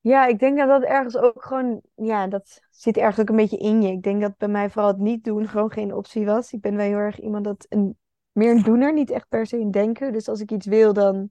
Ja, 0.00 0.26
ik 0.26 0.38
denk 0.38 0.58
dat 0.58 0.68
dat 0.68 0.82
ergens 0.82 1.16
ook 1.16 1.44
gewoon, 1.44 1.80
ja, 1.94 2.26
dat 2.26 2.60
zit 2.70 2.96
ergens 2.96 3.20
ook 3.20 3.28
een 3.28 3.36
beetje 3.36 3.58
in 3.58 3.82
je. 3.82 3.92
Ik 3.92 4.02
denk 4.02 4.20
dat 4.20 4.36
bij 4.36 4.48
mij 4.48 4.70
vooral 4.70 4.90
het 4.90 5.00
niet 5.00 5.24
doen 5.24 5.48
gewoon 5.48 5.70
geen 5.70 5.94
optie 5.94 6.24
was. 6.24 6.52
Ik 6.52 6.60
ben 6.60 6.76
wel 6.76 6.86
heel 6.86 6.96
erg 6.96 7.20
iemand 7.20 7.44
dat 7.44 7.66
een, 7.68 7.98
meer 8.32 8.50
een 8.50 8.62
doener, 8.62 8.92
niet 8.92 9.10
echt 9.10 9.28
per 9.28 9.46
se 9.46 9.58
een 9.58 9.70
denker. 9.70 10.12
Dus 10.12 10.28
als 10.28 10.40
ik 10.40 10.50
iets 10.50 10.66
wil, 10.66 10.92
dan 10.92 11.30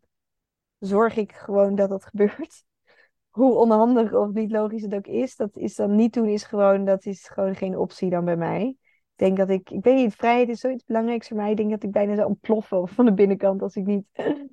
zorg 0.79 1.15
ik 1.15 1.31
gewoon 1.31 1.75
dat 1.75 1.89
dat 1.89 2.05
gebeurt. 2.11 2.63
Hoe 3.29 3.53
onhandig 3.55 4.13
of 4.13 4.31
niet 4.31 4.51
logisch 4.51 4.81
het 4.81 4.93
ook 4.93 5.07
is, 5.07 5.35
dat 5.35 5.57
is 5.57 5.75
dan 5.75 5.95
niet 5.95 6.13
doen, 6.13 6.27
is 6.27 6.43
gewoon, 6.43 6.85
dat 6.85 7.05
is 7.05 7.27
gewoon 7.27 7.55
geen 7.55 7.77
optie 7.77 8.09
dan 8.09 8.25
bij 8.25 8.37
mij. 8.37 8.77
Ik 9.15 9.25
denk 9.25 9.37
dat 9.37 9.49
ik, 9.49 9.69
ik 9.69 9.83
weet 9.83 9.95
niet, 9.95 10.15
vrijheid 10.15 10.49
is 10.49 10.59
zoiets 10.59 10.85
belangrijks 10.85 11.27
voor 11.27 11.37
mij. 11.37 11.51
Ik 11.51 11.57
denk 11.57 11.69
dat 11.69 11.83
ik 11.83 11.91
bijna 11.91 12.15
zou 12.15 12.27
ontploffen 12.27 12.87
van 12.95 13.05
de 13.05 13.13
binnenkant 13.13 13.61
als 13.61 13.75
ik 13.75 13.85
niet 13.85 14.05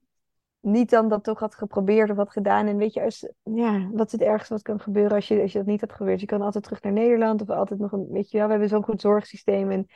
niet 0.61 0.91
dan 0.91 1.09
dat 1.09 1.25
toch 1.25 1.39
had 1.41 1.55
geprobeerd 1.55 2.11
of 2.11 2.17
had 2.17 2.31
gedaan. 2.31 2.67
En 2.67 2.77
weet 2.77 2.95
je, 2.95 3.03
als, 3.03 3.29
ja, 3.43 3.89
wat 3.93 4.07
is 4.07 4.13
het 4.13 4.23
ergste 4.23 4.53
wat 4.53 4.63
kan 4.63 4.81
gebeuren 4.81 5.13
als 5.13 5.29
je, 5.29 5.41
als 5.41 5.53
je 5.53 5.59
dat 5.59 5.67
niet 5.67 5.81
had 5.81 5.93
gebeurd? 5.93 6.21
Je 6.21 6.27
kan 6.27 6.43
altijd 6.43 6.65
terug 6.65 6.83
naar 6.83 6.93
Nederland 6.93 7.43
of 7.43 7.51
altijd 7.51 7.81
nog 7.81 7.93
een, 7.93 8.07
weet 8.11 8.31
je 8.31 8.37
wel, 8.37 8.47
we 8.47 8.53
hebben 8.53 8.69
zo'n 8.71 8.85
goed 8.85 9.01
zorgsysteem 9.01 9.71
en 9.71 9.87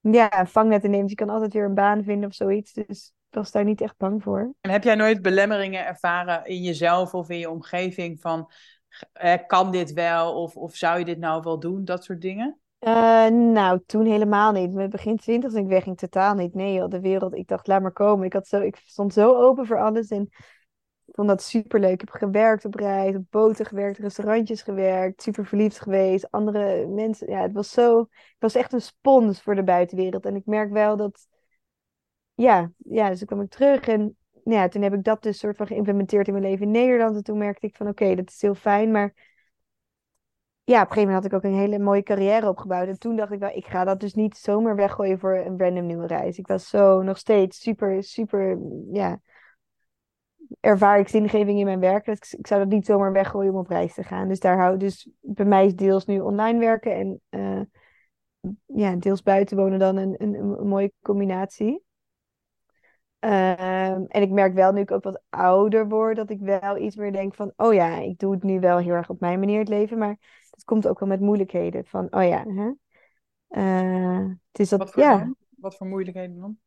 ja, 0.00 0.40
een 0.40 0.46
vangnet 0.46 0.84
innemen. 0.84 1.06
Dus 1.06 1.18
je 1.18 1.24
kan 1.24 1.34
altijd 1.34 1.52
weer 1.52 1.64
een 1.64 1.74
baan 1.74 2.04
vinden 2.04 2.28
of 2.28 2.34
zoiets. 2.34 2.72
Dus 2.72 3.12
ik 3.28 3.34
was 3.34 3.50
daar 3.50 3.64
niet 3.64 3.80
echt 3.80 3.96
bang 3.96 4.22
voor. 4.22 4.54
En 4.60 4.70
heb 4.70 4.84
jij 4.84 4.94
nooit 4.94 5.22
belemmeringen 5.22 5.86
ervaren 5.86 6.44
in 6.44 6.62
jezelf 6.62 7.14
of 7.14 7.28
in 7.28 7.38
je 7.38 7.50
omgeving 7.50 8.20
van, 8.20 8.50
eh, 9.12 9.34
kan 9.46 9.70
dit 9.70 9.92
wel 9.92 10.42
of, 10.42 10.56
of 10.56 10.74
zou 10.74 10.98
je 10.98 11.04
dit 11.04 11.18
nou 11.18 11.42
wel 11.42 11.58
doen, 11.58 11.84
dat 11.84 12.04
soort 12.04 12.20
dingen? 12.20 12.58
Eh, 12.78 13.26
nou, 13.28 13.80
toen 13.86 14.06
helemaal 14.06 14.52
niet. 14.52 14.72
Met 14.72 14.90
begin 14.90 15.16
twintig 15.16 15.50
toen 15.50 15.60
ik 15.60 15.66
wegging, 15.66 15.96
totaal 15.96 16.34
niet. 16.34 16.54
Nee, 16.54 16.74
joh, 16.74 16.88
de 16.90 17.00
wereld. 17.00 17.34
Ik 17.34 17.48
dacht, 17.48 17.66
laat 17.66 17.82
maar 17.82 17.92
komen. 17.92 18.26
Ik, 18.26 18.32
had 18.32 18.46
zo, 18.48 18.60
ik 18.60 18.76
stond 18.84 19.12
zo 19.12 19.34
open 19.36 19.66
voor 19.66 19.78
alles 19.80 20.08
en 20.08 20.22
ik 21.04 21.14
vond 21.14 21.28
dat 21.28 21.42
superleuk. 21.42 21.92
Ik 21.92 22.00
heb 22.00 22.10
gewerkt 22.10 22.64
op 22.64 22.74
reis, 22.74 23.16
op 23.16 23.24
boten 23.30 23.66
gewerkt, 23.66 23.98
restaurantjes 23.98 24.62
gewerkt, 24.62 25.22
super 25.22 25.46
verliefd 25.46 25.80
geweest, 25.80 26.30
andere 26.30 26.86
mensen. 26.86 27.30
Ja, 27.30 27.42
het 27.42 27.52
was 27.52 27.70
zo. 27.70 28.00
Ik 28.10 28.36
was 28.38 28.54
echt 28.54 28.72
een 28.72 28.80
spons 28.80 29.42
voor 29.42 29.54
de 29.54 29.64
buitenwereld. 29.64 30.26
En 30.26 30.36
ik 30.36 30.46
merk 30.46 30.72
wel 30.72 30.96
dat, 30.96 31.28
ja, 32.34 32.70
ja, 32.76 33.08
dus 33.08 33.18
toen 33.18 33.26
kwam 33.26 33.40
ik 33.40 33.50
terug 33.50 33.88
en 33.88 34.16
ja, 34.44 34.68
toen 34.68 34.82
heb 34.82 34.94
ik 34.94 35.04
dat 35.04 35.22
dus 35.22 35.38
soort 35.38 35.56
van 35.56 35.66
geïmplementeerd 35.66 36.26
in 36.26 36.32
mijn 36.32 36.44
leven 36.44 36.66
in 36.66 36.72
Nederland. 36.72 37.16
En 37.16 37.22
toen 37.22 37.38
merkte 37.38 37.66
ik 37.66 37.76
van, 37.76 37.88
oké, 37.88 38.14
dat 38.14 38.30
is 38.30 38.42
heel 38.42 38.54
fijn, 38.54 38.90
maar 38.90 39.14
ja, 40.68 40.82
op 40.82 40.88
een 40.88 40.92
gegeven 40.92 41.12
moment 41.12 41.14
had 41.14 41.24
ik 41.24 41.32
ook 41.32 41.52
een 41.52 41.58
hele 41.58 41.78
mooie 41.78 42.02
carrière 42.02 42.48
opgebouwd. 42.48 42.88
En 42.88 42.98
toen 42.98 43.16
dacht 43.16 43.32
ik 43.32 43.38
wel, 43.38 43.56
ik 43.56 43.66
ga 43.66 43.84
dat 43.84 44.00
dus 44.00 44.14
niet 44.14 44.36
zomaar 44.36 44.76
weggooien 44.76 45.18
voor 45.18 45.36
een 45.36 45.58
random 45.58 45.86
nieuwe 45.86 46.06
reis. 46.06 46.38
Ik 46.38 46.46
was 46.46 46.68
zo 46.68 47.02
nog 47.02 47.18
steeds 47.18 47.60
super, 47.60 48.02
super, 48.02 48.58
ja, 48.92 49.20
ervaar 50.60 50.98
ik 50.98 51.08
zingeving 51.08 51.58
in 51.58 51.64
mijn 51.64 51.80
werk. 51.80 52.04
Dus 52.04 52.34
ik 52.34 52.46
zou 52.46 52.60
dat 52.60 52.68
niet 52.72 52.86
zomaar 52.86 53.12
weggooien 53.12 53.52
om 53.52 53.58
op 53.58 53.68
reis 53.68 53.94
te 53.94 54.02
gaan. 54.02 54.28
Dus 54.28 54.40
daar 54.40 54.58
hou 54.58 54.76
dus 54.76 55.10
bij 55.20 55.44
mij 55.44 55.66
is 55.66 55.74
deels 55.74 56.04
nu 56.04 56.20
online 56.20 56.58
werken 56.58 56.94
en 56.94 57.20
uh, 57.30 57.60
ja, 58.66 58.96
deels 58.96 59.22
buiten 59.22 59.56
wonen 59.56 59.78
dan 59.78 59.96
een, 59.96 60.14
een, 60.18 60.68
mooie 60.68 60.92
combinatie. 61.02 61.82
Um, 63.20 64.06
en 64.06 64.22
ik 64.22 64.30
merk 64.30 64.54
wel 64.54 64.72
nu 64.72 64.80
ik 64.80 64.90
ook 64.90 65.02
wat 65.02 65.22
ouder 65.28 65.88
word, 65.88 66.16
dat 66.16 66.30
ik 66.30 66.40
wel 66.40 66.76
iets 66.76 66.96
meer 66.96 67.12
denk 67.12 67.34
van, 67.34 67.52
oh 67.56 67.74
ja, 67.74 67.98
ik 67.98 68.18
doe 68.18 68.32
het 68.32 68.42
nu 68.42 68.60
wel 68.60 68.78
heel 68.78 68.94
erg 68.94 69.10
op 69.10 69.20
mijn 69.20 69.38
manier 69.38 69.58
het 69.58 69.68
leven, 69.68 69.98
maar 69.98 70.16
komt 70.68 70.88
ook 70.88 70.98
wel 70.98 71.08
met 71.08 71.20
moeilijkheden. 71.20 71.84
Van, 71.84 72.06
oh 72.10 72.22
ja, 72.22 72.44
hè? 72.46 72.70
Uh, 73.50 74.28
het 74.50 74.60
is 74.60 74.68
dat, 74.68 74.78
wat 74.78 74.90
voor, 74.90 75.02
ja. 75.02 75.34
Wat 75.50 75.76
voor 75.76 75.86
moeilijkheden 75.86 76.40
dan? 76.40 76.58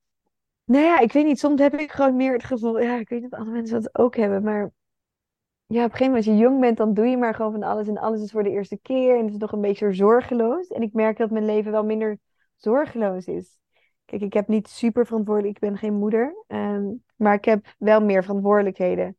Nou 0.63 0.83
ja, 0.83 0.99
ik 0.99 1.11
weet 1.11 1.25
niet, 1.25 1.39
soms 1.39 1.61
heb 1.61 1.73
ik 1.73 1.91
gewoon 1.91 2.15
meer 2.15 2.33
het 2.33 2.43
gevoel, 2.43 2.79
ja, 2.79 2.95
ik 2.95 3.09
weet 3.09 3.21
niet 3.21 3.31
of 3.31 3.39
andere 3.39 3.57
mensen 3.57 3.81
dat 3.81 3.97
ook 3.97 4.15
hebben, 4.15 4.43
maar 4.43 4.71
ja, 5.65 5.85
op 5.85 5.91
een 5.91 5.97
gegeven 5.97 6.05
moment 6.05 6.27
als 6.27 6.35
je 6.35 6.41
jong 6.41 6.59
bent, 6.59 6.77
dan 6.77 6.93
doe 6.93 7.05
je 7.05 7.17
maar 7.17 7.35
gewoon 7.35 7.51
van 7.51 7.63
alles 7.63 7.87
en 7.87 7.97
alles 7.97 8.21
is 8.21 8.31
voor 8.31 8.43
de 8.43 8.49
eerste 8.49 8.79
keer 8.81 9.17
en 9.17 9.23
het 9.23 9.33
is 9.33 9.39
nog 9.39 9.51
een 9.51 9.61
beetje 9.61 9.93
zorgeloos. 9.93 10.67
En 10.67 10.81
ik 10.81 10.93
merk 10.93 11.17
dat 11.17 11.31
mijn 11.31 11.45
leven 11.45 11.71
wel 11.71 11.85
minder 11.85 12.19
zorgeloos 12.55 13.25
is. 13.25 13.57
Kijk, 14.05 14.21
ik 14.21 14.33
heb 14.33 14.47
niet 14.47 14.67
super 14.67 15.05
verantwoordelijk, 15.05 15.55
ik 15.55 15.69
ben 15.69 15.77
geen 15.77 15.93
moeder. 15.93 16.45
Um, 16.47 17.03
maar 17.15 17.33
ik 17.33 17.45
heb 17.45 17.75
wel 17.77 18.01
meer 18.01 18.23
verantwoordelijkheden 18.23 19.17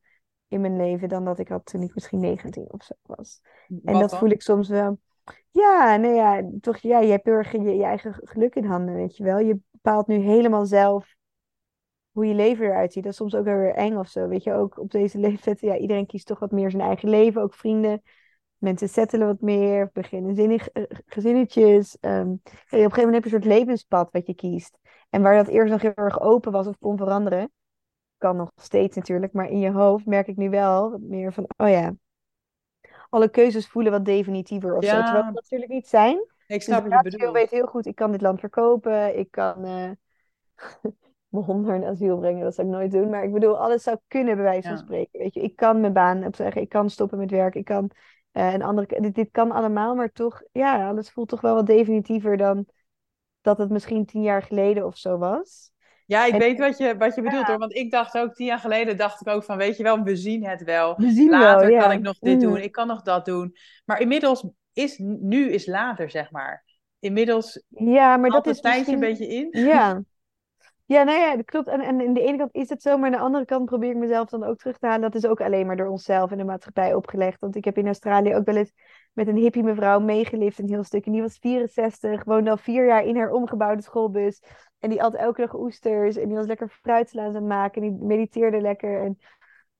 in 0.52 0.60
mijn 0.60 0.76
leven 0.76 1.08
dan 1.08 1.24
dat 1.24 1.38
ik 1.38 1.48
had 1.48 1.66
toen 1.66 1.82
ik 1.82 1.94
misschien 1.94 2.20
19 2.20 2.72
of 2.72 2.82
zo 2.82 2.94
was. 3.02 3.40
en 3.84 3.98
dat 3.98 4.18
voel 4.18 4.30
ik 4.30 4.42
soms 4.42 4.68
wel. 4.68 4.98
Ja, 5.50 5.96
nee, 5.96 6.14
ja, 6.14 6.50
toch, 6.60 6.76
ja, 6.76 6.98
je 6.98 7.10
hebt 7.10 7.24
heel 7.24 7.34
erg 7.34 7.52
je, 7.52 7.60
je, 7.62 7.84
eigen 7.84 8.20
geluk 8.24 8.54
in 8.54 8.64
handen, 8.64 8.94
weet 8.94 9.16
je 9.16 9.24
wel. 9.24 9.38
Je 9.38 9.58
bepaalt 9.70 10.06
nu 10.06 10.16
helemaal 10.16 10.66
zelf 10.66 11.14
hoe 12.10 12.26
je 12.26 12.34
leven 12.34 12.66
eruit 12.66 12.92
ziet. 12.92 13.02
Dat 13.02 13.12
is 13.12 13.18
soms 13.18 13.34
ook 13.34 13.44
wel 13.44 13.56
weer 13.56 13.74
eng 13.74 13.96
of 13.96 14.08
zo, 14.08 14.28
weet 14.28 14.42
je. 14.42 14.52
Ook 14.52 14.78
op 14.78 14.90
deze 14.90 15.18
leeftijd, 15.28 15.60
ja, 15.60 15.76
iedereen 15.76 16.06
kiest 16.06 16.26
toch 16.26 16.38
wat 16.38 16.50
meer 16.50 16.70
zijn 16.70 16.82
eigen 16.82 17.08
leven, 17.08 17.42
ook 17.42 17.54
vrienden. 17.54 18.02
Mensen 18.58 18.88
settelen 18.88 19.26
wat 19.26 19.40
meer, 19.40 19.90
beginnen 19.92 20.34
zinnig, 20.34 20.68
uh, 20.72 20.84
gezinnetjes. 21.06 21.96
Um, 22.00 22.32
op 22.32 22.54
een 22.54 22.60
gegeven 22.70 23.04
moment 23.04 23.14
heb 23.14 23.24
je 23.24 23.36
een 23.36 23.42
soort 23.42 23.58
levenspad 23.58 24.12
wat 24.12 24.26
je 24.26 24.34
kiest. 24.34 24.78
En 25.10 25.22
waar 25.22 25.36
dat 25.36 25.48
eerst 25.48 25.72
nog 25.72 25.82
heel 25.82 25.94
erg 25.94 26.20
open 26.20 26.52
was 26.52 26.66
of 26.66 26.78
kon 26.78 26.96
veranderen, 26.96 27.50
kan 28.22 28.36
nog 28.36 28.50
steeds 28.56 28.96
natuurlijk, 28.96 29.32
maar 29.32 29.48
in 29.50 29.58
je 29.58 29.70
hoofd 29.70 30.06
merk 30.06 30.26
ik 30.26 30.36
nu 30.36 30.50
wel 30.50 30.90
wat 30.90 31.00
meer 31.00 31.32
van, 31.32 31.44
oh 31.56 31.68
ja, 31.68 31.94
alle 33.10 33.28
keuzes 33.30 33.66
voelen 33.68 33.92
wat 33.92 34.04
definitiever 34.04 34.76
of 34.76 34.84
Ja. 34.84 34.90
zo. 34.90 35.02
Terwijl 35.02 35.24
het 35.24 35.34
natuurlijk 35.34 35.70
niet 35.72 35.88
zijn. 35.88 36.26
Ik 36.46 36.62
Dus 36.64 36.66
snap 36.66 36.84
de 36.84 36.90
wat 36.90 37.02
je 37.10 37.18
bedoelt. 37.18 37.32
weet 37.32 37.50
heel 37.50 37.66
goed, 37.66 37.86
ik 37.86 37.94
kan 37.94 38.12
dit 38.12 38.20
land 38.20 38.40
verkopen, 38.40 39.18
ik 39.18 39.30
kan 39.30 39.64
eh, 39.64 39.90
mijn 41.28 41.44
hond 41.44 41.66
naar 41.66 41.76
een 41.76 41.84
asiel 41.84 42.18
brengen, 42.18 42.44
dat 42.44 42.54
zou 42.54 42.66
ik 42.68 42.72
nooit 42.74 42.90
doen. 42.92 43.10
Maar 43.10 43.24
ik 43.24 43.32
bedoel, 43.32 43.58
alles 43.58 43.82
zou 43.82 43.98
kunnen 44.08 44.34
bij 44.34 44.44
wijze 44.44 44.66
van 44.66 44.76
Ja. 44.76 44.82
spreken. 44.82 45.18
Weet 45.20 45.34
je, 45.34 45.40
ik 45.42 45.56
kan 45.56 45.80
mijn 45.80 45.92
baan 45.92 46.24
opzeggen, 46.26 46.62
ik 46.62 46.68
kan 46.68 46.90
stoppen 46.90 47.18
met 47.18 47.30
werk, 47.30 47.54
ik 47.54 47.64
kan 47.64 47.90
eh, 48.32 48.52
een 48.52 48.62
andere, 48.62 49.00
dit, 49.00 49.14
dit 49.14 49.30
kan 49.30 49.50
allemaal, 49.52 49.94
maar 49.94 50.12
toch, 50.12 50.42
ja, 50.52 50.88
alles 50.88 51.10
voelt 51.10 51.28
toch 51.28 51.40
wel 51.40 51.54
wat 51.54 51.66
definitiever 51.66 52.36
dan 52.36 52.66
dat 53.42 53.58
het 53.58 53.70
misschien 53.70 54.06
tien 54.06 54.22
jaar 54.22 54.42
geleden 54.42 54.86
of 54.86 54.98
zo 54.98 55.18
was. 55.18 55.71
Ja, 56.06 56.24
ik 56.24 56.32
En- 56.32 56.38
weet 56.38 56.58
wat 56.58 56.78
je, 56.78 56.96
wat 56.96 57.14
je 57.14 57.22
bedoelt 57.22 57.42
Ja. 57.42 57.48
hoor. 57.50 57.58
Want 57.58 57.74
ik 57.74 57.90
dacht 57.90 58.18
ook, 58.18 58.34
tien 58.34 58.46
jaar 58.46 58.58
geleden 58.58 58.96
dacht 58.96 59.20
ik 59.20 59.28
ook 59.28 59.44
van, 59.44 59.56
weet 59.56 59.76
je 59.76 59.82
wel, 59.82 60.02
we 60.02 60.16
zien 60.16 60.44
het 60.46 60.62
wel. 60.64 60.94
We 60.96 61.10
zien 61.10 61.30
Later 61.30 61.66
wel, 61.66 61.76
ja. 61.76 61.80
kan 61.82 61.92
ik 61.92 62.00
nog 62.00 62.18
dit 62.18 62.40
doen, 62.40 62.56
ik 62.56 62.72
kan 62.72 62.86
nog 62.86 63.02
dat 63.02 63.24
doen. 63.24 63.56
Maar 63.84 64.00
inmiddels 64.00 64.46
is, 64.72 64.98
nu 64.98 65.50
is 65.50 65.66
later, 65.66 66.10
zeg 66.10 66.30
maar. 66.30 66.64
Inmiddels 66.98 67.64
Ja, 67.68 68.16
maar 68.16 68.30
dat 68.30 68.44
het 68.44 68.54
is 68.54 68.60
tijdje 68.60 68.96
misschien... 68.96 69.26
een 69.26 69.40
beetje 69.40 69.58
in. 69.58 69.66
Ja. 69.66 70.02
Ja, 70.86 71.02
nou 71.02 71.18
ja, 71.18 71.36
dat 71.36 71.44
klopt. 71.44 71.68
En, 71.68 71.80
en 71.80 72.00
aan 72.00 72.14
de 72.14 72.20
ene 72.20 72.38
kant 72.38 72.54
is 72.54 72.68
het 72.68 72.82
zo, 72.82 72.96
maar 72.98 73.06
aan 73.06 73.16
de 73.18 73.24
andere 73.24 73.44
kant 73.44 73.64
probeer 73.64 73.90
ik 73.90 73.96
mezelf 73.96 74.28
dan 74.28 74.44
ook 74.44 74.58
terug 74.58 74.78
te 74.78 74.86
halen. 74.86 75.00
Dat 75.00 75.14
is 75.14 75.26
ook 75.26 75.40
alleen 75.40 75.66
maar 75.66 75.76
door 75.76 75.86
onszelf 75.86 76.30
en 76.30 76.38
de 76.38 76.44
maatschappij 76.44 76.94
opgelegd. 76.94 77.40
Want 77.40 77.56
ik 77.56 77.64
heb 77.64 77.78
in 77.78 77.86
Australië 77.86 78.34
ook 78.34 78.44
wel 78.44 78.56
eens 78.56 78.72
met 79.12 79.28
een 79.28 79.36
hippie 79.36 79.62
mevrouw 79.62 80.00
meegelift 80.00 80.58
een 80.58 80.68
heel 80.68 80.84
stuk. 80.84 81.06
En 81.06 81.12
die 81.12 81.20
was 81.20 81.38
64, 81.38 82.24
woonde 82.24 82.50
al 82.50 82.56
vier 82.56 82.86
jaar 82.86 83.04
in 83.04 83.16
haar 83.16 83.30
omgebouwde 83.30 83.82
schoolbus. 83.82 84.42
En 84.78 84.90
die 84.90 85.02
at 85.02 85.14
elke 85.14 85.40
dag 85.40 85.54
oesters 85.54 86.16
en 86.16 86.28
die 86.28 86.36
was 86.36 86.46
lekker 86.46 86.68
fruitslaas 86.68 87.28
aan 87.28 87.34
het 87.34 87.44
maken. 87.44 87.82
En 87.82 87.88
die 87.88 88.06
mediteerde 88.06 88.60
lekker. 88.60 89.02
En 89.02 89.18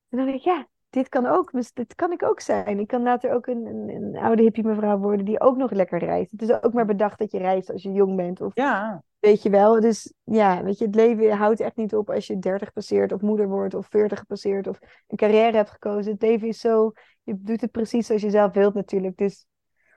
toen 0.09 0.19
dacht 0.19 0.35
ik, 0.35 0.41
ja, 0.41 0.67
dit 0.91 1.09
kan 1.09 1.27
ook. 1.27 1.51
Dit 1.75 1.95
kan 1.95 2.13
ik 2.13 2.23
ook 2.23 2.41
zijn. 2.41 2.79
Ik 2.79 2.87
kan 2.87 3.03
later 3.03 3.33
ook 3.33 3.47
een, 3.47 3.67
een, 3.67 3.89
een 3.89 4.17
oude 4.17 4.43
hippie 4.43 4.65
mevrouw 4.65 4.99
worden 4.99 5.25
die 5.25 5.41
ook 5.41 5.57
nog 5.57 5.71
lekker 5.71 5.99
reist. 5.99 6.31
Het 6.31 6.43
is 6.43 6.63
ook 6.63 6.73
maar 6.73 6.87
bedacht 6.87 7.19
dat 7.19 7.33
je 7.33 7.39
reist 7.39 7.71
als 7.73 7.83
je 7.83 7.93
jong 7.93 8.17
bent. 8.17 8.41
Of 8.41 8.55
Ja, 8.55 9.03
Weet 9.23 9.43
je 9.43 9.51
wel, 9.51 9.81
dus 9.81 10.13
ja, 10.25 10.63
weet 10.63 10.79
je, 10.79 10.85
het 10.85 10.95
leven 10.95 11.37
houdt 11.37 11.61
echt 11.61 11.77
niet 11.77 11.95
op 11.95 12.11
als 12.11 12.27
je 12.27 12.39
30 12.39 12.73
passeert 12.73 13.13
of 13.13 13.21
moeder 13.21 13.49
wordt 13.49 13.75
of 13.75 13.87
40 13.87 14.27
passeert 14.27 14.67
of 14.67 14.79
een 15.07 15.17
carrière 15.17 15.57
hebt 15.57 15.71
gekozen. 15.71 16.13
Het 16.13 16.23
leven 16.23 16.49
is 16.49 16.61
zo, 16.61 16.93
je 17.23 17.35
doet 17.39 17.61
het 17.61 17.71
precies 17.71 18.07
zoals 18.07 18.23
je 18.23 18.31
zelf 18.31 18.53
wilt 18.53 18.75
natuurlijk. 18.75 19.17
Dus, 19.17 19.47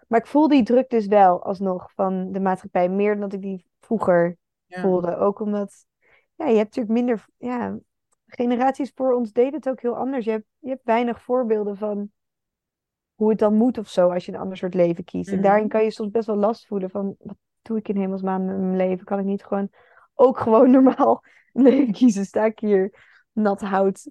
maar 0.08 0.20
ik 0.20 0.28
voel 0.28 0.48
die 0.48 0.64
druk 0.64 0.90
dus 0.90 1.06
wel 1.06 1.44
alsnog 1.44 1.92
van 1.94 2.32
de 2.32 2.40
maatschappij, 2.40 2.90
meer 2.90 3.12
dan 3.12 3.22
dat 3.22 3.34
ik 3.34 3.42
die 3.42 3.66
vroeger 3.80 4.38
ja. 4.66 4.82
voelde. 4.82 5.18
Ook 5.18 5.40
omdat, 5.40 5.86
ja, 6.36 6.46
je 6.48 6.58
hebt 6.58 6.76
natuurlijk 6.76 6.94
minder, 6.94 7.26
ja, 7.38 7.78
generaties 8.26 8.92
voor 8.96 9.14
ons 9.14 9.32
deden 9.32 9.54
het 9.54 9.70
ook 9.70 9.82
heel 9.82 9.96
anders. 9.98 10.26
Je 10.26 10.32
hebt, 10.32 10.46
je 10.60 10.70
hebt 10.70 10.84
weinig 10.86 11.22
voorbeelden 11.22 11.78
van 11.78 12.12
hoe 13.16 13.30
het 13.30 13.40
dan 13.40 13.54
moet 13.54 13.78
of 13.78 13.88
zo 13.88 14.10
als 14.10 14.26
je 14.26 14.32
een 14.32 14.40
ander 14.40 14.58
soort 14.58 14.74
leven 14.74 15.04
kiest. 15.04 15.30
En 15.30 15.36
Mhm. 15.36 15.44
daarin 15.44 15.68
kan 15.68 15.84
je 15.84 15.92
soms 15.92 16.12
best 16.12 16.28
wel 16.28 16.36
last 16.36 16.68
voelen 16.68 16.90
van, 16.90 17.16
wat 17.20 17.38
doe 17.66 17.78
ik 17.78 17.88
in 17.88 17.98
hemelsnaam 17.98 18.46
met 18.46 18.58
mijn 18.58 18.76
leven? 18.76 19.06
Kan 19.06 19.20
ik 19.20 19.26
niet 19.26 19.44
gewoon 19.44 19.70
ook 20.14 20.40
gewoon 20.40 20.72
normaal 20.82 21.24
leven 21.54 21.94
kiezen? 21.94 22.26
Sta 22.26 22.46
ik 22.46 22.60
hier 22.60 23.04
nat 23.32 23.62
hout 23.62 24.10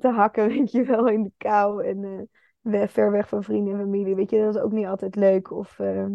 te 0.00 0.08
hakken, 0.08 0.48
weet 0.48 0.70
je 0.70 0.82
wel, 0.84 1.08
in 1.08 1.22
de 1.22 1.32
kou 1.36 1.84
en 1.86 2.04
eh, 2.04 2.20
we- 2.60 2.88
ver 2.88 3.10
weg 3.10 3.28
van 3.28 3.44
vrienden 3.44 3.72
en 3.74 3.80
familie. 3.80 4.14
Weet 4.14 4.30
je, 4.30 4.40
dat 4.40 4.54
is 4.54 4.60
ook 4.60 4.72
niet 4.72 4.86
altijd 4.86 5.16
leuk. 5.16 5.50
Of 5.50 5.78
ehm, 5.78 6.12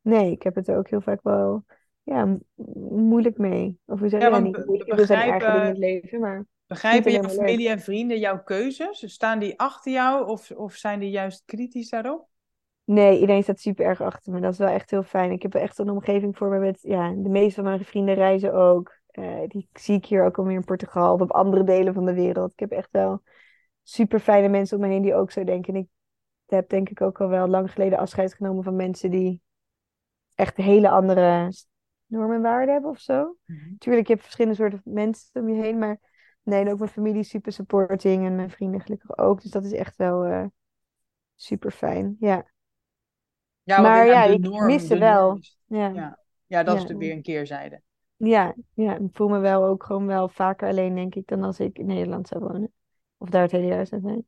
nee, 0.00 0.30
ik 0.30 0.42
heb 0.42 0.54
het 0.54 0.68
er 0.68 0.76
ook 0.76 0.88
heel 0.88 1.00
vaak 1.00 1.22
wel 1.22 1.64
ja, 2.02 2.38
moeilijk 2.88 3.38
mee. 3.38 3.78
Of 3.84 3.98
hoe 3.98 4.08
zeg 4.08 4.20
Ja, 4.20 4.26
je, 4.26 4.32
want 4.32 4.44
niet 4.44 4.66
moeilijk, 4.66 4.98
er 4.98 5.06
zijn 5.06 5.40
in 5.40 5.48
het 5.48 5.78
leven, 5.78 6.20
maar 6.20 6.46
Begrijpen 6.66 7.12
jouw 7.12 7.28
familie 7.28 7.68
en 7.68 7.80
vrienden 7.80 8.18
jouw 8.18 8.42
keuzes? 8.42 9.12
Staan 9.12 9.38
die 9.38 9.58
achter 9.58 9.92
jou 9.92 10.28
of, 10.28 10.50
of 10.50 10.74
zijn 10.74 11.00
die 11.00 11.10
juist 11.10 11.42
kritisch 11.44 11.88
daarop? 11.88 12.29
Nee, 12.90 13.20
iedereen 13.20 13.42
staat 13.42 13.60
super 13.60 13.84
erg 13.84 14.00
achter 14.00 14.32
me. 14.32 14.40
Dat 14.40 14.52
is 14.52 14.58
wel 14.58 14.68
echt 14.68 14.90
heel 14.90 15.02
fijn. 15.02 15.30
Ik 15.30 15.42
heb 15.42 15.54
echt 15.54 15.78
een 15.78 15.90
omgeving 15.90 16.36
voor 16.36 16.48
me 16.48 16.58
met, 16.58 16.78
ja, 16.82 17.10
de 17.10 17.28
meeste 17.28 17.54
van 17.54 17.64
mijn 17.64 17.84
vrienden 17.84 18.14
reizen 18.14 18.54
ook. 18.54 18.98
Eh, 19.06 19.48
die 19.48 19.68
zie 19.72 19.96
ik 19.96 20.06
hier 20.06 20.24
ook 20.24 20.38
alweer 20.38 20.54
in 20.54 20.64
Portugal 20.64 21.14
of 21.14 21.20
op 21.20 21.30
andere 21.30 21.64
delen 21.64 21.94
van 21.94 22.04
de 22.04 22.14
wereld. 22.14 22.52
Ik 22.52 22.60
heb 22.60 22.70
echt 22.70 22.88
wel 22.90 23.22
super 23.82 24.20
fijne 24.20 24.48
mensen 24.48 24.76
om 24.76 24.82
me 24.82 24.88
heen 24.88 25.02
die 25.02 25.14
ook 25.14 25.30
zo 25.30 25.44
denken. 25.44 25.74
En 25.74 25.80
ik 25.80 25.88
heb 26.46 26.68
denk 26.68 26.88
ik 26.88 27.00
ook 27.00 27.20
al 27.20 27.28
wel 27.28 27.48
lang 27.48 27.72
geleden 27.72 27.98
afscheid 27.98 28.34
genomen 28.34 28.64
van 28.64 28.76
mensen 28.76 29.10
die 29.10 29.42
echt 30.34 30.56
hele 30.56 30.88
andere 30.88 31.52
normen 32.06 32.36
en 32.36 32.42
waarden 32.42 32.72
hebben 32.72 32.90
of 32.90 32.98
zo. 32.98 33.36
Tuurlijk, 33.78 34.06
je 34.06 34.12
hebt 34.12 34.24
verschillende 34.24 34.56
soorten 34.56 34.80
mensen 34.84 35.42
om 35.42 35.48
je 35.48 35.62
heen, 35.62 35.78
maar 35.78 36.00
nee, 36.42 36.70
ook 36.70 36.78
mijn 36.78 36.90
familie 36.90 37.20
is 37.20 37.28
super 37.28 37.52
supporting 37.52 38.26
en 38.26 38.34
mijn 38.34 38.50
vrienden 38.50 38.80
gelukkig 38.80 39.18
ook. 39.18 39.42
Dus 39.42 39.50
dat 39.50 39.64
is 39.64 39.72
echt 39.72 39.96
wel 39.96 40.24
eh, 40.24 40.44
super 41.34 41.70
fijn. 41.70 42.16
Ja. 42.20 42.46
Ja, 43.70 43.80
Maar 43.80 44.06
ja, 44.06 44.24
ik 44.24 44.40
norm, 44.40 44.66
mis 44.66 44.86
ze 44.86 44.98
wel. 44.98 45.38
Ja. 45.66 45.88
Ja. 45.88 46.18
Ja, 46.46 46.62
dat 46.62 46.76
is 46.76 46.86
de 46.86 46.96
weer 46.96 47.12
een 47.12 47.22
keerzijde. 47.22 47.82
Ja, 48.16 48.54
ja, 48.74 48.94
ik 48.94 49.08
voel 49.12 49.28
me 49.28 49.38
wel 49.38 49.64
ook 49.64 49.84
gewoon 49.84 50.06
wel 50.06 50.28
vaker 50.28 50.68
alleen, 50.68 50.94
denk 50.94 51.14
ik, 51.14 51.26
dan 51.26 51.42
als 51.42 51.60
ik 51.60 51.78
in 51.78 51.86
Nederland 51.86 52.28
zou 52.28 52.44
wonen. 52.44 52.72
Of 53.18 53.28
daar 53.28 53.42
het 53.42 53.50
hele 53.50 53.66
jaar 53.66 53.86
zou 53.86 54.00
zijn. 54.00 54.26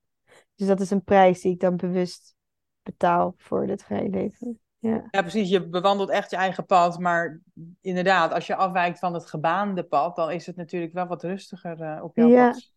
Dus 0.54 0.66
dat 0.66 0.80
is 0.80 0.90
een 0.90 1.04
prijs 1.04 1.40
die 1.40 1.52
ik 1.52 1.60
dan 1.60 1.76
bewust 1.76 2.34
betaal 2.82 3.34
voor 3.36 3.66
dit 3.66 3.82
vrije 3.84 4.08
leven. 4.08 4.60
Ja, 4.78 5.04
Ja, 5.10 5.20
precies. 5.20 5.48
Je 5.48 5.68
bewandelt 5.68 6.10
echt 6.10 6.30
je 6.30 6.36
eigen 6.36 6.66
pad. 6.66 6.98
Maar 6.98 7.40
inderdaad, 7.80 8.32
als 8.32 8.46
je 8.46 8.54
afwijkt 8.56 8.98
van 8.98 9.14
het 9.14 9.26
gebaande 9.26 9.82
pad, 9.82 10.16
dan 10.16 10.30
is 10.30 10.46
het 10.46 10.56
natuurlijk 10.56 10.92
wel 10.92 11.06
wat 11.06 11.22
rustiger 11.22 11.80
eh, 11.80 12.04
op 12.04 12.16
jouw 12.16 12.28
Ja. 12.28 12.50
pad. 12.50 12.70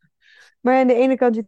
maar 0.62 0.80
aan 0.80 0.88
de 0.88 0.94
ene 0.94 1.16
kant, 1.16 1.42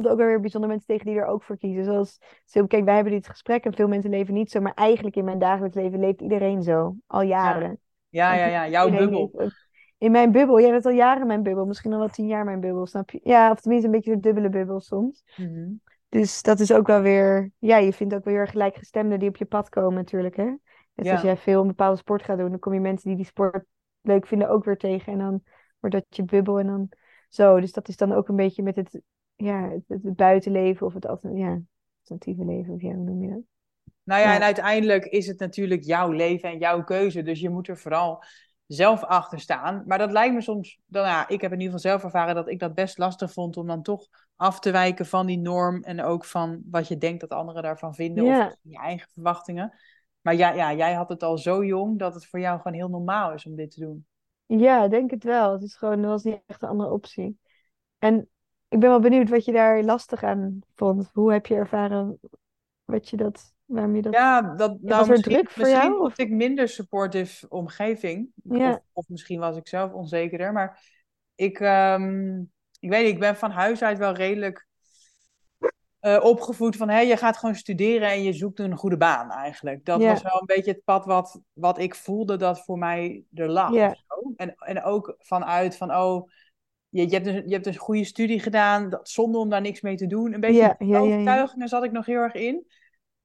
komt 0.00 0.12
ook 0.12 0.18
wel 0.18 0.26
weer 0.26 0.40
bijzondere 0.40 0.72
mensen 0.72 0.94
tegen 0.94 1.10
die 1.10 1.20
er 1.20 1.26
ook 1.26 1.42
voor 1.42 1.58
kiezen. 1.58 1.84
Zoals, 1.84 2.18
zo, 2.44 2.66
kijk, 2.66 2.84
wij 2.84 2.94
hebben 2.94 3.12
dit 3.12 3.28
gesprek 3.28 3.64
en 3.64 3.74
veel 3.74 3.88
mensen 3.88 4.10
leven 4.10 4.34
niet 4.34 4.50
zo. 4.50 4.60
Maar 4.60 4.74
eigenlijk 4.74 5.16
in 5.16 5.24
mijn 5.24 5.38
dagelijks 5.38 5.76
leven 5.76 6.00
leeft 6.00 6.20
iedereen 6.20 6.62
zo. 6.62 6.94
Al 7.06 7.22
jaren. 7.22 7.78
Ja, 8.08 8.34
ja, 8.34 8.46
ja. 8.46 8.68
Jouw 8.68 8.90
bubbel. 8.90 9.50
In 9.98 10.10
mijn 10.10 10.32
bubbel. 10.32 10.60
Jij 10.60 10.70
bent 10.70 10.86
al 10.86 10.92
jaren 10.92 11.26
mijn 11.26 11.42
bubbel. 11.42 11.66
Misschien 11.66 11.92
al 11.92 11.98
wel 11.98 12.08
tien 12.08 12.26
jaar 12.26 12.44
mijn 12.44 12.60
bubbel, 12.60 12.86
snap 12.86 13.10
je? 13.10 13.20
Ja, 13.22 13.50
of 13.50 13.60
tenminste 13.60 13.86
een 13.88 13.94
beetje 13.94 14.12
een 14.12 14.20
dubbele 14.20 14.48
bubbel 14.48 14.80
soms. 14.80 15.24
Mhm. 15.36 15.68
Dus 16.08 16.42
dat 16.42 16.60
is 16.60 16.72
ook 16.72 16.86
wel 16.86 17.00
weer, 17.00 17.50
ja, 17.58 17.76
je 17.76 17.92
vindt 17.92 18.14
ook 18.14 18.24
weer 18.24 18.48
gelijkgestemden 18.48 19.18
die 19.18 19.28
op 19.28 19.36
je 19.36 19.44
pad 19.44 19.68
komen 19.68 19.94
natuurlijk, 19.94 20.36
hè. 20.36 20.54
Dus 20.94 21.06
Ja. 21.06 21.12
als 21.12 21.22
jij 21.22 21.36
veel 21.36 21.60
een 21.60 21.66
bepaalde 21.66 21.96
sport 21.96 22.22
gaat 22.22 22.38
doen, 22.38 22.50
dan 22.50 22.58
kom 22.58 22.74
je 22.74 22.80
mensen 22.80 23.08
die 23.08 23.16
die 23.16 23.26
sport 23.26 23.64
leuk 24.00 24.26
vinden 24.26 24.48
ook 24.48 24.64
weer 24.64 24.76
tegen. 24.76 25.12
En 25.12 25.18
dan 25.18 25.42
wordt 25.80 25.96
dat 25.96 26.04
je 26.08 26.24
bubbel 26.24 26.58
en 26.58 26.66
dan 26.66 26.88
zo. 27.28 27.60
Dus 27.60 27.72
dat 27.72 27.88
is 27.88 27.96
dan 27.96 28.12
ook 28.12 28.28
een 28.28 28.36
beetje 28.36 28.62
met 28.62 28.76
het, 28.76 29.00
ja, 29.40 29.70
het, 29.70 30.02
het 30.02 30.16
buitenleven 30.16 30.86
of 30.86 30.94
het 30.94 31.04
ja, 31.34 31.60
alternatieve 31.98 32.44
leven, 32.44 32.74
of 32.74 32.80
ja, 32.80 32.94
hoe 32.94 33.04
noem 33.04 33.22
je 33.22 33.28
dat? 33.28 33.42
Nou 34.02 34.20
ja, 34.20 34.28
Ja. 34.28 34.34
en 34.34 34.42
uiteindelijk 34.42 35.04
is 35.04 35.26
het 35.26 35.38
natuurlijk 35.38 35.82
jouw 35.82 36.10
leven 36.10 36.48
en 36.48 36.58
jouw 36.58 36.84
keuze. 36.84 37.22
Dus 37.22 37.40
je 37.40 37.50
moet 37.50 37.68
er 37.68 37.78
vooral 37.78 38.24
zelf 38.66 39.04
achter 39.04 39.40
staan. 39.40 39.82
Maar 39.86 39.98
dat 39.98 40.12
lijkt 40.12 40.34
me 40.34 40.40
soms, 40.40 40.78
dan, 40.86 41.04
ja, 41.04 41.28
ik 41.28 41.40
heb 41.40 41.52
in 41.52 41.60
ieder 41.60 41.74
geval 41.74 41.90
zelf 41.90 42.04
ervaren 42.04 42.34
dat 42.34 42.48
ik 42.48 42.58
dat 42.58 42.74
best 42.74 42.98
lastig 42.98 43.32
vond 43.32 43.56
om 43.56 43.66
dan 43.66 43.82
toch 43.82 44.06
af 44.36 44.60
te 44.60 44.70
wijken 44.70 45.06
van 45.06 45.26
die 45.26 45.38
norm. 45.38 45.82
En 45.82 46.02
ook 46.02 46.24
van 46.24 46.62
wat 46.70 46.88
je 46.88 46.98
denkt 46.98 47.20
dat 47.20 47.30
anderen 47.30 47.62
daarvan 47.62 47.94
vinden. 47.94 48.24
Ja. 48.24 48.46
Of 48.46 48.56
je 48.62 48.78
eigen 48.78 49.08
verwachtingen. 49.12 49.78
Maar 50.20 50.34
ja, 50.34 50.52
ja, 50.52 50.74
jij 50.74 50.92
had 50.92 51.08
het 51.08 51.22
al 51.22 51.38
zo 51.38 51.64
jong 51.64 51.98
dat 51.98 52.14
het 52.14 52.26
voor 52.26 52.40
jou 52.40 52.56
gewoon 52.56 52.76
heel 52.76 52.88
normaal 52.88 53.32
is 53.32 53.46
om 53.46 53.56
dit 53.56 53.70
te 53.70 53.80
doen. 53.80 54.06
Ja, 54.46 54.88
denk 54.88 55.10
het 55.10 55.24
wel. 55.24 55.52
Het 55.52 55.62
is 55.62 55.76
gewoon, 55.76 56.00
was 56.00 56.22
niet 56.22 56.42
echt 56.46 56.62
een 56.62 56.68
andere 56.68 56.90
optie. 56.90 57.38
En 57.98 58.28
ik 58.70 58.78
ben 58.78 58.88
wel 58.88 59.00
benieuwd 59.00 59.28
wat 59.28 59.44
je 59.44 59.52
daar 59.52 59.82
lastig 59.82 60.22
aan 60.22 60.60
vond. 60.74 61.10
Hoe 61.12 61.32
heb 61.32 61.46
je 61.46 61.54
ervaren 61.54 62.20
wat 62.84 63.08
je 63.08 63.16
dat, 63.16 63.54
waarom 63.64 63.96
je 63.96 64.02
dat... 64.02 64.12
Ja, 64.12 64.42
dat, 64.42 64.70
nou, 64.70 64.98
was 64.98 65.06
er 65.06 65.12
misschien, 65.12 65.32
druk 65.32 65.50
voor 65.50 65.62
misschien 65.62 65.90
jou, 65.90 66.02
had 66.02 66.18
ik 66.18 66.30
minder 66.30 66.68
supportive 66.68 67.48
omgeving. 67.48 68.28
Ja. 68.34 68.70
Of, 68.70 68.80
of 68.92 69.08
misschien 69.08 69.40
was 69.40 69.56
ik 69.56 69.68
zelf 69.68 69.92
onzekerder. 69.92 70.52
Maar 70.52 70.82
ik, 71.34 71.60
ehm, 71.60 72.38
ik 72.80 72.90
weet 72.90 73.04
niet, 73.04 73.12
ik 73.12 73.20
ben 73.20 73.36
van 73.36 73.50
huis 73.50 73.82
uit 73.82 73.98
wel 73.98 74.12
redelijk 74.12 74.68
eh, 75.98 76.24
opgevoed 76.24 76.76
van... 76.76 76.88
Hé, 76.88 77.00
je 77.00 77.16
gaat 77.16 77.36
gewoon 77.36 77.54
studeren 77.54 78.08
en 78.08 78.22
je 78.22 78.32
zoekt 78.32 78.58
een 78.58 78.76
goede 78.76 78.96
baan 78.96 79.30
eigenlijk. 79.30 79.84
Dat 79.84 80.00
Ja. 80.00 80.10
was 80.10 80.22
wel 80.22 80.40
een 80.40 80.46
beetje 80.46 80.70
het 80.72 80.84
pad 80.84 81.04
wat, 81.04 81.40
wat 81.52 81.78
ik 81.78 81.94
voelde 81.94 82.36
dat 82.36 82.64
voor 82.64 82.78
mij 82.78 83.24
er 83.34 83.48
lag. 83.48 83.72
Ja. 83.72 83.96
of. 84.08 84.32
En, 84.36 84.54
en 84.54 84.82
ook 84.82 85.14
vanuit 85.18 85.76
van, 85.76 85.94
oh... 85.94 86.28
Je, 86.90 87.08
je, 87.08 87.14
hebt 87.14 87.24
dus, 87.24 87.34
je 87.34 87.52
hebt 87.52 87.64
dus 87.64 87.74
een 87.74 87.80
goede 87.80 88.04
studie 88.04 88.40
gedaan, 88.40 88.88
dat, 88.88 89.08
zonder 89.08 89.40
om 89.40 89.48
daar 89.48 89.60
niks 89.60 89.80
mee 89.80 89.96
te 89.96 90.06
doen. 90.06 90.32
Een 90.32 90.40
beetje 90.40 90.74
Ja, 90.78 91.48
zat 91.68 91.84
ik 91.84 91.92
nog 91.92 92.06
heel 92.06 92.20
erg 92.20 92.34
in. 92.34 92.66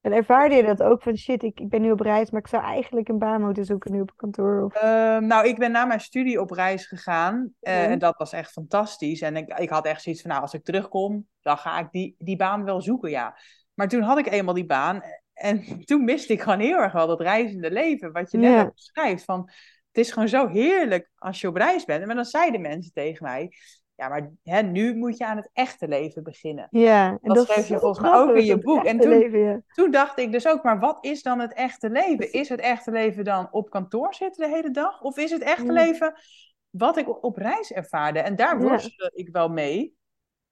En 0.05 0.11
ervaarde 0.11 0.55
je 0.55 0.63
dat 0.63 0.83
ook 0.83 1.01
van 1.01 1.17
shit, 1.17 1.43
ik, 1.43 1.59
ik 1.59 1.69
ben 1.69 1.81
nu 1.81 1.91
op 1.91 1.99
reis, 1.99 2.31
maar 2.31 2.41
ik 2.41 2.47
zou 2.47 2.63
eigenlijk 2.63 3.07
een 3.07 3.17
baan 3.17 3.41
moeten 3.41 3.65
zoeken 3.65 3.91
nu 3.91 4.01
op 4.01 4.13
kantoor? 4.15 4.63
Of... 4.63 4.73
Ehm, 4.73 5.25
nou, 5.25 5.47
ik 5.47 5.57
ben 5.57 5.71
na 5.71 5.85
mijn 5.85 5.99
studie 5.99 6.41
op 6.41 6.51
reis 6.51 6.85
gegaan. 6.85 7.53
eh. 7.59 7.91
En 7.91 7.99
dat 7.99 8.17
was 8.17 8.33
echt 8.33 8.51
fantastisch. 8.51 9.21
En 9.21 9.35
ik, 9.35 9.59
ik 9.59 9.69
had 9.69 9.85
echt 9.85 10.01
zoiets 10.01 10.21
van, 10.21 10.31
nou, 10.31 10.41
als 10.41 10.53
ik 10.53 10.63
terugkom, 10.63 11.27
dan 11.41 11.57
ga 11.57 11.79
ik 11.79 11.87
die, 11.91 12.15
die 12.17 12.35
baan 12.35 12.63
wel 12.63 12.81
zoeken, 12.81 13.09
ja. 13.09 13.37
Maar 13.73 13.87
toen 13.87 14.01
had 14.01 14.17
ik 14.17 14.27
eenmaal 14.31 14.53
die 14.53 14.65
baan. 14.65 15.01
En 15.33 15.63
toen 15.85 16.03
miste 16.03 16.33
ik 16.33 16.41
gewoon 16.41 16.59
heel 16.59 16.77
erg 16.77 16.93
wel 16.93 17.07
dat 17.07 17.21
reizende 17.21 17.71
leven. 17.71 18.11
Wat 18.11 18.31
je 18.31 18.37
net 18.37 18.73
beschrijft. 18.73 19.23
Van, 19.23 19.49
het 19.95 20.05
is 20.05 20.11
gewoon 20.11 20.27
zo 20.27 20.47
heerlijk 20.47 21.09
als 21.15 21.41
je 21.41 21.47
op 21.47 21.55
reis 21.55 21.85
bent. 21.85 22.09
En 22.09 22.15
dan 22.15 22.25
zeiden 22.25 22.61
mensen 22.61 22.93
tegen 22.93 23.23
mij... 23.25 23.51
Ja, 23.95 24.07
maar 24.09 24.31
hè, 24.43 24.61
nu 24.61 24.95
moet 24.95 25.17
je 25.17 25.25
aan 25.25 25.37
het 25.37 25.49
echte 25.53 25.87
leven 25.87 26.23
beginnen. 26.23 26.67
Ja, 26.71 27.07
en 27.09 27.19
Dat 27.21 27.35
dat 27.35 27.47
schreef 27.49 27.67
je 27.67 27.79
volgens 27.79 27.99
mij 28.09 28.19
ook 28.19 28.35
in 28.35 28.45
je 28.45 28.57
boek. 28.59 28.83
En 28.83 28.99
toen- 28.99 29.09
leven, 29.09 29.39
ja. 29.39 29.61
Toen 29.73 29.91
dacht 29.91 30.19
ik 30.19 30.31
dus 30.31 30.47
ook, 30.47 30.63
maar 30.63 30.79
wat 30.79 31.05
is 31.05 31.21
dan 31.21 31.39
het 31.39 31.53
echte 31.53 31.89
leven? 31.89 32.31
Is 32.33 32.49
het 32.49 32.59
echte 32.59 32.91
leven 32.91 33.23
dan 33.23 33.47
op 33.51 33.69
kantoor 33.69 34.13
zitten 34.13 34.49
de 34.49 34.55
hele 34.55 34.71
dag? 34.71 35.01
Of 35.01 35.17
is 35.17 35.31
het 35.31 35.41
echte 35.41 35.65
Ja. 35.65 35.71
leven 35.71 36.13
wat 36.69 36.97
ik 36.97 37.23
op 37.23 37.37
reis 37.37 37.71
ervaarde? 37.71 38.19
En 38.19 38.35
daar 38.35 38.59
Ja. 38.61 38.67
worstelde 38.67 39.11
ik 39.15 39.29
wel 39.31 39.49
mee. 39.49 39.95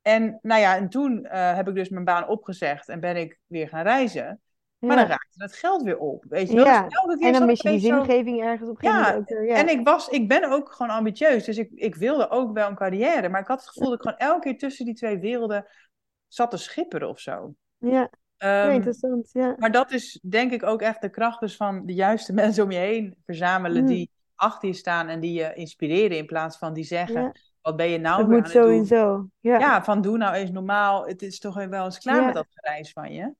En 0.01 0.39
nou 0.41 0.61
ja, 0.61 0.75
en 0.77 0.89
toen 0.89 1.25
eh, 1.25 1.55
heb 1.55 1.67
ik 1.67 1.75
dus 1.75 1.89
mijn 1.89 2.05
baan 2.05 2.27
opgezegd 2.27 2.89
en 2.89 2.99
ben 2.99 3.15
ik 3.17 3.39
weer 3.47 3.67
gaan 3.67 3.83
reizen. 3.83 4.41
Maar 4.87 4.95
dan 4.95 5.05
raakte 5.05 5.43
het 5.43 5.53
geld 5.55 5.83
weer 5.83 5.97
op, 5.97 6.25
weet 6.29 6.49
je 6.49 6.55
wel? 6.55 6.65
Ja, 6.65 6.83
Dus 6.83 6.93
elke 7.01 7.17
keer 7.17 7.27
En 7.27 7.33
dan 7.33 7.45
mis 7.45 7.61
je 7.61 7.69
die 7.69 7.79
zo- 7.79 8.03
zingeving 8.03 8.41
ergens 8.41 8.69
op 8.69 8.83
een 8.83 8.89
Ja, 8.89 8.97
moment 8.97 9.15
ook 9.17 9.29
weer. 9.29 9.45
Ja. 9.45 9.55
En 9.55 9.69
ik, 9.69 9.85
was, 9.87 10.07
ik 10.07 10.27
ben 10.27 10.51
ook 10.51 10.71
gewoon 10.71 10.91
ambitieus, 10.95 11.43
dus 11.43 11.57
ik, 11.57 11.69
ik 11.75 11.95
wilde 11.95 12.29
ook 12.29 12.53
wel 12.53 12.69
een 12.69 12.75
carrière. 12.75 13.29
Maar 13.29 13.41
ik 13.41 13.47
had 13.47 13.59
het 13.59 13.67
gevoel 13.69 13.89
dat 13.89 13.93
ik 13.95 14.01
gewoon 14.01 14.17
elke 14.17 14.39
keer 14.49 14.57
tussen 14.57 14.85
die 14.85 14.93
twee 14.95 15.17
werelden 15.19 15.65
zat 16.27 16.51
te 16.51 16.57
schipperen 16.57 17.09
of 17.09 17.19
zo. 17.19 17.53
Ja, 17.77 18.09
Ehm, 18.37 18.71
interessant. 18.71 19.29
Ja. 19.33 19.55
maar 19.57 19.71
dat 19.71 19.91
is 19.91 20.19
denk 20.29 20.51
ik 20.51 20.63
ook 20.63 20.81
echt 20.81 21.01
de 21.01 21.09
kracht 21.09 21.39
dus 21.39 21.55
van 21.55 21.85
de 21.85 21.93
juiste 21.93 22.33
mensen 22.41 22.63
om 22.63 22.71
je 22.71 22.77
heen 22.77 23.15
verzamelen 23.25 23.81
Mm. 23.81 23.87
die 23.87 24.09
achter 24.35 24.67
je 24.67 24.73
staan 24.75 25.07
en 25.07 25.19
die 25.19 25.33
je 25.33 25.53
inspireren 25.53 26.17
in 26.17 26.25
plaats 26.25 26.57
van 26.57 26.73
die 26.73 26.83
zeggen, 26.83 27.21
Ja. 27.21 27.31
wat 27.61 27.75
ben 27.75 27.89
je 27.89 27.97
nou 27.97 28.17
Het 28.19 28.27
weer 28.27 28.35
moet 28.37 28.45
aan 28.45 28.51
zo 28.51 28.59
het 28.61 28.69
en 28.69 28.75
doen? 28.77 28.85
zo. 28.85 29.27
Ja. 29.39 29.59
Ja, 29.59 29.83
van 29.83 30.01
doe 30.01 30.17
nou 30.17 30.33
eens 30.33 30.51
normaal, 30.51 31.05
het 31.07 31.21
is 31.21 31.39
toch 31.39 31.65
wel 31.65 31.85
eens 31.85 31.99
klaar 31.99 32.15
Ja. 32.19 32.25
met 32.25 32.33
dat 32.33 32.47
gereis 32.49 32.91
van 32.91 33.13
je. 33.13 33.33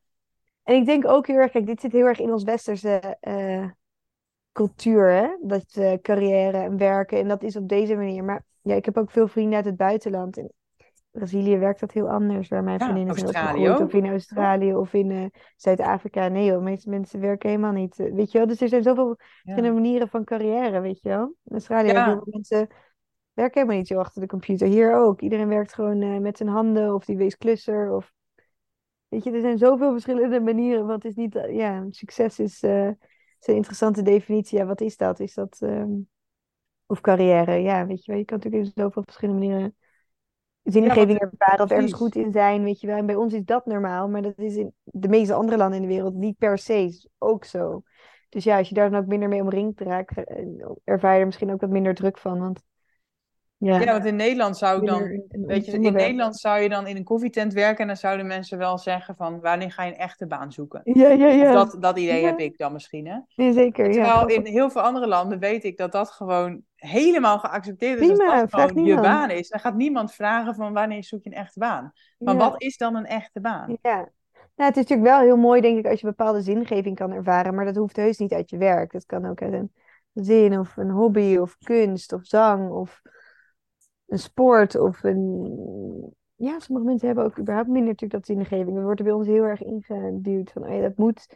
En 0.64 0.76
ik 0.76 0.86
denk 0.86 1.08
ook 1.08 1.28
heel 1.28 1.38
erg, 1.38 1.52
kijk, 1.52 1.66
dit 1.66 1.82
zit 1.82 1.92
heel 1.92 2.06
erg 2.06 2.20
in 2.20 2.32
ons 2.32 2.44
westerse 2.44 3.18
eh, 3.20 3.66
cultuur, 4.52 5.12
hè? 5.12 5.28
Dat 5.42 5.76
eh, 5.76 5.94
carrière 6.02 6.58
en 6.58 6.78
werken, 6.78 7.20
en 7.20 7.28
dat 7.28 7.44
is 7.44 7.56
op 7.56 7.70
deze 7.70 7.96
manier. 7.96 8.24
Maar 8.24 8.44
ja, 8.62 8.76
ik 8.76 8.86
heb 8.86 8.98
ook 8.98 9.12
veel 9.12 9.28
vrienden 9.28 9.56
uit 9.56 9.66
het 9.66 9.78
buitenland. 9.78 10.38
In 10.38 10.52
Brazilië 11.12 11.58
werkt 11.58 11.80
dat 11.80 11.92
heel 11.92 12.10
anders, 12.10 12.48
waar 12.48 12.64
mijn 12.64 12.80
Ja, 12.80 12.86
vriendinnen 12.86 13.16
zijn 13.16 13.26
Australië 13.26 13.70
ook. 13.70 13.80
Of 13.80 13.94
in 13.94 14.08
Australië 14.08 14.76
of 14.76 14.94
in 14.94 15.12
eh, 15.12 15.26
Zuid-Afrika. 15.56 16.28
Nee 16.28 16.46
joh, 16.46 16.58
de 16.58 16.64
meeste 16.64 16.90
mensen 16.90 17.20
werken 17.20 17.50
helemaal 17.50 17.72
niet. 17.72 17.96
Weet 17.96 18.32
je 18.32 18.38
wel? 18.38 18.48
Dus 18.48 18.62
er 18.62 18.70
zijn 18.70 18.84
zoveel 18.84 19.16
verschillende 19.18 19.82
manieren 19.82 20.08
van 20.08 20.24
carrière, 20.24 20.80
weet 20.80 21.02
je 21.02 21.10
wel? 21.10 21.36
In 21.44 21.52
Australië 21.52 21.92
Ja. 21.92 22.04
heel 22.04 22.14
veel 22.14 22.28
mensen 22.32 22.68
werken 23.34 23.60
helemaal 23.60 23.78
niet 23.78 23.88
zo 23.88 24.00
achter 24.00 24.22
de 24.22 24.28
computer. 24.28 24.68
Hier 24.68 24.96
ook. 24.96 25.22
Iedereen 25.22 25.48
werkt 25.48 25.74
gewoon 25.74 26.22
met 26.22 26.38
zijn 26.38 26.50
handen 26.50 26.94
of 26.94 27.06
die 27.06 27.18
wees 27.18 27.38
klusser. 27.38 27.96
Of... 27.96 28.12
Weet 29.14 29.24
je, 29.24 29.32
er 29.32 29.42
zijn 29.42 29.58
zoveel 29.58 29.92
verschillende 29.92 30.40
manieren. 30.40 30.86
Want 30.88 31.04
het 31.04 31.12
is 31.12 31.18
niet, 31.18 31.36
eh, 31.36 31.56
ja, 31.56 31.86
succes 31.90 32.40
is, 32.40 32.64
eh, 32.64 32.88
is 33.40 33.48
een 33.48 33.56
interessante 33.56 34.02
definitie. 34.02 34.58
Ja, 34.58 34.66
wat 34.66 34.82
is 34.82 34.98
dat? 34.98 35.20
Is 35.20 35.34
dat, 35.34 35.58
ehm, 35.60 35.92
of 36.86 37.02
carrière? 37.02 37.56
Ja, 37.56 37.86
weet 37.88 38.06
je 38.06 38.12
wel, 38.12 38.20
je 38.20 38.26
kan 38.26 38.38
natuurlijk 38.38 38.64
in 38.64 38.72
zoveel 38.84 39.04
verschillende 39.04 39.40
manieren 39.40 39.76
zingeving 40.64 41.20
want- 41.20 41.32
ervaren 41.32 41.66
of 41.66 41.72
ergens 41.72 41.94
goed 41.94 42.16
in 42.16 42.32
zijn, 42.32 42.64
weet 42.64 42.80
je 42.80 42.88
wel. 42.88 42.98
En 42.98 43.06
bij 43.06 43.16
ons 43.16 43.34
is 43.34 43.44
dat 43.46 43.66
normaal, 43.66 44.08
maar 44.10 44.22
dat 44.22 44.38
is 44.38 44.56
in 44.56 44.74
de 44.84 45.08
meeste 45.08 45.34
andere 45.34 45.58
landen 45.58 45.82
in 45.82 45.88
de 45.88 45.94
wereld 45.94 46.14
niet 46.14 46.38
per 46.38 46.58
se 46.58 47.10
ook 47.18 47.46
zo. 47.46 47.84
Dus 48.30 48.44
ja, 48.44 48.58
als 48.58 48.70
je 48.70 48.76
daar 48.76 48.90
dan 48.92 49.00
ook 49.02 49.08
minder 49.08 49.30
mee 49.30 49.42
omringd 49.42 49.80
raakt, 49.80 50.24
eh, 50.24 50.46
ervaar 50.84 51.14
je 51.14 51.20
er 51.20 51.26
misschien 51.26 51.52
ook 51.52 51.62
wat 51.62 51.70
minder 51.70 51.96
druk 51.96 52.18
van. 52.18 52.40
Want 52.40 52.64
ja, 53.64 53.80
Ja, 53.80 53.92
want 53.92 54.06
in 54.06 54.16
Nederland 54.16 54.58
zou 54.58 54.82
ik 54.82 54.88
dan, 54.88 55.24
weet 55.30 55.66
je, 55.66 55.72
in. 55.72 55.94
Nederland 55.94 56.40
zou 56.40 56.60
je 56.60 56.70
dan 56.70 56.88
in 56.88 56.96
een 56.96 57.04
koffietent 57.04 57.54
werken 57.54 57.82
en 57.82 57.88
dan 57.88 57.96
zouden 57.96 58.28
mensen 58.28 58.58
wel 58.58 58.78
zeggen 58.78 59.16
van, 59.16 59.40
wanneer 59.40 59.72
ga 59.72 59.84
je 59.84 59.92
een 59.92 59.98
echte 59.98 60.28
baan 60.28 60.52
zoeken? 60.52 60.82
Ja, 60.84 61.10
ja, 61.10 61.28
Of 61.28 61.34
ja. 61.36 61.52
dat, 61.52 61.76
dat 61.80 61.98
idee 61.98 62.22
Ja. 62.22 62.28
heb 62.28 62.40
ik 62.40 62.58
dan 62.58 62.74
misschien, 62.74 63.08
hè? 63.08 63.18
Nee, 63.36 63.54
zeker. 63.54 63.92
Terwijl 63.92 64.28
in 64.28 64.46
heel 64.46 64.70
veel 64.70 64.82
andere 64.82 65.08
landen 65.08 65.40
weet 65.40 65.64
ik 65.64 65.78
dat 65.78 65.92
dat 65.92 66.12
gewoon 66.12 66.62
helemaal 66.76 67.40
geaccepteerd 67.40 68.00
is. 68.00 68.08
Prima, 68.08 68.42
als 68.42 68.52
dat 68.52 68.70
gewoon 68.70 68.86
je 68.86 68.96
baan 68.96 69.30
is. 69.30 69.50
Dan 69.50 69.60
gaat 69.60 69.76
niemand 69.76 70.14
vragen 70.14 70.56
van 70.56 70.74
wanneer 70.74 71.04
zoek 71.04 71.24
je 71.24 71.30
een 71.30 71.36
echte 71.36 71.60
baan. 71.60 71.92
Maar 72.18 72.38
wat 72.38 72.62
is 72.62 72.78
dan 72.78 72.96
een 72.96 73.06
echte 73.06 73.42
baan? 73.42 73.78
Ja. 73.82 74.10
Nou, 74.56 74.70
het 74.70 74.78
is 74.78 74.90
natuurlijk 74.90 75.18
wel 75.18 75.20
heel 75.20 75.38
mooi, 75.38 75.62
denk 75.62 75.78
ik, 75.78 75.88
als 75.88 76.00
je 76.00 76.08
bepaalde 76.08 76.42
zingeving 76.42 76.96
kan 76.96 77.12
ervaren, 77.12 77.56
maar 77.56 77.66
dat 77.66 77.76
hoeft 77.76 77.96
heus 77.96 78.18
niet 78.18 78.34
uit 78.34 78.50
je 78.50 78.58
werk. 78.58 78.92
Dat 78.92 79.06
kan 79.06 79.26
ook 79.26 79.42
uit 79.42 79.54
een 79.54 79.72
zin 80.14 80.60
of 80.60 80.78
een 80.78 80.90
hobby 80.90 81.38
of 81.38 81.58
kunst 81.64 82.14
of 82.14 82.26
zang 82.26 82.70
of 82.72 83.02
een 84.14 84.20
sport 84.20 84.76
of 84.76 85.04
een... 85.04 86.16
Ja, 86.36 86.60
sommige 86.60 86.88
mensen 86.88 87.08
hebben 87.08 87.26
ook 87.26 87.40
überhaupt 87.40 87.70
minder 87.70 87.92
natuurlijk 87.92 88.26
dat 88.26 88.26
zingeving. 88.26 88.76
Dat 88.76 88.84
wordt 88.84 89.00
er 89.00 89.06
bij 89.06 89.16
ons 89.16 89.28
heel 89.28 89.44
erg 89.44 89.64
ingeduwd 89.64 90.52
van, 90.52 90.64
oh 90.64 90.70
ja, 90.70 90.82
dat 90.82 90.98
moet 90.98 91.28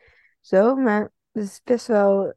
zo, 0.42 0.76
maar 0.76 1.12
het 1.32 1.44
is 1.44 1.62
best 1.64 1.88
wel 1.88 2.34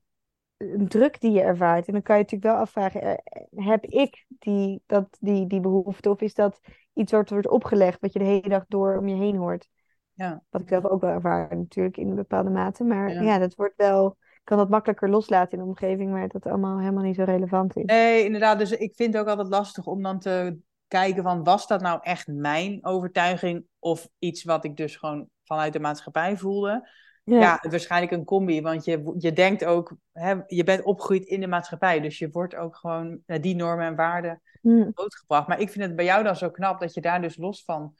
een 0.56 0.88
druk 0.88 1.20
die 1.20 1.32
je 1.32 1.40
ervaart. 1.40 1.86
En 1.86 1.92
dan 1.92 2.02
kan 2.02 2.16
je 2.16 2.22
natuurlijk 2.22 2.52
wel 2.52 2.60
afvragen, 2.60 3.02
eh, 3.02 3.16
heb 3.64 3.84
ik 3.84 4.26
die, 4.28 4.82
dat, 4.86 5.16
die, 5.20 5.46
die 5.46 5.60
behoefte 5.60 6.10
of 6.10 6.20
is 6.20 6.34
dat 6.34 6.60
iets 6.92 7.12
wat 7.12 7.30
wordt 7.30 7.48
opgelegd, 7.48 8.00
wat 8.00 8.12
je 8.12 8.18
de 8.18 8.24
hele 8.24 8.48
dag 8.48 8.64
door 8.68 8.96
om 8.96 9.08
je 9.08 9.16
heen 9.16 9.36
hoort? 9.36 9.68
Ja. 10.12 10.42
Wat 10.50 10.60
ik 10.60 10.68
zelf 10.68 10.84
ook 10.84 11.00
wel 11.00 11.10
ervaar 11.10 11.56
natuurlijk 11.56 11.96
in 11.96 12.08
een 12.08 12.14
bepaalde 12.14 12.50
mate. 12.50 12.84
Maar 12.84 13.12
Ja. 13.12 13.20
ja, 13.20 13.38
dat 13.38 13.54
wordt 13.54 13.76
wel... 13.76 14.16
Ik 14.40 14.56
kan 14.56 14.58
dat 14.58 14.68
makkelijker 14.68 15.08
loslaten 15.10 15.52
in 15.52 15.58
de 15.58 15.64
omgeving, 15.70 16.10
maar 16.10 16.28
dat 16.28 16.46
allemaal 16.46 16.78
helemaal 16.78 17.02
niet 17.04 17.16
zo 17.16 17.24
relevant 17.24 17.76
is. 17.76 17.84
Nee, 17.84 18.24
inderdaad. 18.24 18.58
Dus 18.58 18.70
ik 18.70 18.94
vind 18.94 19.12
het 19.12 19.22
ook 19.22 19.28
altijd 19.28 19.48
lastig 19.48 19.86
om 19.86 20.02
dan 20.02 20.18
te 20.18 20.56
kijken 20.88 21.22
van, 21.22 21.44
was 21.44 21.66
dat 21.66 21.80
nou 21.80 21.98
echt 22.02 22.26
mijn 22.26 22.84
overtuiging 22.84 23.64
of 23.78 24.08
iets 24.18 24.44
wat 24.44 24.64
ik 24.64 24.76
dus 24.76 24.96
gewoon 24.96 25.28
vanuit 25.44 25.72
de 25.72 25.80
maatschappij 25.80 26.36
voelde? 26.36 26.88
Ja, 27.24 27.58
waarschijnlijk 27.68 28.12
een 28.12 28.24
combi, 28.24 28.62
want 28.62 28.84
je, 28.84 29.14
je 29.18 29.32
denkt 29.32 29.64
ook, 29.64 29.96
hè, 30.12 30.34
je 30.46 30.64
bent 30.64 30.82
opgegroeid 30.82 31.24
in 31.24 31.40
de 31.40 31.46
maatschappij, 31.46 32.00
dus 32.00 32.18
je 32.18 32.30
wordt 32.30 32.54
ook 32.54 32.76
gewoon 32.76 33.18
naar 33.26 33.40
die 33.40 33.56
normen 33.56 33.86
en 33.86 33.96
waarden 33.96 34.42
Hm. 34.60 34.90
grootgebracht. 34.94 35.48
Maar 35.48 35.60
ik 35.60 35.70
vind 35.70 35.84
het 35.84 35.96
bij 35.96 36.04
jou 36.04 36.24
dan 36.24 36.36
zo 36.36 36.50
knap 36.50 36.80
dat 36.80 36.94
je 36.94 37.00
daar 37.00 37.20
dus 37.20 37.36
los 37.36 37.64
van 37.64 37.94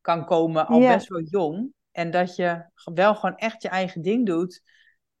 kan 0.00 0.24
komen, 0.24 0.66
al 0.66 0.80
Ja. 0.80 0.94
best 0.94 1.08
wel 1.08 1.22
jong. 1.22 1.72
En 1.92 2.10
dat 2.10 2.36
je 2.36 2.64
wel 2.94 3.14
gewoon 3.14 3.36
echt 3.36 3.62
je 3.62 3.68
eigen 3.68 4.02
ding 4.02 4.26
doet. 4.26 4.62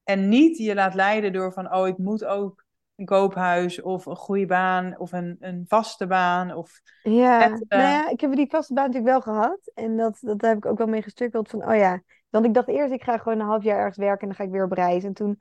En 0.06 0.28
niet 0.28 0.56
je 0.58 0.74
laat 0.74 0.94
leiden 0.94 1.32
door 1.32 1.52
van, 1.52 1.74
oh, 1.74 1.86
ik 1.86 1.98
moet 1.98 2.24
ook 2.24 2.64
een 2.96 3.04
koophuis 3.04 3.82
of 3.82 4.06
een 4.06 4.16
goede 4.16 4.46
baan 4.46 4.98
of 4.98 5.12
een, 5.12 5.36
een 5.40 5.64
vaste 5.68 6.06
baan. 6.06 6.54
Of... 6.54 6.80
Ja, 7.02 7.40
Het, 7.40 7.64
eh, 7.68 7.78
nou 7.78 7.90
ja, 7.90 8.08
ik 8.08 8.20
heb 8.20 8.32
die 8.32 8.50
vaste 8.50 8.74
baan 8.74 8.86
natuurlijk 8.86 9.12
wel 9.12 9.34
gehad. 9.34 9.70
En 9.74 9.96
dat, 9.96 10.18
dat 10.20 10.40
heb 10.40 10.56
ik 10.56 10.66
ook 10.66 10.78
wel 10.78 10.86
mee 10.86 11.02
gestrukkeld 11.02 11.48
van, 11.50 11.68
oh 11.68 11.76
ja. 11.76 12.02
Want 12.28 12.44
ik 12.44 12.54
dacht 12.54 12.68
eerst, 12.68 12.92
ik 12.92 13.02
ga 13.02 13.18
gewoon 13.18 13.40
een 13.40 13.46
half 13.46 13.62
jaar 13.62 13.78
ergens 13.78 13.96
werken 13.96 14.20
en 14.20 14.26
dan 14.26 14.36
ga 14.36 14.44
ik 14.44 14.50
weer 14.50 14.64
op 14.64 14.72
reis. 14.72 15.04
En 15.04 15.12
toen 15.12 15.40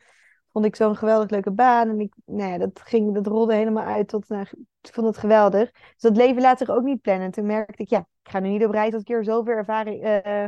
vond 0.52 0.66
ik 0.66 0.76
zo'n 0.76 0.96
geweldig 0.96 1.30
leuke 1.30 1.52
baan. 1.52 1.90
En 1.90 2.00
ik, 2.00 2.14
nou 2.26 2.52
ja, 2.52 2.58
dat 2.58 2.82
ging, 2.84 3.14
dat 3.14 3.28
rolde 3.28 3.56
helemaal 3.56 3.86
uit 3.86 4.08
tot, 4.08 4.30
nou, 4.30 4.46
ik 4.82 4.94
vond 4.94 5.08
het 5.08 5.18
geweldig. 5.18 5.72
Dus 5.72 5.96
dat 5.98 6.18
leven 6.18 6.42
laat 6.42 6.58
zich 6.58 6.70
ook 6.70 6.84
niet 6.84 7.02
plannen. 7.02 7.26
En 7.26 7.32
toen 7.32 7.46
merkte 7.46 7.84
ik, 7.84 7.90
ja, 7.90 8.00
ik 8.00 8.32
ga 8.32 8.40
nu 8.40 8.50
niet 8.50 8.66
op 8.66 8.72
reis 8.72 8.94
als 8.94 9.02
ik 9.02 9.08
hier 9.08 9.24
zoveel 9.24 9.54
ervaring, 9.54 10.04
eh, 10.04 10.46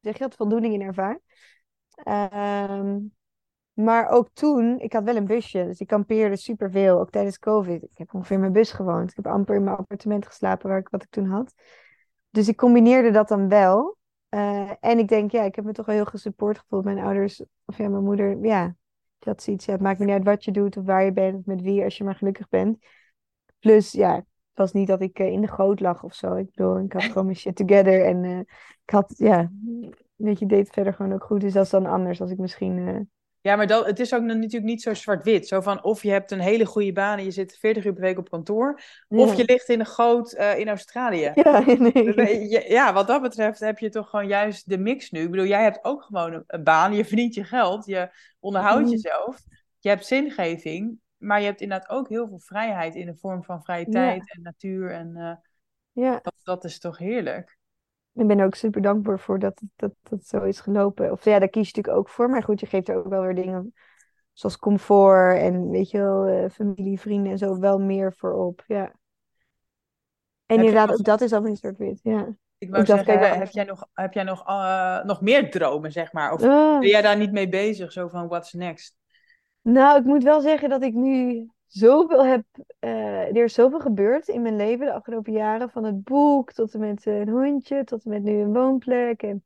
zeg 0.00 0.12
je 0.12 0.18
dat, 0.18 0.34
voldoening 0.34 0.74
in 0.74 0.80
ervaar. 0.80 1.20
Ehm, 2.02 2.98
maar 3.78 4.08
ook 4.08 4.28
toen, 4.32 4.78
ik 4.78 4.92
had 4.92 5.04
wel 5.04 5.16
een 5.16 5.26
busje, 5.26 5.64
dus 5.64 5.80
ik 5.80 5.86
kampeerde 5.86 6.36
superveel, 6.36 7.00
ook 7.00 7.10
tijdens 7.10 7.38
COVID. 7.38 7.82
Ik 7.82 7.98
heb 7.98 8.14
ongeveer 8.14 8.38
mijn 8.38 8.52
bus 8.52 8.72
gewoond. 8.72 9.10
Ik 9.10 9.16
heb 9.16 9.26
amper 9.26 9.54
in 9.54 9.64
mijn 9.64 9.76
appartement 9.76 10.26
geslapen, 10.26 10.68
waar 10.68 10.78
ik, 10.78 10.88
wat 10.88 11.02
ik 11.02 11.10
toen 11.10 11.26
had. 11.26 11.54
Dus 12.30 12.48
ik 12.48 12.56
combineerde 12.56 13.10
dat 13.10 13.28
dan 13.28 13.48
wel. 13.48 13.96
Eh, 14.28 14.70
en 14.80 14.98
ik 14.98 15.08
denk, 15.08 15.30
ja, 15.30 15.42
ik 15.42 15.54
heb 15.54 15.64
me 15.64 15.72
toch 15.72 15.86
wel 15.86 15.94
heel 15.94 16.04
gesupport 16.04 16.58
gevoeld. 16.58 16.84
Mijn 16.84 16.98
ouders, 16.98 17.44
of 17.64 17.78
ja, 17.78 17.88
mijn 17.88 18.04
moeder, 18.04 18.38
ja, 18.44 18.76
dat 19.18 19.42
zoiets. 19.42 19.64
Ja, 19.64 19.72
het 19.72 19.80
maakt 19.80 19.98
me 19.98 20.04
niet 20.04 20.14
uit 20.14 20.24
wat 20.24 20.44
je 20.44 20.50
doet 20.50 20.76
of 20.76 20.84
waar 20.84 21.04
je 21.04 21.12
bent 21.12 21.36
of 21.38 21.44
met 21.44 21.60
wie, 21.60 21.84
als 21.84 21.96
je 21.96 22.04
maar 22.04 22.14
gelukkig 22.14 22.48
bent. 22.48 22.86
Plus, 23.58 23.92
ja, 23.92 24.14
het 24.14 24.26
was 24.54 24.72
niet 24.72 24.88
dat 24.88 25.00
ik 25.00 25.18
eh, 25.18 25.26
in 25.26 25.40
de 25.40 25.48
goot 25.48 25.80
lag 25.80 26.02
of 26.02 26.14
zo. 26.14 26.34
Ik 26.34 26.50
bedoel, 26.54 26.78
ik 26.78 26.92
had 26.92 27.02
gewoon 27.02 27.24
mijn 27.24 27.36
shit 27.36 27.56
together. 27.56 28.04
En 28.04 28.24
eh, 28.24 28.38
ik 28.84 28.90
had, 28.90 29.14
ja, 29.16 29.50
weet 30.14 30.38
je, 30.38 30.46
deed 30.46 30.70
verder 30.70 30.94
gewoon 30.94 31.12
ook 31.12 31.24
goed. 31.24 31.40
Dus 31.40 31.52
dat 31.52 31.64
is 31.64 31.70
dan 31.70 31.86
anders 31.86 32.20
als 32.20 32.30
ik 32.30 32.38
misschien 32.38 33.08
ja, 33.48 33.56
maar 33.56 33.66
dat, 33.66 33.86
het 33.86 34.00
is 34.00 34.14
ook 34.14 34.22
natuurlijk 34.22 34.64
niet 34.64 34.82
zo 34.82 34.94
zwart-wit. 34.94 35.48
Zo 35.48 35.60
van 35.60 35.84
of 35.84 36.02
je 36.02 36.10
hebt 36.10 36.30
een 36.30 36.40
hele 36.40 36.64
goede 36.66 36.92
baan 36.92 37.18
en 37.18 37.24
je 37.24 37.30
zit 37.30 37.56
40 37.58 37.84
uur 37.84 37.92
per 37.92 38.02
week 38.02 38.18
op 38.18 38.30
kantoor. 38.30 38.80
Of 39.08 39.36
je 39.36 39.44
ligt 39.44 39.68
in 39.68 39.80
een 39.80 39.86
goot 39.86 40.34
uh, 40.34 40.58
in 40.58 40.68
Australië. 40.68 41.32
Ja, 41.48 41.60
nee. 41.66 42.68
ja, 42.78 42.92
wat 42.92 43.06
dat 43.06 43.22
betreft 43.22 43.60
heb 43.60 43.78
je 43.78 43.88
toch 43.88 44.10
gewoon 44.10 44.26
juist 44.26 44.68
de 44.68 44.78
mix 44.78 45.10
nu. 45.10 45.22
Ik 45.22 45.30
bedoel, 45.30 45.46
jij 45.46 45.62
hebt 45.62 45.84
ook 45.84 46.02
gewoon 46.02 46.44
een 46.46 46.64
baan. 46.64 46.94
Je 46.94 47.04
verdient 47.04 47.34
je 47.34 47.44
geld. 47.44 47.86
Je 47.86 48.10
onderhoudt 48.40 48.84
mm. 48.84 48.90
jezelf. 48.90 49.42
Je 49.78 49.88
hebt 49.88 50.06
zingeving. 50.06 50.98
Maar 51.16 51.40
je 51.40 51.46
hebt 51.46 51.60
inderdaad 51.60 51.88
ook 51.88 52.08
heel 52.08 52.28
veel 52.28 52.38
vrijheid 52.38 52.94
in 52.94 53.06
de 53.06 53.16
vorm 53.16 53.44
van 53.44 53.62
vrije 53.62 53.88
tijd 53.88 54.34
en 54.34 54.42
natuur. 54.42 54.90
En 54.90 55.12
uh, 55.16 55.32
ja. 56.04 56.18
dat, 56.22 56.34
dat 56.42 56.64
is 56.64 56.78
toch 56.78 56.98
heerlijk. 56.98 57.57
Ik 58.18 58.26
ben 58.26 58.40
ook 58.40 58.54
super 58.54 58.82
dankbaar 58.82 59.18
voor 59.18 59.38
dat, 59.38 59.62
dat 59.76 59.92
dat 60.02 60.26
zo 60.26 60.42
is 60.42 60.60
gelopen. 60.60 61.12
Of 61.12 61.24
ja, 61.24 61.38
daar 61.38 61.48
kies 61.48 61.68
je 61.68 61.76
natuurlijk 61.76 61.96
ook 61.96 62.08
voor. 62.08 62.30
Maar 62.30 62.42
goed, 62.42 62.60
je 62.60 62.66
geeft 62.66 62.88
er 62.88 62.96
ook 62.96 63.08
wel 63.08 63.22
weer 63.22 63.34
dingen 63.34 63.74
zoals 64.32 64.58
comfort 64.58 65.38
en 65.38 65.70
weet 65.70 65.90
je 65.90 65.98
wel, 65.98 66.28
uh, 66.28 66.50
familie, 66.50 67.00
vrienden 67.00 67.32
en 67.32 67.38
zo 67.38 67.58
wel 67.58 67.78
meer 67.78 68.12
voor 68.12 68.32
op. 68.32 68.64
Ja. 68.66 68.84
En 70.46 70.56
heb 70.56 70.58
inderdaad, 70.58 70.90
ook 70.90 71.04
dat 71.04 71.20
is 71.20 71.32
al 71.32 71.46
een 71.46 71.56
soort 71.56 71.76
wit. 71.76 72.00
Ja. 72.02 72.34
Ik 72.58 72.70
wou 72.70 72.84
zeggen, 72.84 73.38
heb 73.38 73.50
jij 73.50 73.64
nog, 73.64 73.88
heb 73.92 74.12
jij 74.12 74.22
nog, 74.22 74.48
uh, 74.48 75.04
nog 75.04 75.20
meer 75.20 75.50
dromen, 75.50 75.92
zeg 75.92 76.12
maar? 76.12 76.32
Of 76.32 76.42
oh. 76.42 76.78
ben 76.78 76.88
jij 76.88 77.02
daar 77.02 77.16
niet 77.16 77.32
mee 77.32 77.48
bezig? 77.48 77.92
Zo 77.92 78.08
van, 78.08 78.28
what's 78.28 78.52
next? 78.52 78.96
Nou, 79.62 79.98
ik 79.98 80.04
moet 80.04 80.22
wel 80.22 80.40
zeggen 80.40 80.68
dat 80.68 80.82
ik 80.82 80.94
nu 80.94 81.46
zoveel 81.68 82.26
heb, 82.26 82.44
uh, 82.80 83.36
er 83.36 83.44
is 83.44 83.54
zoveel 83.54 83.80
gebeurd 83.80 84.28
in 84.28 84.42
mijn 84.42 84.56
leven 84.56 84.86
de 84.86 84.92
afgelopen 84.92 85.32
jaren. 85.32 85.70
Van 85.70 85.84
het 85.84 86.04
boek 86.04 86.52
tot 86.52 86.74
en 86.74 86.80
met 86.80 87.06
een 87.06 87.28
hondje, 87.28 87.84
tot 87.84 88.04
en 88.04 88.10
met 88.10 88.22
nu 88.22 88.40
een 88.40 88.52
woonplek. 88.52 89.22
En 89.22 89.44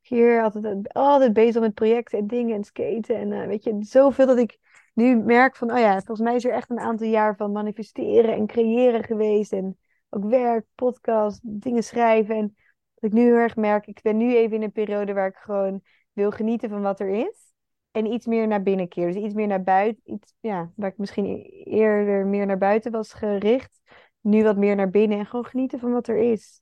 hier 0.00 0.42
altijd, 0.42 0.92
altijd 0.92 1.32
bezig 1.32 1.60
met 1.60 1.74
projecten 1.74 2.18
en 2.18 2.26
dingen 2.26 2.56
en 2.56 2.64
skaten. 2.64 3.16
En 3.16 3.30
uh, 3.30 3.46
weet 3.46 3.64
je, 3.64 3.76
zoveel 3.80 4.26
dat 4.26 4.38
ik 4.38 4.58
nu 4.94 5.16
merk 5.16 5.56
van, 5.56 5.72
oh 5.72 5.78
ja, 5.78 5.92
volgens 5.92 6.20
mij 6.20 6.34
is 6.34 6.44
er 6.44 6.52
echt 6.52 6.70
een 6.70 6.80
aantal 6.80 7.06
jaar 7.06 7.36
van 7.36 7.52
manifesteren 7.52 8.34
en 8.34 8.46
creëren 8.46 9.04
geweest. 9.04 9.52
En 9.52 9.78
ook 10.10 10.24
werk, 10.24 10.66
podcast, 10.74 11.40
dingen 11.42 11.82
schrijven. 11.82 12.36
En 12.36 12.56
dat 12.94 13.10
ik 13.10 13.12
nu 13.12 13.22
heel 13.22 13.34
erg 13.34 13.56
merk, 13.56 13.86
ik 13.86 14.02
ben 14.02 14.16
nu 14.16 14.36
even 14.36 14.56
in 14.56 14.62
een 14.62 14.72
periode 14.72 15.12
waar 15.12 15.28
ik 15.28 15.36
gewoon 15.36 15.82
wil 16.12 16.30
genieten 16.30 16.68
van 16.68 16.82
wat 16.82 17.00
er 17.00 17.08
is. 17.08 17.51
En 17.92 18.12
iets 18.12 18.26
meer 18.26 18.46
naar 18.46 18.62
binnen 18.62 18.88
keer. 18.88 19.06
Dus 19.06 19.22
iets 19.22 19.34
meer 19.34 19.46
naar 19.46 19.62
buiten. 19.62 20.02
Iets, 20.04 20.34
ja, 20.40 20.72
waar 20.76 20.90
ik 20.90 20.98
misschien 20.98 21.24
e-, 21.24 21.62
eerder 21.62 22.26
meer 22.26 22.46
naar 22.46 22.58
buiten 22.58 22.92
was 22.92 23.12
gericht. 23.12 23.80
Nu 24.20 24.42
wat 24.42 24.56
meer 24.56 24.76
naar 24.76 24.90
binnen. 24.90 25.18
En 25.18 25.26
gewoon 25.26 25.44
genieten 25.44 25.78
van 25.78 25.92
wat 25.92 26.08
er 26.08 26.16
is. 26.16 26.60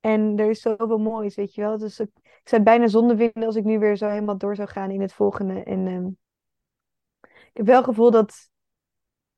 En 0.00 0.38
er 0.38 0.50
is 0.50 0.60
zoveel 0.60 0.98
moois, 0.98 1.34
weet 1.34 1.54
je 1.54 1.60
wel. 1.60 1.78
Dus 1.78 2.00
ik, 2.00 2.10
ik 2.14 2.48
zou 2.48 2.62
het 2.62 2.64
bijna 2.64 2.86
zonde 2.86 3.16
vinden 3.16 3.44
als 3.44 3.56
ik 3.56 3.64
nu 3.64 3.78
weer 3.78 3.96
zo 3.96 4.08
helemaal 4.08 4.38
door 4.38 4.56
zou 4.56 4.68
gaan 4.68 4.90
in 4.90 5.00
het 5.00 5.12
volgende. 5.12 5.62
En 5.62 5.86
um, 5.86 6.16
ik 7.22 7.52
heb 7.52 7.66
wel 7.66 7.76
het 7.76 7.84
gevoel 7.84 8.10
dat... 8.10 8.50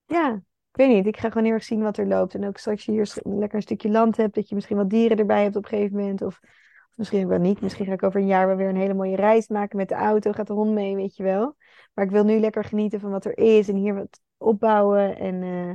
Ja, 0.07 0.33
ik 0.71 0.77
weet 0.77 0.89
niet. 0.89 1.07
Ik 1.07 1.16
ga 1.16 1.29
gewoon 1.29 1.45
heel 1.45 1.53
erg 1.53 1.64
zien 1.64 1.83
wat 1.83 1.97
er 1.97 2.07
loopt. 2.07 2.35
En 2.35 2.47
ook 2.47 2.59
straks 2.59 2.85
je 2.85 2.93
hier 2.93 3.12
lekker 3.23 3.55
een 3.57 3.62
stukje 3.62 3.91
land 3.91 4.16
hebt. 4.16 4.35
Dat 4.35 4.49
je 4.49 4.55
misschien 4.55 4.77
wat 4.77 4.91
dieren 4.91 5.19
erbij 5.19 5.43
hebt 5.43 5.57
op 5.57 5.62
een 5.62 5.69
gegeven 5.69 5.97
moment. 5.97 6.23
Of 6.23 6.41
Misschien 6.99 7.28
wel 7.28 7.38
niet. 7.38 7.61
Misschien 7.61 7.86
ga 7.86 7.92
ik 7.92 8.03
over 8.03 8.20
een 8.20 8.26
jaar 8.26 8.46
wel 8.46 8.57
weer 8.57 8.68
een 8.68 8.76
hele 8.76 8.94
mooie 8.94 9.16
reis 9.16 9.49
maken 9.49 9.76
met 9.76 9.88
de 9.88 9.94
auto. 9.94 10.32
Gaat 10.32 10.46
de 10.46 10.53
hond 10.53 10.72
mee, 10.72 10.94
weet 10.94 11.16
je 11.16 11.22
wel. 11.22 11.57
Maar 11.94 12.05
ik 12.05 12.11
wil 12.11 12.24
nu 12.24 12.38
lekker 12.38 12.64
genieten 12.64 13.01
van 13.01 13.11
wat 13.11 13.24
er 13.24 13.38
is 13.38 13.68
en 13.68 13.76
hier 13.76 13.94
wat 13.94 14.20
opbouwen. 14.36 15.18
En 15.18 15.42
uh, 15.42 15.74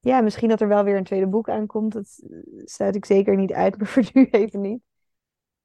ja, 0.00 0.20
misschien 0.20 0.48
dat 0.48 0.60
er 0.60 0.68
wel 0.68 0.84
weer 0.84 0.96
een 0.96 1.04
tweede 1.04 1.26
boek 1.26 1.48
aankomt. 1.48 1.92
Dat 1.92 2.22
sluit 2.64 2.94
ik 2.94 3.04
zeker 3.04 3.36
niet 3.36 3.52
uit, 3.52 3.76
maar 3.78 3.86
voor 3.86 4.10
nu 4.12 4.28
even 4.30 4.60
niet. 4.60 4.82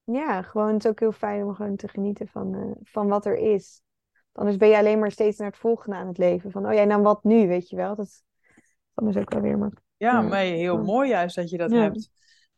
Ja, 0.03 0.41
gewoon 0.41 0.73
het 0.73 0.83
is 0.83 0.89
ook 0.89 0.99
heel 0.99 1.11
fijn 1.11 1.43
om 1.43 1.53
gewoon 1.53 1.75
te 1.75 1.87
genieten 1.87 2.27
van, 2.27 2.55
uh, 2.55 2.71
van 2.83 3.07
wat 3.07 3.25
er 3.25 3.37
is. 3.37 3.81
Anders 4.31 4.57
ben 4.57 4.69
je 4.69 4.77
alleen 4.77 4.99
maar 4.99 5.11
steeds 5.11 5.37
naar 5.37 5.47
het 5.47 5.57
volgende 5.57 5.97
aan 5.97 6.07
het 6.07 6.17
leven. 6.17 6.51
Van, 6.51 6.65
oh 6.65 6.73
jij, 6.73 6.85
nou 6.85 7.01
wat 7.01 7.23
nu, 7.23 7.47
weet 7.47 7.69
je 7.69 7.75
wel. 7.75 7.95
Dat 7.95 8.05
is 8.05 8.23
anders 8.93 9.17
ook 9.17 9.33
wel 9.33 9.41
weer 9.41 9.57
maar. 9.57 9.73
Ja, 9.97 10.21
maar 10.21 10.39
heel 10.39 10.83
mooi 10.83 11.09
juist 11.09 11.35
dat 11.35 11.49
je 11.49 11.57
dat 11.57 11.71
hebt. 11.71 12.09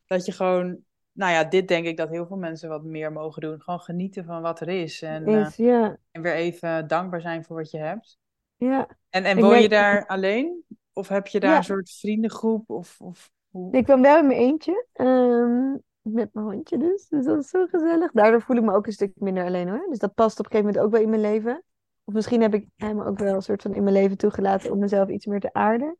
Dat 0.05 0.25
je 0.25 0.31
gewoon 0.31 0.79
nou 1.11 1.31
ja, 1.31 1.43
dit 1.43 1.67
denk 1.67 1.85
ik 1.85 1.97
dat 1.97 2.09
heel 2.09 2.27
veel 2.27 2.37
mensen 2.37 2.69
wat 2.69 2.83
meer 2.83 3.11
mogen 3.11 3.41
doen. 3.41 3.61
Gewoon 3.61 3.79
genieten 3.79 4.25
van 4.25 4.41
wat 4.41 4.59
er 4.59 4.67
is. 4.67 5.01
En, 5.01 5.27
is, 5.27 5.59
uh, 5.59 5.67
ja. 5.67 5.97
en 6.11 6.21
weer 6.21 6.33
even 6.33 6.87
dankbaar 6.87 7.21
zijn 7.21 7.43
voor 7.43 7.55
wat 7.55 7.71
je 7.71 7.77
hebt. 7.77 8.19
Ja. 8.55 8.87
En, 9.09 9.23
en 9.23 9.39
woon 9.39 9.61
je 9.61 9.69
daar 9.69 10.07
alleen? 10.07 10.63
Of 10.93 11.07
heb 11.07 11.27
je 11.27 11.39
daar 11.39 11.57
een 11.57 11.63
soort 11.63 11.91
vriendengroep? 11.91 12.69
Of, 12.69 13.01
of 13.01 13.31
hoe? 13.49 13.73
Ik 13.73 13.87
woon 13.87 14.01
wel 14.01 14.17
in 14.17 14.27
mijn 14.27 14.39
eentje. 14.39 14.85
Um, 14.93 15.83
met 16.01 16.33
mijn 16.33 16.45
hondje 16.45 16.77
dus. 16.77 17.07
Dus 17.07 17.25
dat 17.25 17.43
is 17.43 17.49
zo 17.49 17.65
gezellig. 17.67 18.11
Daardoor 18.11 18.41
voel 18.41 18.57
ik 18.57 18.63
me 18.63 18.73
ook 18.73 18.85
een 18.85 18.93
stuk 18.93 19.11
minder 19.15 19.45
alleen 19.45 19.69
hoor. 19.69 19.85
Dus 19.89 19.99
dat 19.99 20.13
past 20.13 20.39
op 20.39 20.45
een 20.45 20.51
gegeven 20.51 20.73
moment 20.73 20.85
ook 20.85 20.91
wel 20.91 21.01
in 21.01 21.09
mijn 21.09 21.33
leven. 21.33 21.63
Of 22.03 22.13
misschien 22.13 22.41
heb 22.41 22.53
ik 22.53 22.67
hem 22.75 23.01
ook 23.01 23.19
wel 23.19 23.35
een 23.35 23.41
soort 23.41 23.61
van 23.61 23.73
in 23.73 23.83
mijn 23.83 23.95
leven 23.95 24.17
toegelaten 24.17 24.71
om 24.71 24.79
mezelf 24.79 25.09
iets 25.09 25.25
meer 25.25 25.39
te 25.39 25.53
aarden. 25.53 25.97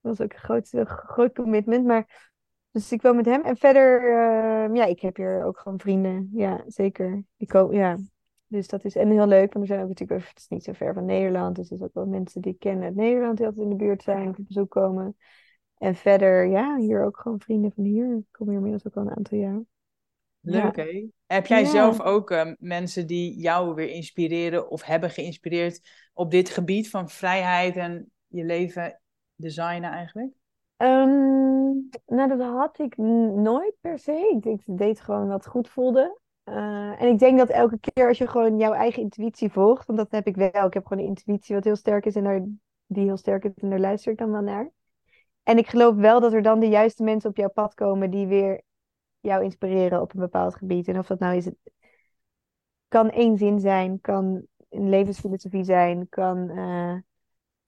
Dat 0.00 0.16
was 0.16 0.20
ook 0.20 0.32
een 0.32 0.38
groot, 0.38 0.70
groot 0.84 1.34
commitment. 1.34 1.84
Maar 1.84 2.31
dus 2.72 2.92
ik 2.92 3.02
woon 3.02 3.16
met 3.16 3.26
hem. 3.26 3.42
En 3.42 3.56
verder, 3.56 4.02
uh, 4.02 4.76
ja, 4.76 4.84
ik 4.84 5.00
heb 5.00 5.16
hier 5.16 5.44
ook 5.44 5.58
gewoon 5.58 5.80
vrienden. 5.80 6.30
Ja, 6.32 6.64
zeker. 6.66 7.24
Ik 7.36 7.52
ja. 7.70 7.96
Dus 8.46 8.68
dat 8.68 8.84
is 8.84 8.96
en 8.96 9.10
heel 9.10 9.26
leuk, 9.26 9.52
want 9.52 9.64
er 9.64 9.66
zijn 9.66 9.82
ook 9.82 9.88
natuurlijk, 9.88 10.28
het 10.28 10.38
is 10.38 10.48
niet 10.48 10.64
zo 10.64 10.72
ver 10.72 10.94
van 10.94 11.04
Nederland. 11.04 11.56
Dus 11.56 11.70
er 11.70 11.76
zijn 11.76 11.88
ook 11.88 11.94
wel 11.94 12.06
mensen 12.06 12.40
die 12.40 12.52
ik 12.52 12.58
ken 12.58 12.82
uit 12.82 12.94
Nederland 12.94 13.36
die 13.36 13.46
altijd 13.46 13.64
in 13.64 13.70
de 13.70 13.84
buurt 13.84 14.02
zijn, 14.02 14.28
op 14.28 14.36
bezoek 14.38 14.70
komen. 14.70 15.16
En 15.78 15.94
verder, 15.94 16.46
ja, 16.46 16.76
hier 16.76 17.04
ook 17.04 17.18
gewoon 17.18 17.40
vrienden 17.40 17.72
van 17.72 17.84
hier. 17.84 18.16
Ik 18.16 18.24
kom 18.30 18.48
hier 18.48 18.56
inmiddels 18.56 18.86
ook 18.86 18.96
al 18.96 19.02
een 19.02 19.16
aantal 19.16 19.38
jaar. 19.38 19.62
Leuk, 20.40 20.76
ja. 20.76 20.82
hè? 20.82 21.08
Heb 21.26 21.46
jij 21.46 21.64
zelf 21.64 22.00
ook 22.00 22.30
uh, 22.30 22.52
mensen 22.58 23.06
die 23.06 23.38
jou 23.38 23.74
weer 23.74 23.88
inspireren 23.88 24.70
of 24.70 24.82
hebben 24.82 25.10
geïnspireerd 25.10 25.80
op 26.12 26.30
dit 26.30 26.50
gebied 26.50 26.90
van 26.90 27.08
vrijheid 27.08 27.76
en 27.76 28.10
je 28.26 28.44
leven 28.44 29.00
designen 29.34 29.90
eigenlijk? 29.90 30.32
Um, 30.82 31.88
nou, 32.06 32.28
dat 32.28 32.40
had 32.40 32.78
ik 32.78 32.96
nooit 32.96 33.74
per 33.80 33.98
se. 33.98 34.40
Ik 34.42 34.78
deed 34.78 35.00
gewoon 35.00 35.28
wat 35.28 35.46
goed 35.46 35.68
voelde. 35.68 36.20
Uh, 36.44 37.02
en 37.02 37.08
ik 37.08 37.18
denk 37.18 37.38
dat 37.38 37.48
elke 37.48 37.78
keer 37.78 38.08
als 38.08 38.18
je 38.18 38.26
gewoon 38.26 38.58
jouw 38.58 38.72
eigen 38.72 39.02
intuïtie 39.02 39.52
volgt, 39.52 39.86
want 39.86 39.98
dat 39.98 40.10
heb 40.10 40.26
ik 40.26 40.36
wel. 40.36 40.66
Ik 40.66 40.74
heb 40.74 40.86
gewoon 40.86 41.02
een 41.02 41.08
intuïtie 41.08 41.54
wat 41.54 41.64
heel 41.64 41.76
sterk 41.76 42.06
is 42.06 42.16
en 42.16 42.24
daar, 42.24 42.46
die 42.86 43.04
heel 43.04 43.16
sterk 43.16 43.44
is 43.44 43.54
en 43.54 43.70
daar 43.70 43.78
luister 43.78 44.12
ik 44.12 44.18
dan 44.18 44.30
wel 44.30 44.40
naar. 44.40 44.70
En 45.42 45.58
ik 45.58 45.66
geloof 45.66 45.94
wel 45.94 46.20
dat 46.20 46.32
er 46.32 46.42
dan 46.42 46.60
de 46.60 46.68
juiste 46.68 47.02
mensen 47.02 47.30
op 47.30 47.36
jouw 47.36 47.50
pad 47.50 47.74
komen 47.74 48.10
die 48.10 48.26
weer 48.26 48.62
jou 49.20 49.44
inspireren 49.44 50.00
op 50.00 50.14
een 50.14 50.20
bepaald 50.20 50.54
gebied. 50.54 50.88
En 50.88 50.98
of 50.98 51.06
dat 51.06 51.18
nou 51.18 51.36
is, 51.36 51.50
kan 52.88 53.10
één 53.10 53.36
zin 53.36 53.60
zijn, 53.60 54.00
kan 54.00 54.46
een 54.68 54.88
levensfilosofie 54.88 55.64
zijn, 55.64 56.08
kan 56.08 56.50
uh, 56.50 56.96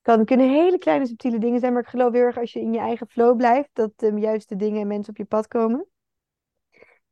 kan, 0.04 0.24
kunnen 0.24 0.50
hele 0.50 0.78
kleine 0.78 1.06
subtiele 1.06 1.38
dingen 1.38 1.60
zijn, 1.60 1.72
maar 1.72 1.82
ik 1.82 1.88
geloof 1.88 2.12
heel 2.12 2.22
erg 2.22 2.38
als 2.38 2.52
je 2.52 2.60
in 2.60 2.72
je 2.72 2.78
eigen 2.78 3.08
flow 3.08 3.36
blijft, 3.36 3.70
dat 3.72 3.90
de 3.96 4.12
juiste 4.16 4.56
dingen 4.56 4.80
en 4.80 4.86
mensen 4.86 5.10
op 5.10 5.16
je 5.16 5.24
pad 5.24 5.48
komen. 5.48 5.86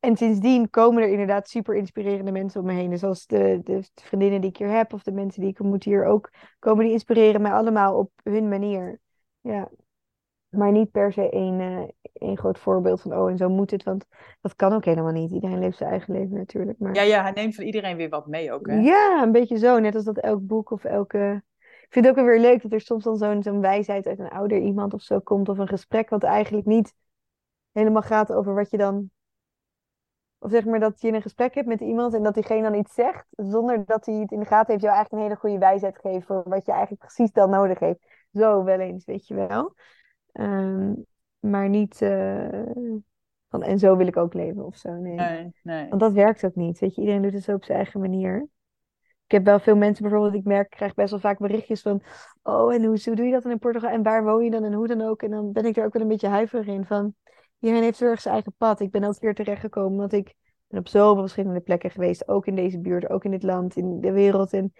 En 0.00 0.16
sindsdien 0.16 0.70
komen 0.70 1.02
er 1.02 1.08
inderdaad 1.08 1.48
super 1.48 1.74
inspirerende 1.74 2.32
mensen 2.32 2.60
om 2.60 2.66
me 2.66 2.72
heen. 2.72 2.90
Dus 2.90 3.04
als 3.04 3.26
de, 3.26 3.60
de 3.64 3.82
vriendinnen 3.94 4.40
die 4.40 4.50
ik 4.50 4.56
hier 4.56 4.70
heb, 4.70 4.92
of 4.92 5.02
de 5.02 5.12
mensen 5.12 5.40
die 5.40 5.50
ik 5.50 5.60
ontmoet 5.60 5.84
hier 5.84 6.04
ook, 6.04 6.30
komen 6.58 6.84
die 6.84 6.92
inspireren 6.92 7.42
mij 7.42 7.52
allemaal 7.52 7.98
op 7.98 8.10
hun 8.22 8.48
manier. 8.48 9.00
Ja. 9.40 9.70
Maar 10.48 10.72
niet 10.72 10.90
per 10.90 11.12
se 11.12 11.30
één, 11.30 11.60
uh, 11.60 11.82
één 12.12 12.38
groot 12.38 12.58
voorbeeld 12.58 13.00
van, 13.00 13.16
oh, 13.16 13.30
en 13.30 13.36
zo 13.36 13.48
moet 13.48 13.70
het. 13.70 13.82
Want 13.82 14.04
dat 14.40 14.56
kan 14.56 14.72
ook 14.72 14.84
helemaal 14.84 15.12
niet. 15.12 15.30
Iedereen 15.30 15.58
leeft 15.58 15.76
zijn 15.76 15.90
eigen 15.90 16.14
leven 16.14 16.36
natuurlijk. 16.36 16.78
Maar... 16.78 16.94
Ja, 16.94 17.02
ja, 17.02 17.22
hij 17.22 17.30
neemt 17.30 17.54
van 17.54 17.64
iedereen 17.64 17.96
weer 17.96 18.08
wat 18.08 18.26
mee 18.26 18.52
ook, 18.52 18.66
hè? 18.66 18.80
Ja, 18.80 19.22
een 19.22 19.32
beetje 19.32 19.58
zo. 19.58 19.78
Net 19.78 19.94
als 19.94 20.04
dat 20.04 20.18
elk 20.18 20.46
boek 20.46 20.70
of 20.70 20.84
elke 20.84 21.42
vind 21.92 22.06
het 22.06 22.18
ook 22.18 22.24
weer 22.24 22.40
leuk 22.40 22.62
dat 22.62 22.72
er 22.72 22.80
soms 22.80 23.04
dan 23.04 23.16
zo'n 23.16 23.42
zo'n 23.42 23.60
wijsheid 23.60 24.06
uit 24.06 24.18
een 24.18 24.28
ouder 24.28 24.58
iemand 24.58 24.94
of 24.94 25.02
zo 25.02 25.18
komt. 25.18 25.48
Of 25.48 25.58
een 25.58 25.68
gesprek 25.68 26.08
wat 26.08 26.22
eigenlijk 26.22 26.66
niet 26.66 26.94
helemaal 27.72 28.02
gaat 28.02 28.32
over 28.32 28.54
wat 28.54 28.70
je 28.70 28.76
dan. 28.76 29.10
Of 30.38 30.50
zeg 30.50 30.64
maar 30.64 30.80
dat 30.80 31.00
je 31.00 31.12
een 31.12 31.22
gesprek 31.22 31.54
hebt 31.54 31.66
met 31.66 31.80
iemand 31.80 32.14
en 32.14 32.22
dat 32.22 32.34
diegene 32.34 32.62
dan 32.62 32.74
iets 32.74 32.94
zegt. 32.94 33.26
Zonder 33.30 33.84
dat 33.84 34.06
hij 34.06 34.14
het 34.14 34.30
in 34.30 34.40
de 34.40 34.46
gaten 34.46 34.70
heeft, 34.70 34.82
jou 34.82 34.94
eigenlijk 34.94 35.12
een 35.12 35.28
hele 35.28 35.40
goede 35.40 35.58
wijsheid 35.58 35.98
geeft 35.98 36.26
voor 36.26 36.42
wat 36.44 36.66
je 36.66 36.72
eigenlijk 36.72 37.00
precies 37.00 37.32
dan 37.32 37.50
nodig 37.50 37.78
heeft. 37.78 38.06
Zo 38.32 38.64
wel 38.64 38.78
eens, 38.78 39.04
weet 39.04 39.26
je 39.26 39.34
wel. 39.34 39.74
Ehm, 40.32 40.94
maar 41.38 41.68
niet 41.68 42.00
uh, 42.00 42.48
van 43.48 43.62
en 43.62 43.78
zo 43.78 43.96
wil 43.96 44.06
ik 44.06 44.16
ook 44.16 44.34
leven 44.34 44.64
of 44.64 44.76
zo. 44.76 44.92
Nee. 44.92 45.14
nee. 45.14 45.52
nee, 45.62 45.88
Want 45.88 46.00
dat 46.00 46.12
werkt 46.12 46.44
ook 46.44 46.54
niet. 46.54 46.78
Weet 46.78 46.94
je, 46.94 47.00
iedereen 47.00 47.22
doet 47.22 47.32
het 47.32 47.42
zo 47.42 47.54
op 47.54 47.64
zijn 47.64 47.78
eigen 47.78 48.00
manier. 48.00 48.48
Ik 49.24 49.30
heb 49.38 49.44
wel 49.44 49.58
veel 49.58 49.76
mensen 49.76 50.02
bijvoorbeeld, 50.02 50.34
ik 50.34 50.44
merk, 50.44 50.70
ik 50.70 50.76
krijg 50.76 50.94
best 50.94 51.10
wel 51.10 51.20
vaak 51.20 51.38
berichtjes 51.38 51.82
van, 51.82 52.02
oh, 52.42 52.74
en 52.74 52.84
hoe, 52.84 53.00
hoe 53.04 53.14
doe 53.14 53.26
je 53.26 53.32
dat 53.32 53.42
dan 53.42 53.52
in 53.52 53.58
Portugal? 53.58 53.90
En 53.90 54.02
waar 54.02 54.24
woon 54.24 54.44
je 54.44 54.50
dan 54.50 54.64
en 54.64 54.72
hoe 54.72 54.86
dan 54.86 55.00
ook? 55.00 55.22
En 55.22 55.30
dan 55.30 55.52
ben 55.52 55.64
ik 55.64 55.76
er 55.76 55.84
ook 55.84 55.92
wel 55.92 56.02
een 56.02 56.08
beetje 56.08 56.28
huiverig 56.28 56.66
in 56.66 56.84
van, 56.84 57.14
iedereen 57.60 57.84
heeft 57.84 57.98
heel 57.98 58.08
erg 58.08 58.20
zijn 58.20 58.34
eigen 58.34 58.54
pad. 58.56 58.80
Ik 58.80 58.90
ben 58.90 59.04
ook 59.04 59.20
hier 59.20 59.34
terechtgekomen, 59.34 59.98
want 59.98 60.12
ik 60.12 60.34
ben 60.66 60.78
op 60.78 60.88
zoveel 60.88 61.20
verschillende 61.20 61.60
plekken 61.60 61.90
geweest, 61.90 62.28
ook 62.28 62.46
in 62.46 62.54
deze 62.54 62.80
buurt, 62.80 63.08
ook 63.10 63.24
in 63.24 63.30
dit 63.30 63.42
land, 63.42 63.76
in 63.76 64.00
de 64.00 64.12
wereld. 64.12 64.52
En 64.52 64.72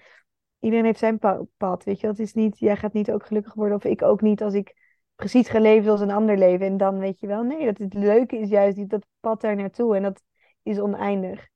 iedereen 0.60 0.84
heeft 0.84 0.98
zijn 0.98 1.18
pad, 1.56 1.84
weet 1.84 2.00
je. 2.00 2.06
Het 2.06 2.18
is 2.18 2.34
niet, 2.34 2.58
jij 2.58 2.76
gaat 2.76 2.92
niet 2.92 3.10
ook 3.10 3.26
gelukkig 3.26 3.54
worden 3.54 3.76
of 3.76 3.84
ik 3.84 4.02
ook 4.02 4.20
niet 4.20 4.42
als 4.42 4.54
ik 4.54 4.74
precies 5.14 5.48
ga 5.48 5.60
leven 5.60 5.84
zoals 5.84 6.00
een 6.00 6.10
ander 6.10 6.38
leven. 6.38 6.66
En 6.66 6.76
dan 6.76 6.98
weet 6.98 7.20
je 7.20 7.26
wel, 7.26 7.42
nee, 7.42 7.64
dat 7.64 7.78
het 7.78 7.94
leuke 7.94 8.38
is 8.38 8.48
juist 8.48 8.88
dat 8.88 9.06
pad 9.20 9.40
daar 9.40 9.56
naartoe 9.56 9.96
en 9.96 10.02
dat 10.02 10.22
is 10.62 10.80
oneindig. 10.80 11.48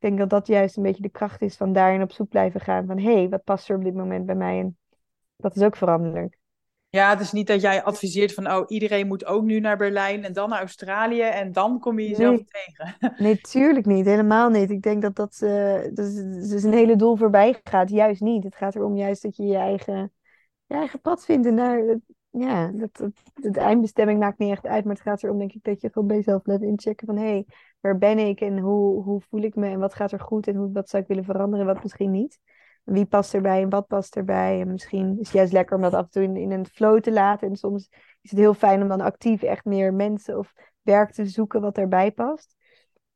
Ik 0.00 0.08
denk 0.08 0.18
dat 0.18 0.30
dat 0.30 0.46
juist 0.46 0.76
een 0.76 0.82
beetje 0.82 1.02
de 1.02 1.08
kracht 1.08 1.42
is 1.42 1.56
van 1.56 1.72
daarin 1.72 2.02
op 2.02 2.12
zoek 2.12 2.28
blijven 2.28 2.60
gaan. 2.60 2.86
Van 2.86 2.98
hé, 2.98 3.14
hey, 3.14 3.28
wat 3.28 3.44
past 3.44 3.68
er 3.68 3.76
op 3.76 3.84
dit 3.84 3.94
moment 3.94 4.26
bij 4.26 4.34
mij? 4.34 4.58
En 4.58 4.78
dat 5.36 5.56
is 5.56 5.62
ook 5.62 5.76
veranderlijk. 5.76 6.38
Ja, 6.88 7.10
het 7.10 7.20
is 7.20 7.32
niet 7.32 7.46
dat 7.46 7.60
jij 7.60 7.82
adviseert 7.82 8.34
van, 8.34 8.52
oh, 8.52 8.64
iedereen 8.66 9.06
moet 9.06 9.24
ook 9.24 9.44
nu 9.44 9.60
naar 9.60 9.76
Berlijn 9.76 10.24
en 10.24 10.32
dan 10.32 10.48
naar 10.48 10.58
Australië 10.58 11.22
en 11.22 11.52
dan 11.52 11.78
kom 11.78 11.98
je 11.98 12.08
jezelf 12.08 12.40
tegen. 12.44 12.96
Nee, 13.24 13.40
tuurlijk 13.40 13.86
niet. 13.86 14.04
Helemaal 14.04 14.48
niet. 14.48 14.70
Ik 14.70 14.82
denk 14.82 15.02
dat 15.02 15.16
dat, 15.16 15.40
uh, 15.42 15.82
dat, 15.92 16.62
een 16.64 16.72
hele 16.72 16.96
doel 16.96 17.16
voorbij 17.16 17.60
gaat. 17.62 17.90
Juist 17.90 18.20
niet. 18.20 18.44
Het 18.44 18.56
gaat 18.56 18.74
erom 18.74 18.96
juist 18.96 19.22
dat 19.22 19.36
je 19.36 19.44
je 19.44 19.56
eigen, 19.56 20.12
je 20.66 20.74
eigen 20.74 21.00
pad 21.00 21.24
vindt. 21.24 21.46
En 21.46 21.56
daar, 21.56 21.98
ja, 22.30 22.70
dat, 22.72 23.10
de 23.34 23.60
eindbestemming 23.60 24.18
maakt 24.18 24.38
niet 24.38 24.50
echt 24.50 24.66
uit. 24.66 24.84
Maar 24.84 24.94
het 24.94 25.02
gaat 25.02 25.22
erom, 25.22 25.38
denk 25.38 25.52
ik, 25.52 25.64
dat 25.64 25.80
je 25.80 25.90
gewoon 25.92 26.08
bij 26.08 26.16
jezelf 26.16 26.42
blijft 26.42 26.62
inchecken 26.62 27.06
van, 27.06 27.16
hé, 27.16 27.22
hey, 27.22 27.46
waar 27.80 27.98
ben 27.98 28.18
ik 28.18 28.40
en 28.40 28.58
hoe, 28.58 29.02
hoe 29.02 29.20
voel 29.20 29.42
ik 29.42 29.54
me 29.54 29.68
en 29.68 29.78
wat 29.78 29.94
gaat 29.94 30.12
er 30.12 30.20
goed 30.20 30.46
en 30.46 30.56
hoe, 30.56 30.72
wat 30.72 30.88
zou 30.88 31.02
ik 31.02 31.08
willen 31.08 31.24
veranderen 31.24 31.66
en 31.66 31.74
wat 31.74 31.82
misschien 31.82 32.10
niet. 32.10 32.38
Wie 32.84 33.06
past 33.06 33.34
erbij 33.34 33.62
en 33.62 33.68
wat 33.68 33.86
past 33.86 34.16
erbij. 34.16 34.60
En 34.60 34.70
misschien 34.70 35.10
is 35.10 35.26
het 35.26 35.36
juist 35.36 35.52
lekker 35.52 35.76
om 35.76 35.82
dat 35.82 35.94
af 35.94 36.04
en 36.04 36.10
toe 36.10 36.22
in, 36.22 36.36
in 36.36 36.50
een 36.50 36.66
flow 36.66 37.00
te 37.00 37.12
laten. 37.12 37.48
En 37.48 37.56
soms 37.56 37.88
is 38.22 38.30
het 38.30 38.38
heel 38.38 38.54
fijn 38.54 38.82
om 38.82 38.88
dan 38.88 39.00
actief 39.00 39.42
echt 39.42 39.64
meer 39.64 39.94
mensen 39.94 40.38
of 40.38 40.52
werk 40.82 41.12
te 41.12 41.26
zoeken 41.26 41.60
wat 41.60 41.78
erbij 41.78 42.10
past. 42.10 42.56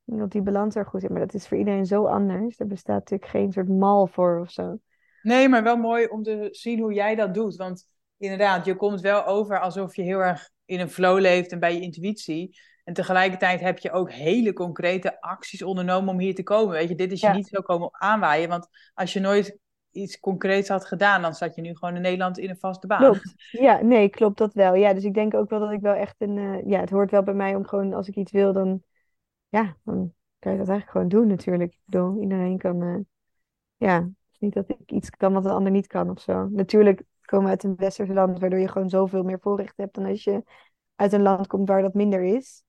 Dat 0.03 0.31
die 0.31 0.41
balans 0.41 0.75
er 0.75 0.85
goed 0.85 1.03
is. 1.03 1.09
Maar 1.09 1.19
dat 1.19 1.33
is 1.33 1.47
voor 1.47 1.57
iedereen 1.57 1.85
zo 1.85 2.05
anders. 2.05 2.59
Er 2.59 2.67
bestaat 2.67 2.99
natuurlijk 2.99 3.29
geen 3.29 3.51
soort 3.51 3.69
mal 3.69 4.07
voor 4.07 4.39
of 4.39 4.51
zo. 4.51 4.77
Nee, 5.21 5.49
maar 5.49 5.63
wel 5.63 5.77
mooi 5.77 6.05
om 6.05 6.23
te 6.23 6.47
zien 6.51 6.79
hoe 6.79 6.93
jij 6.93 7.15
dat 7.15 7.33
doet. 7.33 7.55
Want 7.55 7.87
inderdaad, 8.17 8.65
je 8.65 8.75
komt 8.75 9.01
wel 9.01 9.25
over 9.25 9.59
alsof 9.59 9.95
je 9.95 10.01
heel 10.01 10.19
erg 10.19 10.49
in 10.65 10.79
een 10.79 10.89
flow 10.89 11.19
leeft 11.19 11.51
en 11.51 11.59
bij 11.59 11.73
je 11.73 11.81
intuïtie. 11.81 12.59
En 12.83 12.93
tegelijkertijd 12.93 13.59
heb 13.59 13.77
je 13.77 13.91
ook 13.91 14.11
hele 14.11 14.53
concrete 14.53 15.21
acties 15.21 15.61
ondernomen 15.61 16.13
om 16.13 16.19
hier 16.19 16.35
te 16.35 16.43
komen. 16.43 16.73
Weet 16.73 16.89
je, 16.89 16.95
dit 16.95 17.11
is 17.11 17.21
je 17.21 17.29
niet 17.29 17.47
zo 17.47 17.61
komen 17.61 17.89
aanwaaien. 17.91 18.49
Want 18.49 18.67
als 18.93 19.13
je 19.13 19.19
nooit 19.19 19.57
iets 19.91 20.19
concreets 20.19 20.69
had 20.69 20.85
gedaan, 20.85 21.21
dan 21.21 21.33
zat 21.33 21.55
je 21.55 21.61
nu 21.61 21.75
gewoon 21.75 21.95
in 21.95 22.01
Nederland 22.01 22.37
in 22.37 22.49
een 22.49 22.57
vaste 22.59 22.87
baan. 22.87 22.99
Klopt. 22.99 23.33
Ja, 23.51 23.81
nee, 23.81 24.09
klopt 24.09 24.37
dat 24.37 24.53
wel. 24.53 24.75
Ja, 24.75 24.93
dus 24.93 25.03
ik 25.03 25.13
denk 25.13 25.33
ook 25.33 25.49
wel 25.49 25.59
dat 25.59 25.71
ik 25.71 25.81
wel 25.81 25.93
echt 25.93 26.15
een. 26.17 26.37
Uh, 26.37 26.65
ja, 26.65 26.79
het 26.79 26.89
hoort 26.89 27.11
wel 27.11 27.23
bij 27.23 27.33
mij 27.33 27.55
om 27.55 27.65
gewoon 27.65 27.93
als 27.93 28.07
ik 28.07 28.15
iets 28.15 28.31
wil, 28.31 28.53
dan. 28.53 28.83
Ja, 29.49 29.77
dan 29.83 30.13
kan 30.39 30.51
je 30.51 30.57
dat 30.57 30.69
eigenlijk 30.69 30.89
gewoon 30.89 31.07
doen 31.07 31.27
natuurlijk. 31.27 31.71
Ik 31.71 31.79
bedoel, 31.85 32.21
iedereen 32.21 32.57
kan. 32.57 32.83
Uh, 32.83 32.99
ja, 33.75 33.95
het 33.95 34.13
is 34.31 34.39
niet 34.39 34.53
dat 34.53 34.69
ik 34.69 34.91
iets 34.91 35.09
kan 35.09 35.33
wat 35.33 35.45
een 35.45 35.51
ander 35.51 35.71
niet 35.71 35.87
kan 35.87 36.09
of 36.09 36.21
zo. 36.21 36.47
Natuurlijk 36.51 37.03
komen 37.25 37.49
uit 37.49 37.63
een 37.63 37.75
westerse 37.75 38.13
land, 38.13 38.39
waardoor 38.39 38.59
je 38.59 38.67
gewoon 38.67 38.89
zoveel 38.89 39.23
meer 39.23 39.39
voorrecht 39.39 39.77
hebt 39.77 39.95
dan 39.95 40.05
als 40.05 40.23
je 40.23 40.43
uit 40.95 41.13
een 41.13 41.21
land 41.21 41.47
komt 41.47 41.67
waar 41.67 41.81
dat 41.81 41.93
minder 41.93 42.23
is. 42.23 42.63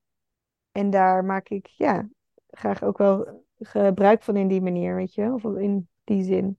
En 0.72 0.90
daar 0.90 1.24
maak 1.24 1.48
ik 1.48 1.66
ja, 1.66 2.08
graag 2.50 2.82
ook 2.82 2.98
wel 2.98 3.44
gebruik 3.58 4.22
van 4.22 4.36
in 4.36 4.48
die 4.48 4.62
manier, 4.62 4.94
weet 4.94 5.14
je, 5.14 5.32
of 5.32 5.44
in 5.44 5.88
die 6.04 6.24
zin. 6.24 6.58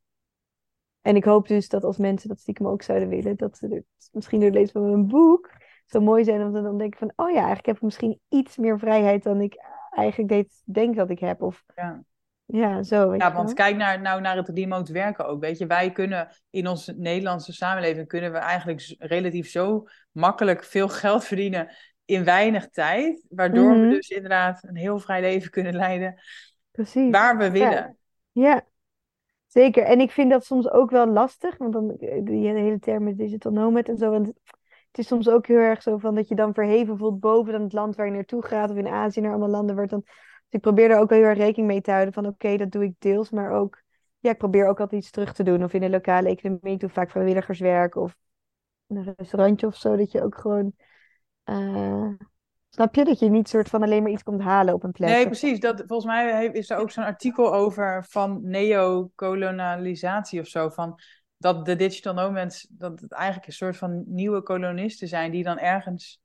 En 1.02 1.16
ik 1.16 1.24
hoop 1.24 1.48
dus 1.48 1.70
dat 1.70 1.84
als 1.84 1.98
mensen 1.98 2.30
dat 2.30 2.40
stiekem 2.40 2.68
ook 2.68 2.82
zouden 2.82 3.10
willen, 3.10 3.38
dat 3.38 3.58
ze 3.58 3.84
misschien 4.12 4.40
door 4.40 4.50
het 4.50 4.58
lezen 4.58 4.74
van 4.74 4.90
mijn 4.90 5.08
boek 5.08 5.52
zo 5.86 6.00
mooi 6.00 6.24
zijn 6.24 6.42
om 6.42 6.54
dan 6.54 6.78
denken 6.78 7.00
van, 7.00 7.14
oh 7.16 7.30
ja, 7.30 7.38
eigenlijk 7.38 7.66
heb 7.66 7.76
ik 7.76 7.82
misschien 7.82 8.20
iets 8.30 8.58
meer 8.58 8.80
vrijheid 8.80 9.24
dan 9.24 9.42
ik 9.42 9.56
eigenlijk 9.90 10.30
deed, 10.30 10.62
denk 10.66 10.96
dat 10.96 11.10
ik 11.10 11.20
heb. 11.20 11.42
Of 11.42 11.64
ja, 11.76 12.04
ja 12.48 12.84
zo. 12.84 13.16
ja, 13.16 13.34
want 13.34 13.54
kijk 13.54 13.76
naar, 13.76 14.02
nou 14.02 14.22
naar 14.22 14.38
het 14.38 14.50
remote 14.50 14.94
werken 14.94 15.26
ook. 15.26 15.42
Weet 15.42 15.58
je, 15.58 15.66
wij 15.66 15.92
kunnen 15.92 16.30
in 16.50 16.68
onze 16.68 16.94
Nederlandse 16.98 17.54
samenleving 17.54 18.08
kunnen 18.08 18.32
we 18.32 18.38
eigenlijk 18.38 18.96
relatief 19.00 19.50
zo 19.50 19.88
makkelijk 20.12 20.64
veel 20.64 20.88
geld 21.04 21.26
verdienen 21.26 21.70
in 22.06 22.24
weinig 22.24 22.70
tijd, 22.70 23.26
waardoor 23.30 23.70
we 23.70 23.78
mhm. 23.78 23.90
dus 23.90 24.10
inderdaad 24.10 24.64
een 24.64 24.76
heel 24.76 25.00
vrij 25.00 25.22
leven 25.22 25.52
kunnen 25.52 25.76
leiden. 25.86 26.22
Precies. 26.72 27.12
Waar 27.12 27.38
we 27.38 27.52
willen. 27.52 27.98
Ja. 28.32 28.66
zeker. 29.48 29.84
En 29.84 30.00
ik 30.00 30.12
vind 30.12 30.32
dat 30.32 30.46
soms 30.46 30.70
ook 30.70 30.92
wel 30.92 31.08
lastig, 31.08 31.58
want 31.58 31.74
dan 31.74 31.98
eh, 31.98 32.24
die 32.24 32.48
hele 32.48 32.80
term 32.80 33.04
met 33.04 33.18
digital 33.18 33.52
nomad 33.52 33.88
en 33.88 33.98
zo. 33.98 34.14
Het 34.14 35.06
is 35.06 35.08
soms 35.08 35.30
ook 35.30 35.48
heel 35.48 35.58
erg 35.58 35.82
zo 35.82 35.98
van 35.98 36.16
dat 36.16 36.28
je 36.28 36.36
dan 36.36 36.54
verheven 36.54 36.98
voelt 36.98 37.20
boven 37.20 37.52
dan 37.54 37.62
het 37.62 37.74
land 37.74 37.96
waar 37.96 38.06
je 38.06 38.12
naartoe 38.12 38.46
gaat, 38.46 38.72
of 38.72 38.78
in 38.78 38.88
Azië 38.88 39.22
naar 39.22 39.30
allemaal 39.30 39.50
landen 39.50 39.76
waar 39.76 39.88
dan. 39.88 40.04
Dus 40.50 40.60
ik 40.60 40.62
probeer 40.62 40.92
er 40.92 41.00
ook 41.00 41.10
wel 41.10 41.20
heel 41.20 41.28
erg 41.28 41.38
rekening 41.38 41.68
mee 41.68 41.82
te 41.82 41.92
houden 41.92 42.14
van 42.14 42.26
oké, 42.26 42.58
dat 42.58 42.72
doe 42.72 42.84
ik 42.84 42.94
deels, 43.00 43.30
maar 43.30 43.52
ook 43.52 43.82
ja, 44.20 44.32
ik 44.32 44.38
probeer 44.38 44.68
ook 44.68 44.80
altijd 44.80 45.02
iets 45.02 45.12
terug 45.12 45.34
te 45.34 45.44
doen. 45.44 45.64
Of 45.64 45.74
in 45.74 45.82
de 45.82 45.90
lokale 45.90 46.30
economie, 46.30 46.74
ik 46.74 46.80
doe 46.80 46.90
vaak 46.90 47.12
vrijwilligerswerk 47.12 47.96
of 47.96 48.16
een 48.88 49.14
restaurantje 49.18 49.68
of 49.68 49.76
zo, 49.76 49.96
dat 49.96 50.12
je 50.12 50.24
ook 50.24 50.38
gewoon 50.38 50.74
uh, 51.46 52.10
snap 52.70 52.96
je? 52.96 53.06
Dat 53.06 53.20
je 53.20 53.30
niet 53.30 53.50
soort 53.50 53.70
van 53.70 53.84
alleen 53.84 54.04
maar 54.04 54.12
iets 54.12 54.24
komt 54.24 54.42
halen 54.42 54.74
op 54.74 54.84
een 54.84 54.92
plek. 54.92 55.10
Nee, 55.10 55.26
precies. 55.26 55.60
Dat, 55.60 55.84
volgens 55.88 56.06
mij 56.06 56.46
is 56.46 56.70
er 56.70 56.78
ook 56.78 56.92
zo'n 56.92 57.04
artikel 57.04 57.54
over 57.54 58.06
van 58.10 58.40
neocolonialisatie 58.42 60.40
of 60.40 60.48
zo. 60.48 60.70
Van 60.70 61.00
dat 61.38 61.66
de 61.66 61.76
digital 61.76 62.14
nomads, 62.14 62.68
dat 62.70 63.00
het 63.00 63.12
eigenlijk 63.12 63.48
een 63.48 63.54
soort 63.54 63.78
van 63.78 64.04
nieuwe 64.06 64.42
kolonisten 64.42 65.08
zijn 65.08 65.32
die 65.32 65.44
dan 65.44 65.58
ergens 65.58 66.22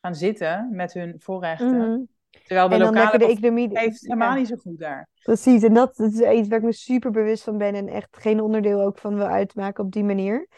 gaan 0.00 0.14
zitten 0.14 0.68
met 0.72 0.92
hun 0.92 1.14
voorrechten. 1.18 1.90
Mhm. 1.92 2.00
Terwijl 2.30 2.68
de 2.68 2.74
en 2.74 2.80
lokale 2.80 3.18
de 3.18 3.26
economie 3.26 3.68
heeft 3.72 4.00
helemaal 4.00 4.34
niet 4.34 4.46
zo 4.46 4.56
goed 4.56 4.78
daar. 4.78 5.08
Precies, 5.22 5.62
en 5.62 5.74
dat, 5.74 5.96
dat, 5.96 6.12
is 6.12 6.20
iets 6.20 6.48
waar 6.48 6.58
ik 6.58 6.64
me 6.64 6.72
super 6.72 7.10
bewust 7.10 7.44
van 7.44 7.58
ben 7.58 7.74
en 7.74 7.88
echt 7.88 8.08
geen 8.10 8.40
onderdeel 8.40 8.80
ook 8.80 8.98
van 8.98 9.14
wil 9.14 9.26
uitmaken 9.26 9.84
op 9.84 9.92
die 9.92 10.04
manier. 10.04 10.48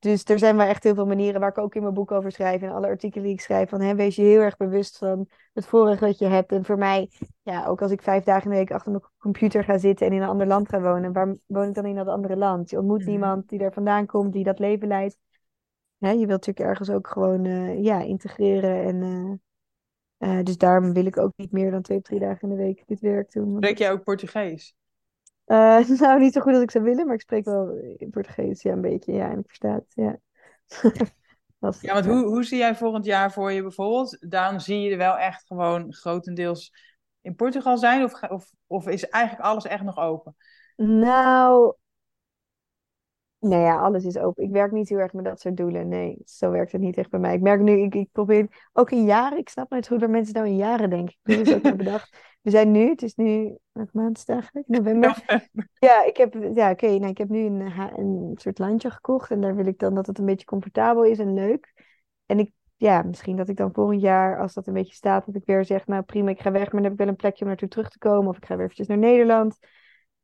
Dus 0.00 0.24
er 0.24 0.38
zijn 0.38 0.56
wel 0.56 0.66
echt 0.66 0.82
heel 0.82 0.94
veel 0.94 1.06
manieren 1.06 1.40
waar 1.40 1.48
ik 1.48 1.58
ook 1.58 1.74
in 1.74 1.82
mijn 1.82 1.94
boek 1.94 2.10
over 2.10 2.32
schrijf. 2.32 2.62
En 2.62 2.72
alle 2.72 2.86
artikelen 2.86 3.24
die 3.24 3.32
ik 3.32 3.40
schrijf. 3.40 3.68
Van 3.68 3.80
hè, 3.80 3.94
wees 3.94 4.16
je 4.16 4.22
heel 4.22 4.40
erg 4.40 4.56
bewust 4.56 4.98
van 4.98 5.28
het 5.52 5.66
voorrecht 5.66 6.00
dat 6.00 6.18
je 6.18 6.26
hebt. 6.26 6.52
En 6.52 6.64
voor 6.64 6.78
mij, 6.78 7.10
ja, 7.42 7.66
ook 7.66 7.82
als 7.82 7.90
ik 7.90 8.02
vijf 8.02 8.24
dagen 8.24 8.44
in 8.44 8.50
de 8.50 8.56
week 8.56 8.70
achter 8.70 8.90
mijn 8.90 9.04
computer 9.18 9.64
ga 9.64 9.78
zitten 9.78 10.06
en 10.06 10.12
in 10.12 10.22
een 10.22 10.28
ander 10.28 10.46
land 10.46 10.68
ga 10.68 10.80
wonen. 10.80 11.12
Waar 11.12 11.36
woon 11.46 11.68
ik 11.68 11.74
dan 11.74 11.86
in 11.86 11.94
dat 11.94 12.06
andere 12.06 12.36
land? 12.36 12.70
Je 12.70 12.78
ontmoet 12.78 13.00
mm 13.00 13.08
niemand 13.08 13.48
die 13.48 13.60
er 13.60 13.72
vandaan 13.72 14.06
komt, 14.06 14.32
die 14.32 14.44
dat 14.44 14.58
leven 14.58 14.88
leidt. 14.88 15.18
je 15.98 16.08
wilt 16.08 16.28
natuurlijk 16.28 16.68
ergens 16.68 16.90
ook 16.90 17.06
gewoon 17.06 17.44
uh, 17.44 17.82
ja, 17.82 18.00
integreren. 18.00 18.84
En, 18.84 18.96
uh, 19.02 19.32
uh, 20.20 20.42
dus 20.42 20.56
daarom 20.56 20.92
wil 20.92 21.06
ik 21.06 21.18
ook 21.18 21.32
niet 21.36 21.52
meer 21.52 21.70
dan 21.70 21.82
twee 21.82 21.98
of 21.98 22.04
drie 22.04 22.20
dagen 22.20 22.48
in 22.48 22.56
de 22.56 22.62
week 22.62 22.82
dit 22.86 23.00
werk 23.00 23.32
doen. 23.32 23.56
Spreek 23.56 23.78
jij 23.78 23.92
ook 23.92 24.04
Portugees? 24.04 24.74
Uh, 25.46 25.88
nou, 26.00 26.20
niet 26.20 26.32
zo 26.32 26.40
goed 26.40 26.52
als 26.52 26.62
ik 26.62 26.70
zou 26.70 26.84
willen, 26.84 27.06
maar 27.06 27.14
ik 27.14 27.20
spreek 27.20 27.44
wel 27.44 27.70
in 27.96 28.10
Portugees, 28.10 28.62
ja, 28.62 28.72
een 28.72 28.80
beetje. 28.80 29.12
Ja, 29.12 29.30
en 29.30 29.38
ik 29.38 29.46
versta 29.46 29.74
het, 29.74 29.92
ja. 29.94 30.18
ja, 31.80 31.92
want 31.92 32.06
hoe, 32.06 32.24
hoe 32.24 32.44
zie 32.44 32.58
jij 32.58 32.74
volgend 32.74 33.04
jaar 33.04 33.32
voor 33.32 33.52
je 33.52 33.62
bijvoorbeeld? 33.62 34.16
Dan 34.30 34.60
zie 34.60 34.80
je 34.80 34.90
er 34.90 34.96
wel 34.96 35.18
echt 35.18 35.46
gewoon 35.46 35.92
grotendeels 35.94 36.72
in 37.20 37.34
Portugal 37.34 37.78
zijn? 37.78 38.04
Of, 38.04 38.22
of, 38.22 38.50
of 38.66 38.88
is 38.88 39.08
eigenlijk 39.08 39.44
alles 39.44 39.64
echt 39.64 39.82
nog 39.82 39.98
open? 39.98 40.36
Nou, 40.76 41.74
Nee, 43.40 43.60
ja, 43.60 43.80
alles 43.80 44.04
is 44.04 44.18
open. 44.18 44.44
Ik 44.44 44.50
werk 44.50 44.72
niet 44.72 44.88
heel 44.88 44.98
erg 44.98 45.12
met 45.12 45.24
dat 45.24 45.40
soort 45.40 45.56
doelen. 45.56 45.88
Nee, 45.88 46.18
zo 46.24 46.50
werkt 46.50 46.72
het 46.72 46.80
niet 46.80 46.96
echt 46.96 47.10
bij 47.10 47.20
mij. 47.20 47.34
Ik 47.34 47.40
merk 47.40 47.60
nu, 47.60 47.80
ik, 47.80 47.94
ik 47.94 48.08
probeer 48.12 48.68
ook 48.72 48.90
in 48.90 49.04
jaren, 49.04 49.38
ik 49.38 49.48
snap 49.48 49.70
nooit 49.70 49.86
goed 49.86 50.00
waar 50.00 50.10
mensen 50.10 50.34
nou 50.34 50.46
in 50.46 50.56
jaren 50.56 50.90
denken. 50.90 51.14
Ik 51.22 51.46
heb 51.46 51.62
het 51.62 51.72
ook 51.72 51.78
bedacht. 51.84 52.16
We 52.42 52.50
zijn 52.50 52.70
nu, 52.70 52.88
het 52.88 53.02
is 53.02 53.14
nu, 53.14 53.58
welke 53.72 53.90
maand 53.92 54.16
is 54.16 54.26
het 54.26 54.36
eigenlijk? 54.36 54.68
November. 54.68 55.24
Ja, 55.78 56.04
ik 56.04 56.16
heb, 56.16 56.34
ja, 56.54 56.70
oké, 56.70 56.86
nou, 56.86 57.06
ik 57.10 57.18
heb 57.18 57.28
nu 57.28 57.44
een, 57.44 57.60
een 57.98 58.32
soort 58.34 58.58
landje 58.58 58.90
gekocht 58.90 59.30
en 59.30 59.40
daar 59.40 59.56
wil 59.56 59.66
ik 59.66 59.78
dan 59.78 59.94
dat 59.94 60.06
het 60.06 60.18
een 60.18 60.24
beetje 60.24 60.46
comfortabel 60.46 61.04
is 61.04 61.18
en 61.18 61.34
leuk. 61.34 61.72
En 62.26 62.38
ik, 62.38 62.52
ja, 62.76 63.02
misschien 63.02 63.36
dat 63.36 63.48
ik 63.48 63.56
dan 63.56 63.72
volgend 63.72 64.00
jaar, 64.00 64.40
als 64.40 64.54
dat 64.54 64.66
een 64.66 64.72
beetje 64.72 64.94
staat, 64.94 65.26
dat 65.26 65.34
ik 65.34 65.42
weer 65.44 65.64
zeg, 65.64 65.86
nou 65.86 66.02
prima, 66.02 66.30
ik 66.30 66.40
ga 66.40 66.50
weg, 66.50 66.62
maar 66.62 66.70
dan 66.70 66.82
heb 66.82 66.92
ik 66.92 66.98
wel 66.98 67.08
een 67.08 67.16
plekje 67.16 67.42
om 67.42 67.48
naartoe 67.48 67.68
terug 67.68 67.88
te 67.88 67.98
komen. 67.98 68.30
Of 68.30 68.36
ik 68.36 68.44
ga 68.44 68.54
weer 68.54 68.64
eventjes 68.64 68.86
naar 68.86 68.98
Nederland. 68.98 69.58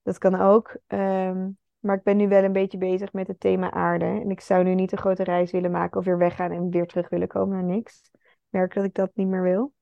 Dat 0.03 0.19
kan 0.19 0.35
ook. 0.35 0.77
Um, 0.87 1.59
maar 1.87 1.97
ik 1.97 2.03
ben 2.03 2.17
nu 2.17 2.29
wel 2.29 2.45
een 2.45 2.53
beetje 2.53 2.79
bezig 2.79 3.13
met 3.13 3.27
het 3.27 3.41
thema 3.41 3.71
aarde. 3.71 4.05
En 4.05 4.31
ik 4.31 4.41
zou 4.41 4.65
nu 4.65 4.75
niet 4.75 4.93
een 4.93 4.99
grote 4.99 5.25
reis 5.25 5.51
willen 5.51 5.71
maken 5.71 5.99
of 5.99 6.05
weer 6.05 6.19
weggaan 6.19 6.51
en 6.51 6.71
weer 6.71 6.87
terug 6.87 7.09
willen 7.09 7.29
komen 7.29 7.57
naar 7.57 7.77
niks. 7.77 8.11
Ik 8.13 8.21
merk 8.49 8.75
dat 8.75 8.85
ik 8.85 8.95
dat 8.95 9.11
niet 9.15 9.29
meer 9.29 9.43
wil. 9.43 9.73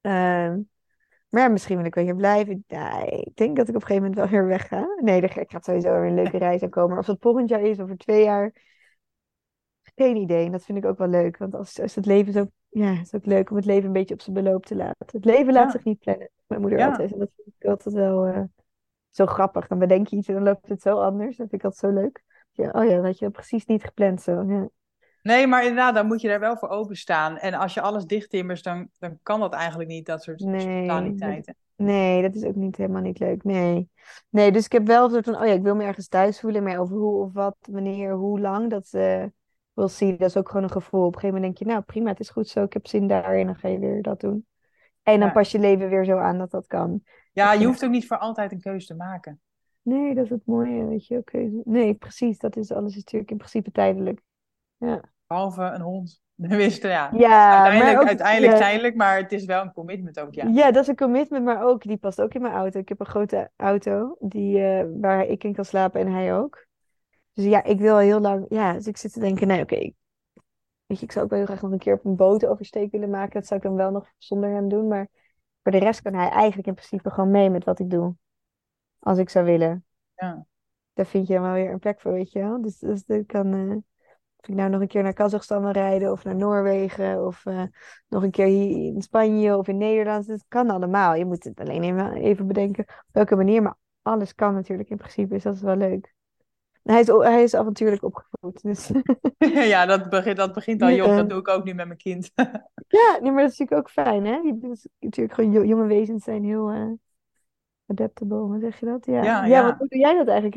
Ehm, 0.00 0.60
maar 1.28 1.42
ja, 1.42 1.48
misschien 1.48 1.76
wil 1.76 1.86
ik 1.86 1.94
wel 1.94 2.04
hier 2.04 2.16
blijven. 2.16 2.64
Ja, 2.66 3.06
ik 3.06 3.36
denk 3.36 3.56
dat 3.56 3.68
ik 3.68 3.74
op 3.74 3.80
een 3.80 3.86
gegeven 3.86 4.08
moment 4.08 4.14
wel 4.14 4.28
weer 4.28 4.46
wegga. 4.46 4.86
Nee, 5.00 5.20
ik 5.20 5.50
ga 5.50 5.60
sowieso 5.60 5.90
weer 5.90 6.08
een 6.08 6.14
leuke 6.14 6.38
reis 6.38 6.62
aankomen. 6.62 6.90
Maar 6.90 6.98
of 6.98 7.06
dat 7.06 7.16
volgend 7.20 7.48
jaar 7.48 7.60
is 7.60 7.76
of 7.76 7.82
over 7.82 7.96
twee 7.96 8.24
jaar, 8.24 8.52
geen 9.94 10.16
idee. 10.16 10.46
En 10.46 10.52
dat 10.52 10.64
vind 10.64 10.78
ik 10.78 10.84
ook 10.84 10.98
wel 10.98 11.08
leuk. 11.08 11.36
Want 11.36 11.54
als, 11.54 11.80
als 11.80 11.94
het 11.94 12.06
leven 12.06 12.32
zo... 12.32 12.46
Ja, 12.68 12.92
het 12.92 13.06
is 13.06 13.14
ook 13.14 13.26
leuk 13.26 13.50
om 13.50 13.56
het 13.56 13.64
leven 13.64 13.86
een 13.86 13.92
beetje 13.92 14.14
op 14.14 14.20
zijn 14.20 14.36
beloop 14.36 14.66
te 14.66 14.76
laten. 14.76 15.06
Het 15.06 15.24
leven 15.24 15.52
laat 15.52 15.72
zich 15.72 15.84
niet 15.84 15.98
plannen. 15.98 16.30
Mijn 16.46 16.60
moeder 16.60 16.86
altijd. 16.86 17.12
En 17.12 17.18
dat 17.18 17.30
vind 17.36 17.54
ik 17.58 17.68
altijd 17.68 17.94
wel... 17.94 18.28
Uh, 18.28 18.42
zo 19.10 19.26
grappig. 19.26 19.66
Dan 19.66 19.78
bedenk 19.78 20.06
je 20.06 20.16
iets 20.16 20.28
en 20.28 20.34
dan 20.34 20.42
loopt 20.42 20.68
het 20.68 20.82
zo 20.82 21.00
anders. 21.00 21.36
Dat 21.36 21.48
vind 21.48 21.62
ik 21.62 21.64
altijd 21.64 21.94
zo 21.94 22.00
leuk. 22.00 22.22
Ja, 22.52 22.70
oh 22.70 22.84
ja, 22.84 23.00
dat 23.00 23.18
je 23.18 23.30
precies 23.30 23.64
niet 23.64 23.84
gepland 23.84 24.22
zo. 24.22 24.44
Ja. 24.48 24.68
Nee, 25.22 25.46
maar 25.46 25.62
inderdaad, 25.62 25.94
dan 25.94 26.06
moet 26.06 26.20
je 26.20 26.28
daar 26.28 26.40
wel 26.40 26.56
voor 26.56 26.68
openstaan. 26.68 27.38
En 27.38 27.54
als 27.54 27.74
je 27.74 27.80
alles 27.80 28.04
dichttimmers, 28.04 28.62
dan, 28.62 28.88
dan 28.98 29.18
kan 29.22 29.40
dat 29.40 29.52
eigenlijk 29.52 29.90
niet, 29.90 30.06
dat 30.06 30.22
soort 30.22 30.40
Nee, 30.40 30.60
spontaniteiten. 30.60 31.56
Nee, 31.76 32.22
dat 32.22 32.34
is 32.34 32.44
ook 32.44 32.54
niet 32.54 32.76
helemaal 32.76 33.02
niet 33.02 33.18
leuk. 33.18 33.44
Nee. 33.44 33.88
Nee, 34.28 34.52
dus 34.52 34.64
ik 34.64 34.72
heb 34.72 34.86
wel 34.86 35.04
een 35.04 35.10
soort 35.10 35.24
van, 35.24 35.40
oh 35.40 35.46
ja, 35.46 35.52
ik 35.52 35.62
wil 35.62 35.74
me 35.74 35.84
ergens 35.84 36.08
thuis 36.08 36.40
voelen, 36.40 36.62
maar 36.62 36.78
over 36.78 36.96
hoe 36.96 37.22
of 37.24 37.32
wat, 37.32 37.56
wanneer, 37.60 38.12
hoe 38.12 38.40
lang, 38.40 38.70
dat 38.70 38.88
eh 38.92 39.24
we'll 39.72 39.88
see. 39.88 40.16
Dat 40.16 40.28
is 40.28 40.36
ook 40.36 40.48
gewoon 40.48 40.62
een 40.62 40.70
gevoel. 40.70 41.00
Op 41.06 41.14
een 41.14 41.20
gegeven 41.20 41.34
moment 41.40 41.56
denk 41.56 41.68
je, 41.68 41.74
nou 41.74 41.84
prima, 41.86 42.10
het 42.10 42.20
is 42.20 42.30
goed 42.30 42.48
zo, 42.48 42.62
ik 42.62 42.72
heb 42.72 42.86
zin 42.86 43.06
daarin, 43.06 43.46
dan 43.46 43.56
ga 43.56 43.68
je 43.68 43.78
weer 43.78 44.02
dat 44.02 44.20
doen. 44.20 44.46
En 45.02 45.18
dan 45.18 45.28
Ja. 45.28 45.34
pas 45.34 45.50
je 45.50 45.58
leven 45.58 45.88
weer 45.88 46.04
zo 46.04 46.16
aan 46.16 46.38
dat 46.38 46.50
dat 46.50 46.66
kan. 46.66 47.02
Ja, 47.38 47.52
je 47.52 47.66
hoeft 47.66 47.84
ook 47.84 47.90
niet 47.90 48.06
voor 48.06 48.18
altijd 48.18 48.52
een 48.52 48.60
keuze 48.60 48.86
te 48.86 48.94
maken. 48.94 49.40
Nee, 49.82 50.14
dat 50.14 50.24
is 50.24 50.30
het 50.30 50.46
mooie, 50.46 50.84
weet 50.84 51.06
je. 51.06 51.16
Oké, 51.16 51.50
nee, 51.64 51.94
precies. 51.94 52.38
Dat 52.38 52.56
is 52.56 52.72
alles 52.72 52.90
is 52.90 52.96
natuurlijk 52.96 53.30
in 53.30 53.36
principe 53.36 53.70
tijdelijk. 53.70 54.20
Ja, 54.76 55.00
Behalve 55.26 55.62
een 55.62 55.80
hond. 55.80 56.20
Tenminste, 56.48 56.88
ja. 56.88 57.10
ja 57.16 57.50
Uiteindelijk, 57.52 57.92
maar 57.92 58.02
ook, 58.02 58.08
uiteindelijk 58.08 58.52
ja, 58.52 58.58
tijdelijk, 58.58 58.96
maar 58.96 59.16
het 59.16 59.32
is 59.32 59.44
wel 59.44 59.62
een 59.62 59.72
commitment 59.72 60.20
ook, 60.20 60.34
ja. 60.34 60.46
Ja, 60.46 60.70
dat 60.70 60.82
is 60.82 60.88
een 60.88 60.96
commitment, 60.96 61.44
maar 61.44 61.62
ook, 61.62 61.82
die 61.82 61.96
past 61.96 62.20
ook 62.20 62.34
in 62.34 62.42
mijn 62.42 62.54
auto. 62.54 62.78
Ik 62.80 62.88
heb 62.88 63.00
een 63.00 63.06
grote 63.06 63.50
auto 63.56 64.16
die, 64.20 64.62
eh, 64.64 64.86
waar 65.00 65.26
ik 65.26 65.44
in 65.44 65.52
kan 65.52 65.64
slapen 65.64 66.00
en 66.00 66.12
hij 66.12 66.34
ook. 66.34 66.66
Dus 67.32 67.44
ja, 67.44 67.64
ik 67.64 67.78
wil 67.78 67.92
al 67.92 67.98
heel 67.98 68.20
lang, 68.20 68.46
ja, 68.48 68.72
dus 68.72 68.86
ik 68.86 68.96
zit 68.96 69.12
te 69.12 69.20
denken, 69.20 69.46
nee, 69.46 69.62
oké, 69.62 69.74
ik- 69.74 69.94
weet 70.86 70.98
je, 70.98 71.04
ik 71.04 71.12
zou 71.12 71.24
ook 71.24 71.30
wel 71.30 71.38
heel 71.38 71.48
graag 71.48 71.62
nog 71.62 71.72
een 71.72 71.78
keer 71.78 71.94
op 71.94 72.04
een 72.04 72.16
boot 72.16 72.46
oversteek 72.46 72.90
willen 72.90 73.10
maken. 73.10 73.32
Dat 73.32 73.46
zou 73.46 73.60
ik 73.60 73.66
dan 73.66 73.76
wel 73.76 73.90
nog 73.90 74.08
zonder 74.18 74.50
hem 74.50 74.68
doen, 74.68 74.88
maar 74.88 75.08
voor 75.62 75.72
de 75.72 75.78
rest 75.78 76.02
kan 76.02 76.14
hij 76.14 76.28
eigenlijk 76.28 76.68
in 76.68 76.74
principe 76.74 77.10
gewoon 77.10 77.30
mee 77.30 77.50
met 77.50 77.64
wat 77.64 77.78
ik 77.78 77.90
doe. 77.90 78.14
Als 78.98 79.18
ik 79.18 79.30
zou 79.30 79.44
willen. 79.44 79.84
Ja. 80.14 80.46
Daar 80.92 81.06
vind 81.06 81.26
je 81.26 81.34
dan 81.34 81.42
wel 81.42 81.52
weer 81.52 81.72
een 81.72 81.78
plek 81.78 82.00
voor, 82.00 82.12
weet 82.12 82.32
je 82.32 82.38
wel. 82.38 82.62
Dus, 82.62 82.78
dus 82.78 83.04
dat 83.04 83.26
kan, 83.26 83.54
eh, 83.54 83.76
of 84.36 84.48
ik 84.48 84.54
nou 84.54 84.70
nog 84.70 84.80
een 84.80 84.86
keer 84.88 85.02
naar 85.02 85.12
Kazachstan 85.12 85.62
wil 85.62 85.70
rijden 85.70 86.12
of 86.12 86.24
naar 86.24 86.36
Noorwegen 86.36 87.26
of 87.26 87.46
eh, 87.46 87.62
nog 88.08 88.22
een 88.22 88.30
keer 88.30 88.46
hier 88.46 88.94
in 88.94 89.02
Spanje 89.02 89.56
of 89.56 89.68
in 89.68 89.76
Nederland. 89.76 90.26
Dat 90.26 90.44
kan 90.48 90.70
allemaal. 90.70 91.14
Je 91.14 91.24
moet 91.24 91.44
het 91.44 91.60
alleen 91.60 91.82
even, 91.82 92.12
even 92.12 92.46
bedenken 92.46 92.84
op 92.84 93.04
welke 93.12 93.36
manier. 93.36 93.62
Maar 93.62 93.76
alles 94.02 94.34
kan 94.34 94.54
natuurlijk 94.54 94.88
in 94.88 94.96
principe, 94.96 95.34
dus 95.34 95.42
dat 95.42 95.54
is 95.54 95.60
wel 95.60 95.76
leuk. 95.76 96.16
Hij 96.88 97.00
is, 97.00 97.06
hij 97.06 97.42
is 97.42 97.54
avontuurlijk 97.54 98.02
opgevoed. 98.04 98.62
Dus 98.62 98.90
Ja, 99.72 99.86
dat 99.86 100.08
begint, 100.08 100.36
dat 100.36 100.52
begint 100.52 100.82
al 100.82 100.90
jong. 100.90 101.16
Dat 101.16 101.28
doe 101.28 101.38
ik 101.38 101.48
ook 101.48 101.64
nu 101.64 101.74
met 101.74 101.86
mijn 101.86 101.98
kind. 101.98 102.30
ja, 102.98 103.18
nee, 103.20 103.32
maar 103.32 103.42
dat 103.42 103.52
is 103.52 103.58
natuurlijk 103.58 103.72
ook 103.72 103.90
fijn, 103.90 104.26
hè? 104.26 104.40
Is 104.70 104.86
natuurlijk 105.00 105.34
gewoon 105.34 105.52
jo- 105.52 105.64
jonge 105.64 105.86
wezens 105.86 106.24
zijn 106.24 106.44
heel 106.44 106.70
eh, 106.70 106.90
adaptable, 107.88 108.36
hoe 108.36 108.60
zeg 108.60 108.80
je 108.80 108.86
dat? 108.86 109.06
Ja, 109.06 109.22
Ja, 109.22 109.22
ja, 109.22 109.44
ja. 109.44 109.62
want 109.62 109.78
hoe 109.78 109.88
doe 109.88 109.98
jij 109.98 110.14
dat 110.14 110.28
eigenlijk? 110.28 110.54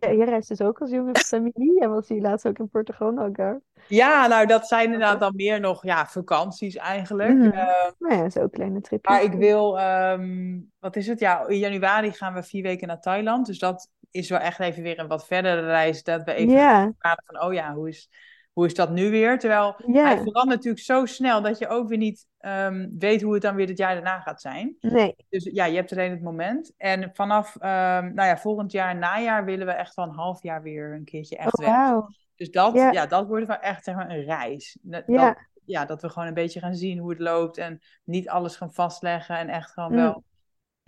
Jij 0.00 0.24
reist 0.24 0.48
dus 0.48 0.60
ook 0.60 0.80
als 0.80 0.90
jonge 0.90 1.14
familie 1.14 1.80
en 1.80 1.90
was 1.90 2.08
je 2.08 2.20
laatst 2.20 2.46
ook 2.46 2.58
in 2.58 2.68
Portugal 2.68 3.12
met 3.12 3.24
elkaar? 3.24 3.60
Ja, 3.88 4.26
nou, 4.26 4.46
dat 4.46 4.68
zijn 4.68 4.84
inderdaad 4.84 5.20
dan 5.20 5.32
meer 5.36 5.60
nog 5.60 5.84
ja, 5.84 6.06
vakanties 6.06 6.76
eigenlijk. 6.76 7.54
Eh, 7.54 7.90
Nou 7.98 8.14
ja, 8.14 8.30
zo 8.30 8.48
kleine 8.48 8.80
tripjes. 8.80 9.14
maar 9.14 9.24
ik 9.24 9.32
wil, 9.32 9.78
ehm, 9.78 10.58
wat 10.78 10.96
is 10.96 11.06
het? 11.06 11.20
Ja, 11.20 11.46
in 11.46 11.58
januari 11.58 12.12
gaan 12.12 12.34
we 12.34 12.42
vier 12.42 12.62
weken 12.62 12.88
naar 12.88 13.00
Thailand. 13.00 13.46
Dus 13.46 13.58
dat 13.58 13.88
is 14.10 14.28
wel 14.28 14.38
echt 14.38 14.60
even 14.60 14.82
weer 14.82 14.98
een 14.98 15.08
wat 15.08 15.26
verdere 15.26 15.60
reis. 15.60 16.02
Dat 16.02 16.24
we 16.24 16.34
even 16.34 16.94
praten 16.98 17.24
van, 17.26 17.42
oh 17.42 17.52
ja, 17.52 17.74
hoe 17.74 17.88
is, 17.88 18.10
hoe 18.60 18.68
is 18.68 18.74
dat 18.74 18.90
nu 18.90 19.10
weer? 19.10 19.38
Terwijl 19.38 19.74
hij 19.86 20.16
verandert 20.16 20.46
natuurlijk 20.46 20.84
zo 20.84 21.06
snel 21.06 21.42
dat 21.42 21.58
je 21.58 21.68
ook 21.68 21.88
weer 21.88 21.98
niet 21.98 22.26
ehm, 22.38 22.88
weet 22.98 23.22
hoe 23.22 23.32
het 23.32 23.42
dan 23.42 23.54
weer 23.54 23.68
het 23.68 23.78
jaar 23.78 23.94
daarna 23.94 24.20
gaat 24.20 24.40
zijn. 24.40 24.76
nee, 24.80 25.16
Dus 25.28 25.44
ja, 25.52 25.64
je 25.64 25.76
hebt 25.76 25.92
alleen 25.92 26.10
het 26.10 26.22
moment. 26.22 26.74
En 26.76 27.10
vanaf 27.12 27.56
ehm, 27.56 28.14
nou 28.14 28.28
ja, 28.28 28.38
volgend 28.38 28.72
jaar, 28.72 28.96
najaar, 28.96 29.44
willen 29.44 29.66
we 29.66 29.72
echt 29.72 29.94
wel 29.94 30.04
een 30.04 30.14
half 30.14 30.42
jaar 30.42 30.62
weer 30.62 30.94
een 30.94 31.04
keertje 31.04 31.36
echt 31.36 31.58
oh 31.58 31.64
weg. 31.66 32.04
Dus 32.36 32.50
dat, 32.50 32.74
Ja. 32.74 32.90
ja. 32.90 33.06
dat 33.06 33.26
wordt 33.26 33.46
wel 33.46 33.58
echt 33.58 33.84
zeg 33.84 33.94
maar, 33.94 34.10
een 34.10 34.24
reis. 34.24 34.78
Dat, 34.82 35.02
Ja, 35.06 35.26
dat, 35.26 35.36
ja, 35.64 35.84
dat 35.84 36.02
we 36.02 36.08
gewoon 36.08 36.28
een 36.28 36.34
beetje 36.34 36.60
gaan 36.60 36.74
zien 36.74 36.98
hoe 36.98 37.10
het 37.10 37.20
loopt 37.20 37.58
en 37.58 37.80
niet 38.04 38.28
alles 38.28 38.56
gaan 38.56 38.72
vastleggen 38.72 39.36
en 39.38 39.48
echt 39.48 39.70
gewoon 39.70 39.90
Mm. 39.90 39.96
wel 39.96 40.24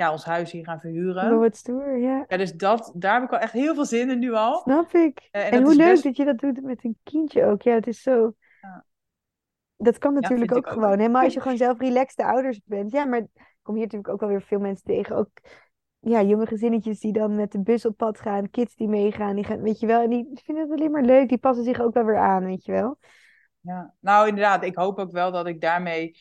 ja, 0.03 0.13
ons 0.13 0.25
huis 0.25 0.53
hier 0.53 0.65
gaan 0.65 0.81
verhuren. 0.81 1.39
wat 1.39 1.57
stoer, 1.57 1.99
ja. 1.99 2.25
Ja, 2.29 2.37
dus 2.37 2.53
dat, 2.53 2.93
daar 2.95 3.15
heb 3.15 3.23
ik 3.23 3.31
wel 3.31 3.39
echt 3.39 3.53
heel 3.53 3.75
veel 3.75 3.85
zin 3.85 4.11
in 4.11 4.19
nu 4.19 4.33
al. 4.33 4.61
Snap 4.61 4.93
ik. 4.95 5.29
Eh, 5.31 5.53
en 5.53 5.63
hoe 5.63 5.75
leuk 5.75 5.91
best- 5.91 6.03
dat 6.03 6.17
je 6.17 6.25
dat 6.25 6.39
doet 6.39 6.63
met 6.63 6.85
een 6.85 6.99
kindje 7.03 7.45
ook. 7.45 7.63
Ja, 7.63 7.75
het 7.75 7.87
is 7.87 8.03
zo... 8.03 8.35
Ja. 8.61 8.85
Dat 9.77 9.99
kan 9.99 10.15
natuurlijk 10.15 10.57
ook 10.57 10.69
gewoon. 10.69 10.99
Helemaal 10.99 11.23
als 11.25 11.35
je 11.35 11.41
gewoon 11.43 11.57
zelf 11.57 11.79
relaxte 11.79 12.25
ouders 12.25 12.61
bent. 12.65 12.93
Ja, 12.93 13.05
maar 13.05 13.19
ik 13.19 13.27
kom 13.63 13.75
hier 13.75 13.85
natuurlijk 13.85 14.13
ook 14.13 14.21
wel 14.21 14.29
weer 14.29 14.43
veel 14.43 14.59
mensen 14.61 14.85
tegen. 14.85 15.17
Ook 15.17 15.31
ja, 15.99 16.23
jonge 16.23 16.47
gezinnetjes 16.47 17.01
die 17.01 17.13
dan 17.13 17.35
met 17.35 17.53
de 17.53 17.61
bus 17.61 17.85
op 17.85 17.97
pad 17.97 18.21
gaan. 18.21 18.51
Kids 18.51 18.75
die 18.75 18.89
meegaan. 18.89 19.35
Die 19.35 19.45
gaan, 19.45 19.63
weet 19.63 19.81
je 19.81 19.87
wel. 19.87 20.03
En 20.03 20.11
die 20.11 20.31
vinden 20.45 20.65
het 20.65 20.73
alleen 20.73 20.91
maar 20.91 21.03
leuk. 21.03 21.29
Die 21.29 21.39
passen 21.39 21.65
zich 21.65 21.81
ook 21.81 21.95
wel 21.95 22.05
weer 22.05 22.19
aan, 22.19 22.45
weet 22.45 22.65
je 22.65 22.73
wel. 22.73 22.99
Ja, 23.61 23.95
nou 24.01 24.29
inderdaad, 24.29 24.65
ik 24.65 24.77
hoop 24.77 24.99
ook 24.99 25.13
wel 25.13 25.33
dat 25.33 25.47
ik 25.47 25.61
daarmee 25.61 26.17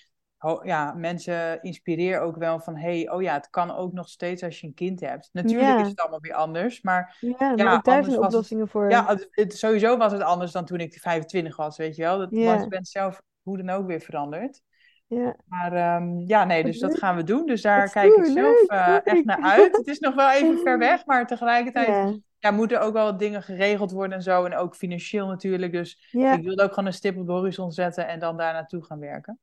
ja, 0.64 0.94
mensen 0.94 1.62
inspireer 1.62 2.20
ook 2.20 2.36
wel 2.38 2.60
van, 2.60 2.76
hey, 2.78 3.10
oh 3.10 3.22
ja, 3.22 3.34
het 3.34 3.50
kan 3.50 3.72
ook 3.76 3.94
nog 3.94 4.10
steeds 4.10 4.44
als 4.44 4.60
je 4.60 4.68
een 4.68 4.74
kind 4.74 5.00
hebt. 5.00 5.30
Natuurlijk 5.32 5.68
Ja. 5.68 5.82
is 5.82 5.88
het 5.88 6.00
allemaal 6.00 6.20
weer 6.22 6.34
anders, 6.34 6.82
maar 6.82 7.18
Ja, 7.20 7.36
maar 7.40 7.58
Ja, 7.58 7.82
was 7.84 8.06
het- 8.08 8.18
oplossingen 8.18 8.68
voor. 8.68 8.90
ja, 8.90 9.18
het, 9.32 9.54
sowieso 9.58 9.98
was 9.98 10.12
het 10.12 10.22
anders 10.22 10.52
dan 10.52 10.66
toen 10.66 10.80
ik 10.80 10.94
25 11.00 11.56
was, 11.56 11.78
weet 11.78 11.96
je 11.96 12.02
wel. 12.02 12.18
Dat, 12.18 12.30
Ja. 12.32 12.54
Je 12.54 12.68
bent 12.68 12.88
zelf 12.88 13.22
hoe 13.42 13.58
dan 13.58 13.70
ook 13.70 13.88
weer 13.88 14.00
veranderd. 14.00 14.62
Ja. 15.08 15.36
Maar 15.48 15.74
ehm, 15.74 16.20
ja, 16.20 16.44
nee, 16.46 16.64
dus 16.64 16.80
dat 16.80 16.98
gaan 16.98 17.16
we 17.16 17.24
doen. 17.24 17.46
Dus 17.46 17.62
daar 17.62 17.92
kijk 17.92 18.14
ik 18.14 18.26
zelf 18.26 18.62
eh, 18.68 18.98
echt 19.04 19.26
naar 19.26 19.42
uit. 19.42 19.78
Het 19.78 19.88
is 19.88 20.00
nog 20.00 20.16
wel 20.16 20.32
even 20.32 20.58
ver 20.58 20.78
weg, 20.78 21.06
maar 21.06 21.28
tegelijkertijd 21.28 21.88
Ja. 21.88 22.14
ja, 22.40 22.52
moeten 22.52 22.82
ook 22.82 22.94
wel 22.94 23.06
wat 23.06 23.20
dingen 23.20 23.44
geregeld 23.44 23.92
worden 23.92 24.18
en 24.18 24.24
zo. 24.24 24.46
En 24.46 24.56
ook 24.56 24.76
financieel 24.76 25.28
natuurlijk. 25.28 25.72
Dus 25.72 26.08
Ja. 26.12 26.34
ik 26.34 26.44
wilde 26.44 26.64
ook 26.64 26.70
gewoon 26.70 26.86
een 26.86 26.94
stip 26.94 27.18
op 27.18 27.26
de 27.26 27.32
horizon 27.32 27.72
zetten 27.72 28.08
en 28.08 28.20
dan 28.20 28.38
daar 28.38 28.54
naartoe 28.54 28.86
gaan 28.86 29.00
werken. 29.00 29.40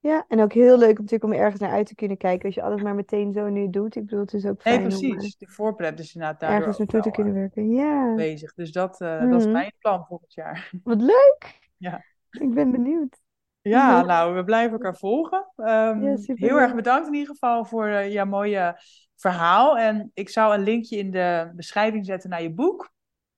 Ja, 0.00 0.24
en 0.28 0.40
ook 0.40 0.52
heel 0.52 0.78
leuk 0.78 0.96
natuurlijk 0.98 1.24
om 1.24 1.32
ergens 1.32 1.60
naar 1.60 1.70
uit 1.70 1.86
te 1.86 1.94
kunnen 1.94 2.16
kijken. 2.16 2.46
Als 2.46 2.54
je 2.54 2.62
alles 2.62 2.82
maar 2.82 2.94
meteen 2.94 3.32
zo 3.32 3.48
nu 3.48 3.70
doet. 3.70 3.96
Ik 3.96 4.02
bedoel, 4.06 4.20
het 4.20 4.32
is 4.32 4.46
ook 4.46 4.64
Nee, 4.64 4.74
fijn 4.74 4.94
om 4.94 5.02
eh, 5.04 5.10
precies. 5.10 5.36
De 5.36 5.46
voorpret 5.48 5.98
is 5.98 6.14
inderdaad 6.14 6.40
daardoor 6.40 6.58
ergens 6.58 6.78
naartoe 6.78 7.00
te 7.00 7.10
kunnen 7.10 7.34
eh, 7.34 7.38
werken. 7.38 7.70
Ja, 7.70 8.14
bezig. 8.14 8.54
Dus 8.54 8.72
dat, 8.72 9.00
eh, 9.00 9.20
dat 9.30 9.40
is 9.40 9.44
Mhm. 9.44 9.52
mijn 9.52 9.72
plan 9.78 10.04
volgend 10.06 10.34
jaar. 10.34 10.70
wat 10.84 11.00
leuk. 11.00 11.58
Ja. 11.76 12.04
Ik 12.30 12.54
ben 12.54 12.70
benieuwd. 12.70 13.20
Ja, 13.60 14.02
nou, 14.04 14.34
we 14.34 14.44
blijven 14.44 14.72
elkaar 14.72 14.96
volgen. 14.96 15.46
Ehm, 15.56 16.02
Ja, 16.02 16.16
heel 16.24 16.60
erg 16.60 16.74
bedankt 16.74 17.06
in 17.06 17.14
ieder 17.14 17.28
geval 17.28 17.64
voor 17.64 17.86
eh, 17.86 18.12
jouw 18.12 18.26
mooie 18.26 18.80
verhaal. 19.16 19.78
En 19.78 20.10
ik 20.14 20.28
zou 20.28 20.54
een 20.54 20.62
linkje 20.62 20.96
in 20.96 21.10
de 21.10 21.50
beschrijving 21.54 22.06
zetten 22.06 22.30
naar 22.30 22.42
je 22.42 22.50
boek. 22.52 22.92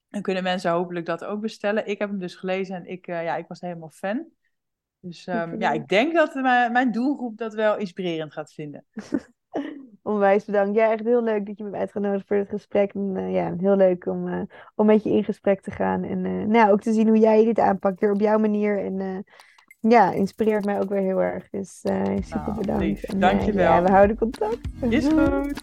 Dan 0.08 0.22
kunnen 0.22 0.42
mensen 0.42 0.70
hopelijk 0.70 1.06
dat 1.06 1.24
ook 1.24 1.40
bestellen. 1.40 1.86
Ik 1.86 1.98
heb 1.98 2.08
hem 2.08 2.18
dus 2.18 2.34
gelezen 2.34 2.76
en 2.76 2.86
ik, 2.86 3.06
ja, 3.06 3.36
ik 3.36 3.48
was 3.48 3.60
helemaal 3.60 3.90
fan. 3.90 4.26
Dus 5.00 5.26
ehm, 5.26 5.60
ja, 5.60 5.72
ik 5.72 5.88
denk 5.88 6.14
dat 6.14 6.34
mijn, 6.34 6.72
mijn 6.72 6.92
doelgroep 6.92 7.36
dat 7.36 7.54
wel 7.54 7.76
inspirerend 7.76 8.32
gaat 8.32 8.52
vinden. 8.52 8.84
Onwijs 10.02 10.44
bedankt. 10.44 10.76
Ja, 10.76 10.90
echt 10.92 11.04
heel 11.04 11.22
leuk 11.22 11.46
dat 11.46 11.58
je 11.58 11.64
me 11.64 11.70
hebt 11.70 11.80
uitgenodigd 11.80 12.26
voor 12.26 12.36
het 12.36 12.48
gesprek. 12.48 12.94
En, 12.94 13.16
eh, 13.16 13.32
ja, 13.32 13.54
heel 13.58 13.76
leuk 13.76 14.06
om, 14.06 14.28
eh, 14.28 14.40
om 14.74 14.86
met 14.86 15.02
je 15.02 15.10
in 15.10 15.24
gesprek 15.24 15.60
te 15.60 15.70
gaan. 15.70 16.04
En 16.04 16.24
eh, 16.24 16.46
nou, 16.46 16.72
ook 16.72 16.80
te 16.80 16.92
zien 16.92 17.08
hoe 17.08 17.18
jij 17.18 17.44
dit 17.44 17.58
aanpakt, 17.58 18.00
weer 18.00 18.12
op 18.12 18.20
jouw 18.20 18.38
manier. 18.38 18.84
En 18.84 19.24
ja, 19.80 20.12
inspireert 20.12 20.64
mij 20.64 20.80
ook 20.80 20.88
weer 20.88 21.02
heel 21.02 21.22
erg. 21.22 21.50
Dus 21.50 21.78
super 21.80 22.30
Nou, 22.30 22.58
bedankt. 22.58 23.04
En, 23.04 23.14
eh, 23.14 23.20
Dankjewel. 23.20 23.72
ja, 23.72 23.82
we 23.82 23.90
houden 23.90 24.16
contact. 24.16 24.58
Is 24.88 25.06
goed. 25.08 25.62